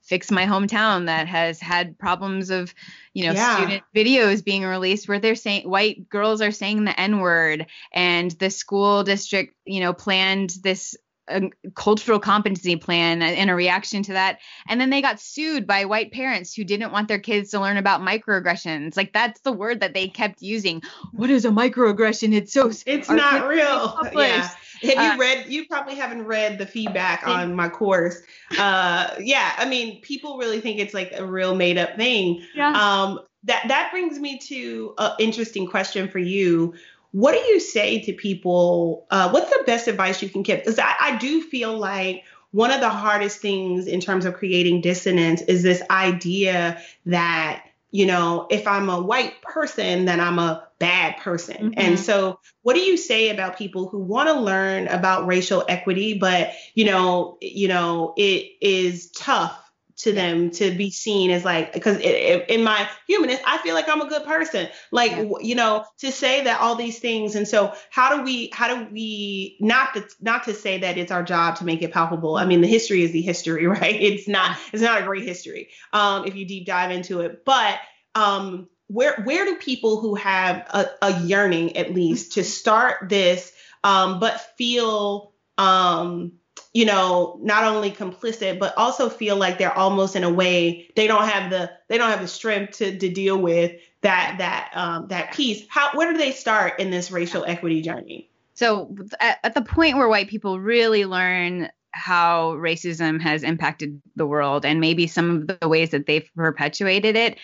fix 0.02 0.32
my 0.32 0.46
hometown 0.46 1.08
that 1.08 1.28
has 1.28 1.60
had 1.60 1.98
problems 1.98 2.52
of 2.52 2.74
you 3.14 3.26
know 3.26 3.34
yeah. 3.34 3.58
student 3.58 3.84
videos 3.94 4.46
being 4.46 4.64
released 4.64 5.10
where 5.10 5.20
they're 5.20 5.36
saying 5.36 5.68
white 5.68 6.08
girls 6.08 6.42
are 6.42 6.52
saying 6.52 6.86
the 6.86 6.98
n 6.98 7.20
word 7.20 7.66
and 7.92 8.30
the 8.32 8.52
school 8.52 9.04
district 9.04 9.56
you 9.66 9.80
know 9.80 9.94
planned 9.94 10.52
this 10.62 10.96
a 11.28 11.50
cultural 11.74 12.20
competency 12.20 12.76
plan 12.76 13.22
in 13.22 13.50
a 13.50 13.56
reaction 13.56 14.04
to 14.04 14.14
that. 14.14 14.40
And 14.68 14.80
then 14.80 14.90
they 14.90 15.02
got 15.02 15.20
sued 15.20 15.66
by 15.66 15.86
white 15.86 16.12
parents 16.12 16.54
who 16.54 16.64
didn't 16.64 16.92
want 16.92 17.08
their 17.08 17.20
kids 17.20 17.52
to 17.52 17.60
learn 17.60 17.78
about 17.78 18.02
microaggressions. 18.02 18.96
Like 18.96 19.14
that's 19.14 19.42
the 19.42 19.52
word 19.52 19.80
that 19.80 19.94
they 19.94 20.08
kept 20.08 20.42
using. 20.42 20.82
What 21.14 21.30
is 21.30 21.46
a 21.46 21.50
microaggression? 21.50 22.34
It's 22.34 22.54
so 22.54 22.72
it's 22.86 23.10
not 23.10 23.48
real. 23.48 23.98
Yeah. 24.14 24.50
Have 24.82 24.92
you 24.92 25.12
uh, 25.12 25.18
read 25.18 25.46
you 25.48 25.66
probably 25.66 25.96
haven't 25.96 26.26
read 26.26 26.58
the 26.58 26.66
feedback 26.66 27.28
on 27.28 27.56
my 27.56 27.70
course. 27.70 28.22
Uh 28.58 29.16
yeah, 29.20 29.54
I 29.58 29.66
mean 29.66 30.02
people 30.02 30.38
really 30.38 30.60
think 30.62 30.80
it's 30.80 30.94
like 30.94 31.14
a 31.16 31.26
real 31.26 31.56
made 31.56 31.78
up 31.78 31.96
thing. 31.96 32.44
Yeah. 32.54 32.72
Um 32.72 33.20
that 33.46 33.68
that 33.68 33.92
brings 33.92 34.20
me 34.20 34.38
to 34.40 34.94
an 34.98 35.12
interesting 35.20 35.68
question 35.68 36.08
for 36.10 36.20
you 36.20 36.74
what 37.16 37.32
do 37.32 37.40
you 37.40 37.62
say 37.62 38.02
to 38.02 38.12
people? 38.12 39.08
Uh, 39.10 39.30
what's 39.30 39.50
the 39.50 39.64
best 39.66 39.88
advice 39.88 40.22
you 40.22 40.28
can 40.28 40.44
give? 40.44 40.60
Because 40.60 40.80
I, 40.80 40.94
I 41.00 41.18
do 41.18 41.42
feel 41.42 41.78
like 41.78 42.26
one 42.52 42.72
of 42.72 42.82
the 42.82 42.90
hardest 42.90 43.40
things 43.40 43.88
in 43.88 44.02
terms 44.02 44.26
of 44.26 44.34
creating 44.34 44.82
dissonance 44.82 45.42
is 45.42 45.64
this 45.64 45.82
idea 45.90 46.82
that 47.06 47.64
you 47.92 48.06
know 48.06 48.48
if 48.50 48.66
i'm 48.68 48.90
a 48.90 49.02
white 49.02 49.42
person 49.42 50.06
then 50.06 50.20
i'm 50.20 50.40
a 50.40 50.66
bad 50.80 51.18
person. 51.18 51.56
Mm-hmm. 51.56 51.74
And 51.78 52.00
so, 52.00 52.40
what 52.62 52.74
do 52.74 52.82
you 52.82 52.98
say 52.98 53.30
about 53.30 53.58
people 53.58 53.88
who 53.88 54.00
want 54.00 54.30
to 54.30 54.40
learn 54.40 54.88
about 54.88 55.28
racial 55.28 55.64
equity, 55.68 56.18
but 56.18 56.52
you 56.74 56.86
know, 56.86 57.38
you 57.42 57.68
know, 57.68 58.14
it 58.18 58.52
is 58.62 59.10
tough 59.12 59.65
to 59.98 60.12
them 60.12 60.52
to 60.52 60.72
be 60.72 60.92
seen 60.92 61.32
as 61.32 61.46
like 61.46 61.72
because 61.72 61.98
in 61.98 62.64
my 62.64 62.88
humanist 63.08 63.42
i 63.46 63.58
feel 63.60 63.74
like 63.74 63.88
i'm 63.88 64.02
a 64.02 64.10
good 64.10 64.26
person. 64.26 64.68
Like 64.92 65.12
yeah. 65.12 65.30
you 65.42 65.56
know 65.56 65.86
to 66.00 66.12
say 66.12 66.44
that 66.44 66.60
all 66.60 66.76
these 66.76 67.00
things 67.00 67.36
and 67.36 67.48
so 67.48 67.74
how 67.90 68.16
do 68.16 68.24
we 68.24 68.50
how 68.54 68.68
do 68.68 68.88
we 68.92 69.58
not 69.60 69.94
to 69.94 70.06
not 70.22 70.44
to 70.46 70.54
say 70.54 70.80
that 70.80 70.98
it's 70.98 71.12
our 71.12 71.24
job 71.24 71.58
to 71.58 71.66
make 71.66 71.82
it 71.82 71.94
palpable. 71.94 72.36
I 72.36 72.46
mean 72.46 72.62
the 72.62 72.68
history 72.68 73.04
is 73.04 73.12
the 73.12 73.22
history 73.22 73.66
right? 73.68 73.96
It's 73.96 74.28
not 74.28 74.58
it's 74.74 74.82
not 74.82 75.02
a 75.02 75.06
great 75.06 75.24
history 75.24 75.70
um 75.94 76.26
if 76.26 76.36
you 76.36 76.46
deep 76.46 76.66
dive 76.66 76.92
into 76.92 77.22
it. 77.22 77.46
But 77.46 77.80
um 78.16 78.68
where 78.88 79.22
where 79.24 79.46
do 79.46 79.56
people 79.56 80.02
who 80.02 80.16
have 80.16 80.68
a, 80.70 80.88
a 81.02 81.22
yearning 81.22 81.78
at 81.78 81.94
least 81.94 82.34
to 82.34 82.44
start 82.44 83.10
this 83.10 83.52
um 83.84 84.20
but 84.20 84.40
feel 84.58 85.34
um 85.58 86.34
you 86.76 86.86
know 86.86 87.40
not 87.42 87.64
only 87.64 87.90
complicit 87.90 88.60
but 88.60 88.78
also 88.78 89.10
feel 89.10 89.38
like 89.38 89.58
they're 89.58 89.76
almost 89.76 90.16
in 90.16 90.24
a 90.24 90.30
way 90.30 90.92
they 90.96 91.08
don't 91.08 91.28
have 91.28 91.50
the 91.50 91.72
they 91.88 91.98
don't 91.98 92.12
have 92.12 92.22
the 92.22 92.28
strength 92.28 92.78
to, 92.78 93.00
to 93.00 93.10
deal 93.10 93.42
with 93.42 93.72
that 94.06 94.36
that 94.38 94.72
um, 94.76 95.08
that 95.08 95.34
piece. 95.34 95.66
How 95.68 95.90
where 95.94 96.12
do 96.12 96.18
they 96.18 96.32
start 96.32 96.80
in 96.80 96.92
this 96.92 97.10
racial 97.10 97.44
equity 97.44 97.82
journey? 97.82 98.30
So 98.54 98.96
at, 99.20 99.40
at 99.44 99.54
the 99.56 99.64
point 99.64 99.98
where 99.98 100.08
white 100.08 100.30
people 100.30 100.60
really 100.60 101.06
learn 101.06 101.70
how 101.92 102.52
racism 102.54 103.20
has 103.22 103.42
impacted 103.42 104.00
the 104.16 104.28
world 104.28 104.66
and 104.66 104.80
maybe 104.80 105.08
some 105.08 105.32
of 105.32 105.60
the 105.60 105.68
ways 105.68 105.90
that 105.90 106.06
they've 106.06 106.30
perpetuated 106.36 107.16
it 107.16 107.40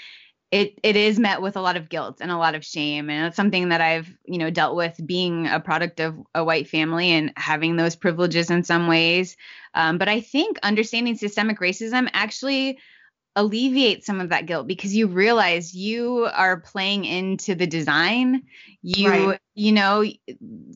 it 0.52 0.78
it 0.84 0.98
is 0.98 1.18
met 1.18 1.42
with 1.42 1.56
a 1.56 1.62
lot 1.62 1.78
of 1.78 1.88
guilt 1.88 2.18
and 2.20 2.30
a 2.30 2.38
lot 2.38 2.56
of 2.56 2.66
shame. 2.66 3.10
And 3.10 3.28
it's 3.28 3.38
something 3.38 3.70
that 3.70 3.80
I've 3.82 4.14
you 4.26 4.38
know 4.38 4.50
dealt 4.50 4.76
with 4.76 5.00
being 5.06 5.48
a 5.48 5.60
product 5.60 6.00
of 6.02 6.16
a 6.36 6.44
white 6.44 6.68
family 6.68 7.12
and 7.12 7.32
having 7.38 7.78
those 7.78 7.96
privileges 7.96 8.52
in 8.52 8.64
some 8.64 8.88
ways. 8.88 9.38
Um, 9.74 9.98
but 9.98 10.10
I 10.10 10.20
think 10.20 10.60
understanding 10.62 11.16
systemic 11.16 11.60
racism 11.60 12.10
actually 12.14 12.80
alleviate 13.36 14.04
some 14.04 14.20
of 14.20 14.30
that 14.30 14.46
guilt 14.46 14.68
because 14.68 14.94
you 14.94 15.08
realize 15.08 15.74
you 15.74 16.28
are 16.34 16.60
playing 16.60 17.06
into 17.06 17.56
the 17.56 17.68
design. 17.68 18.44
You 18.82 19.10
right. 19.10 19.40
you 19.54 19.72
know 19.72 20.04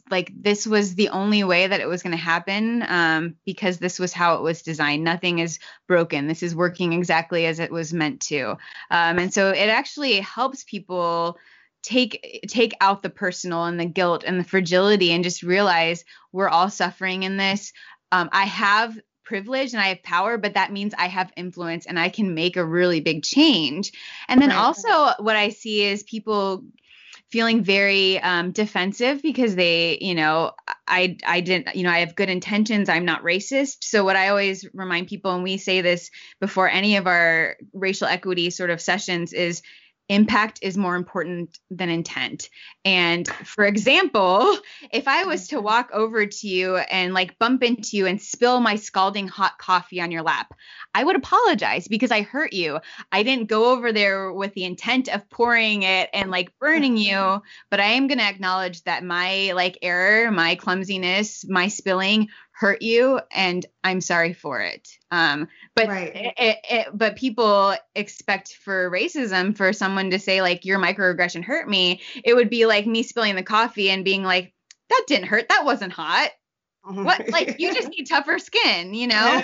like 0.10 0.32
this 0.36 0.66
was 0.66 0.96
the 0.96 1.10
only 1.10 1.44
way 1.44 1.68
that 1.68 1.82
it 1.82 1.88
was 1.88 2.04
going 2.04 2.16
to 2.16 2.18
happen 2.18 2.84
um, 2.88 3.36
because 3.46 3.78
this 3.78 4.00
was 4.00 4.14
how 4.14 4.36
it 4.36 4.42
was 4.42 4.62
designed. 4.62 5.04
Nothing 5.04 5.40
is 5.40 5.60
broken. 5.88 6.28
This 6.28 6.44
is 6.44 6.56
working 6.56 6.94
exactly 6.94 7.46
as 7.46 7.60
it 7.60 7.72
was 7.72 7.94
meant 7.94 8.22
to. 8.22 8.52
Um, 8.92 9.20
and 9.20 9.34
so 9.34 9.50
it 9.50 9.70
actually 9.70 10.20
helps 10.20 10.64
people 10.64 11.38
take 11.84 12.46
take 12.48 12.74
out 12.82 13.04
the 13.04 13.10
personal 13.10 13.66
and 13.66 13.80
the 13.80 13.86
guilt 13.86 14.24
and 14.26 14.40
the 14.40 14.44
fragility 14.44 15.12
and 15.12 15.24
just 15.24 15.44
realize 15.44 16.06
we're 16.32 16.50
all 16.50 16.70
suffering 16.70 17.24
in 17.24 17.38
this. 17.38 17.74
Um, 18.12 18.30
I 18.32 18.46
have 18.46 18.98
privilege 19.26 19.74
and 19.74 19.82
I 19.82 19.90
have 19.90 20.04
power, 20.04 20.38
but 20.38 20.54
that 20.54 20.72
means 20.72 20.94
I 20.98 21.08
have 21.08 21.32
influence 21.36 21.86
and 21.86 22.00
I 22.00 22.10
can 22.10 22.34
make 22.34 22.56
a 22.56 22.66
really 22.66 23.02
big 23.02 23.24
change. 23.24 23.92
And 24.28 24.42
then 24.42 24.50
right. 24.50 24.58
also, 24.58 25.22
what 25.24 25.36
I 25.36 25.50
see 25.50 25.84
is 25.84 26.04
people 26.04 26.64
feeling 27.32 27.64
very 27.64 28.20
um, 28.20 28.52
defensive 28.52 29.22
because 29.22 29.56
they, 29.56 29.98
you 30.00 30.16
know, 30.16 30.52
I 30.88 31.18
I 31.26 31.42
didn't, 31.42 31.76
you 31.76 31.84
know, 31.84 31.90
I 31.90 32.00
have 32.00 32.16
good 32.16 32.30
intentions. 32.30 32.88
I'm 32.88 33.06
not 33.06 33.24
racist. 33.24 33.78
So 33.82 34.04
what 34.04 34.16
I 34.16 34.30
always 34.30 34.66
remind 34.74 35.08
people, 35.08 35.34
and 35.34 35.44
we 35.44 35.58
say 35.58 35.82
this 35.82 36.12
before 36.40 36.70
any 36.70 36.98
of 36.98 37.08
our 37.08 37.58
racial 37.74 38.08
equity 38.08 38.52
sort 38.52 38.70
of 38.70 38.80
sessions, 38.80 39.34
is 39.34 39.62
impact 40.10 40.60
is 40.62 40.78
more 40.78 40.96
important 40.96 41.58
than 41.72 41.90
intent. 41.90 42.50
And 42.84 43.28
for 43.28 43.66
example, 43.66 44.58
if 44.92 45.08
I 45.08 45.26
was 45.26 45.48
to 45.48 45.60
walk 45.60 45.90
over 45.92 46.26
to 46.26 46.48
you 46.48 46.78
and 46.78 47.14
like 47.14 47.40
bump 47.40 47.64
into 47.64 47.98
you 47.98 48.06
and 48.06 48.22
spill 48.22 48.60
my 48.60 48.76
scalding 48.76 49.28
hot 49.28 49.58
coffee 49.58 50.02
on 50.02 50.12
your 50.12 50.22
lap, 50.22 50.54
I 50.94 51.04
would 51.04 51.16
apologize 51.16 51.88
because 51.88 52.12
I 52.12 52.22
hurt 52.22 52.54
you. 52.54 52.80
I 53.12 53.24
didn't 53.24 53.50
go 53.50 53.72
over 53.72 53.92
there 53.92 54.32
with 54.32 54.54
the 54.54 54.66
intent 54.66 55.10
of 55.10 55.30
pouring 55.30 55.84
it 55.84 56.10
and 56.14 56.30
like 56.30 56.58
burning 56.60 56.98
you, 56.98 57.42
but 57.72 57.80
I 57.80 57.94
am 57.94 58.08
going 58.08 58.20
to 58.20 58.26
acknowledge 58.26 58.84
that 58.84 59.04
my 59.04 59.54
like 59.54 59.80
error, 59.82 60.32
my 60.32 60.56
clumsiness, 60.56 61.46
my 61.48 61.68
spilling 61.68 62.30
hurt 62.58 62.82
you 62.82 63.20
and 63.32 63.66
i'm 63.84 64.02
sorry 64.02 64.34
for 64.34 64.62
it. 64.62 64.88
Um 65.12 65.48
but 65.76 65.88
right. 65.88 66.34
it, 66.38 66.58
it, 66.70 66.88
but 66.94 67.18
people 67.18 67.76
expect 67.96 68.56
for 68.56 68.90
racism 68.90 69.56
for 69.56 69.74
someone 69.74 70.10
to 70.12 70.20
say 70.20 70.42
like 70.42 70.66
your 70.66 70.80
microaggression 70.80 71.44
hurt 71.44 71.68
me 71.68 72.02
it 72.24 72.34
would 72.34 72.50
be 72.50 72.66
like 72.66 72.88
me 72.88 73.04
spilling 73.04 73.36
the 73.36 73.44
coffee 73.44 73.90
and 73.90 74.06
being 74.06 74.24
like 74.24 74.54
that 74.90 75.06
didn't 75.08 75.28
hurt. 75.28 75.50
That 75.50 75.66
wasn't 75.66 75.94
hot 75.94 76.32
what 76.86 77.30
like 77.30 77.56
you 77.60 77.74
just 77.74 77.90
need 77.98 78.06
tougher 78.06 78.40
skin 78.40 78.94
you 78.94 79.08
know? 79.08 79.44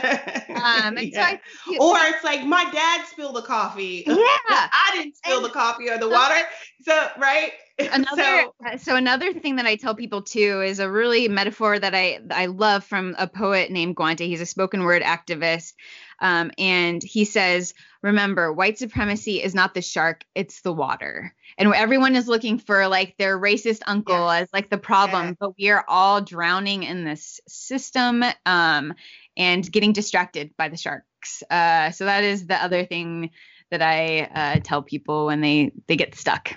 Um 0.50 0.98
yeah. 0.98 1.10
so 1.14 1.22
I, 1.22 1.40
or 1.80 1.98
it's 2.14 2.24
like 2.24 2.46
my 2.46 2.66
dad 2.72 3.06
spilled 3.08 3.36
the 3.36 3.42
coffee. 3.42 4.06
Yeah. 4.52 4.68
I 4.74 4.92
didn't 4.94 5.18
spill 5.18 5.38
and 5.38 5.46
the 5.46 5.50
coffee 5.50 5.90
or 5.90 5.98
the 5.98 6.10
water. 6.10 6.36
So 6.82 7.08
right? 7.18 7.52
Another 7.92 8.46
so, 8.72 8.78
so, 8.78 8.96
another 8.96 9.34
thing 9.34 9.56
that 9.56 9.66
I 9.66 9.76
tell 9.76 9.96
people 9.96 10.22
too 10.22 10.62
is 10.62 10.80
a 10.80 10.90
really 10.90 11.28
metaphor 11.28 11.80
that 11.80 11.96
I 11.96 12.20
I 12.30 12.48
love 12.48 12.84
from 12.84 13.16
a 13.18 13.28
poet 13.28 13.72
named 13.72 13.96
Guante. 13.96 14.28
He's 14.28 14.42
a 14.42 14.46
spoken 14.46 14.84
word 14.84 15.02
activist, 15.02 15.74
um, 16.22 16.52
and 16.58 17.04
he 17.04 17.26
says, 17.26 17.74
"Remember, 18.02 18.54
white 18.54 18.78
supremacy 18.78 19.42
is 19.42 19.54
not 19.54 19.74
the 19.74 19.82
shark; 19.82 20.24
it's 20.34 20.62
the 20.62 20.72
water." 20.72 21.36
And 21.58 21.74
everyone 21.74 22.16
is 22.16 22.28
looking 22.28 22.60
for 22.60 22.88
like 22.88 23.18
their 23.18 23.38
racist 23.38 23.82
uncle 23.86 24.30
as 24.30 24.48
like 24.54 24.70
the 24.70 24.78
problem, 24.78 25.28
yeah. 25.28 25.34
but 25.40 25.58
we 25.58 25.70
are 25.70 25.84
all 25.88 26.22
drowning 26.22 26.84
in 26.84 27.04
this 27.04 27.42
system 27.48 28.24
um, 28.46 28.94
and 29.36 29.70
getting 29.70 29.92
distracted 29.92 30.56
by 30.58 30.70
the 30.70 30.78
sharks. 30.78 31.44
Uh, 31.50 31.92
so 31.92 32.06
that 32.06 32.24
is 32.24 32.48
the 32.48 32.64
other 32.64 32.86
thing 32.86 33.32
that 33.72 33.82
I 33.82 34.30
uh, 34.34 34.60
tell 34.64 34.82
people 34.84 35.26
when 35.26 35.42
they 35.42 35.72
they 35.88 35.96
get 35.96 36.16
stuck. 36.16 36.54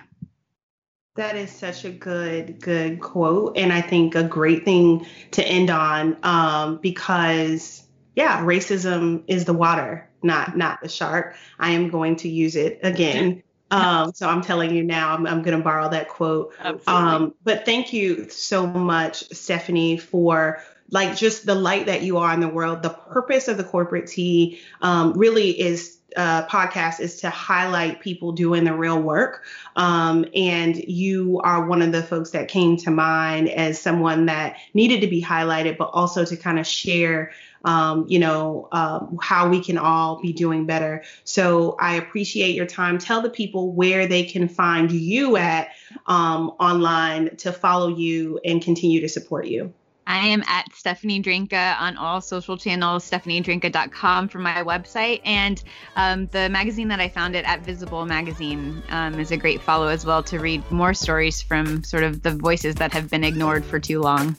That 1.15 1.37
is 1.37 1.49
such 1.49 1.85
a 1.85 1.91
good, 1.91 2.59
good 2.59 2.99
quote. 2.99 3.57
And 3.57 3.71
I 3.71 3.79
think 3.79 4.15
a 4.15 4.23
great 4.23 4.65
thing 4.65 5.07
to 5.31 5.47
end 5.47 5.69
on 5.69 6.17
um, 6.23 6.79
because, 6.81 7.84
yeah, 8.15 8.41
racism 8.43 9.23
is 9.27 9.45
the 9.45 9.53
water, 9.53 10.09
not 10.23 10.57
not 10.57 10.81
the 10.81 10.89
shark. 10.89 11.35
I 11.59 11.71
am 11.71 11.89
going 11.89 12.15
to 12.17 12.29
use 12.29 12.55
it 12.55 12.79
again. 12.83 13.43
Um, 13.71 14.13
so 14.13 14.29
I'm 14.29 14.41
telling 14.41 14.73
you 14.75 14.83
now, 14.83 15.13
I'm, 15.13 15.25
I'm 15.25 15.41
going 15.41 15.57
to 15.57 15.63
borrow 15.63 15.89
that 15.89 16.07
quote. 16.07 16.53
Um, 16.87 17.33
but 17.43 17.65
thank 17.65 17.93
you 17.93 18.29
so 18.29 18.67
much, 18.67 19.27
Stephanie, 19.33 19.97
for 19.97 20.61
like 20.91 21.17
just 21.17 21.45
the 21.45 21.55
light 21.55 21.87
that 21.87 22.03
you 22.03 22.17
are 22.17 22.33
in 22.33 22.39
the 22.39 22.47
world. 22.47 22.83
The 22.83 22.91
purpose 22.91 23.47
of 23.47 23.57
the 23.57 23.63
corporate 23.63 24.07
tea 24.07 24.61
um, 24.81 25.13
really 25.13 25.59
is 25.59 25.97
uh, 26.15 26.45
podcast 26.47 26.99
is 26.99 27.19
to 27.21 27.29
highlight 27.29 27.99
people 27.99 28.31
doing 28.31 28.63
the 28.63 28.73
real 28.73 29.01
work. 29.01 29.43
Um, 29.75 30.25
and 30.33 30.75
you 30.77 31.41
are 31.43 31.65
one 31.65 31.81
of 31.81 31.91
the 31.91 32.03
folks 32.03 32.31
that 32.31 32.47
came 32.47 32.77
to 32.77 32.91
mind 32.91 33.49
as 33.49 33.81
someone 33.81 34.27
that 34.27 34.57
needed 34.73 35.01
to 35.01 35.07
be 35.07 35.21
highlighted, 35.21 35.77
but 35.77 35.89
also 35.93 36.23
to 36.23 36.37
kind 36.37 36.59
of 36.59 36.65
share. 36.65 37.31
Um, 37.65 38.05
you 38.07 38.19
know, 38.19 38.69
um, 38.71 39.17
how 39.21 39.49
we 39.49 39.61
can 39.61 39.77
all 39.77 40.21
be 40.21 40.31
doing 40.31 40.65
better. 40.65 41.03
So 41.23 41.75
I 41.79 41.95
appreciate 41.95 42.55
your 42.55 42.67
time. 42.67 42.99
Tell 42.99 43.21
the 43.21 43.29
people 43.29 43.73
where 43.73 44.07
they 44.07 44.23
can 44.23 44.47
find 44.47 44.91
you 44.91 45.35
at 45.35 45.69
um, 46.05 46.51
online 46.59 47.35
to 47.37 47.51
follow 47.51 47.87
you 47.87 48.39
and 48.45 48.61
continue 48.61 49.01
to 49.01 49.09
support 49.09 49.47
you. 49.47 49.73
I 50.07 50.27
am 50.27 50.43
at 50.47 50.71
Stephanie 50.73 51.21
Drenka 51.21 51.79
on 51.79 51.97
all 51.97 52.21
social 52.21 52.57
channels, 52.57 53.09
stephaniedrenka.com 53.09 54.27
for 54.27 54.39
my 54.39 54.63
website. 54.63 55.21
And 55.25 55.61
um, 55.95 56.27
the 56.27 56.49
magazine 56.49 56.89
that 56.89 56.99
I 56.99 57.09
founded 57.09 57.45
at 57.45 57.61
Visible 57.61 58.05
Magazine 58.05 58.83
um, 58.89 59.19
is 59.19 59.31
a 59.31 59.37
great 59.37 59.61
follow 59.61 59.87
as 59.87 60.05
well 60.05 60.21
to 60.23 60.39
read 60.39 60.69
more 60.71 60.93
stories 60.93 61.41
from 61.41 61.83
sort 61.83 62.03
of 62.03 62.21
the 62.21 62.31
voices 62.31 62.75
that 62.75 62.93
have 62.93 63.09
been 63.09 63.23
ignored 63.23 63.65
for 63.65 63.79
too 63.79 63.99
long. 63.99 64.37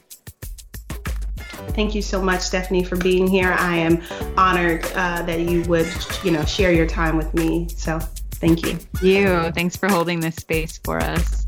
Thank 1.68 1.94
you 1.94 2.02
so 2.02 2.20
much, 2.20 2.40
Stephanie, 2.40 2.84
for 2.84 2.96
being 2.96 3.26
here. 3.26 3.52
I 3.52 3.76
am 3.76 4.02
honored 4.36 4.84
uh, 4.94 5.22
that 5.22 5.40
you 5.40 5.62
would, 5.62 5.88
you 6.24 6.30
know, 6.30 6.44
share 6.44 6.72
your 6.72 6.86
time 6.86 7.16
with 7.16 7.32
me. 7.34 7.68
So 7.76 7.98
thank 8.32 8.64
you. 8.64 8.78
You. 9.02 9.50
Thanks 9.52 9.76
for 9.76 9.88
holding 9.88 10.20
this 10.20 10.36
space 10.36 10.78
for 10.78 10.98
us. 10.98 11.45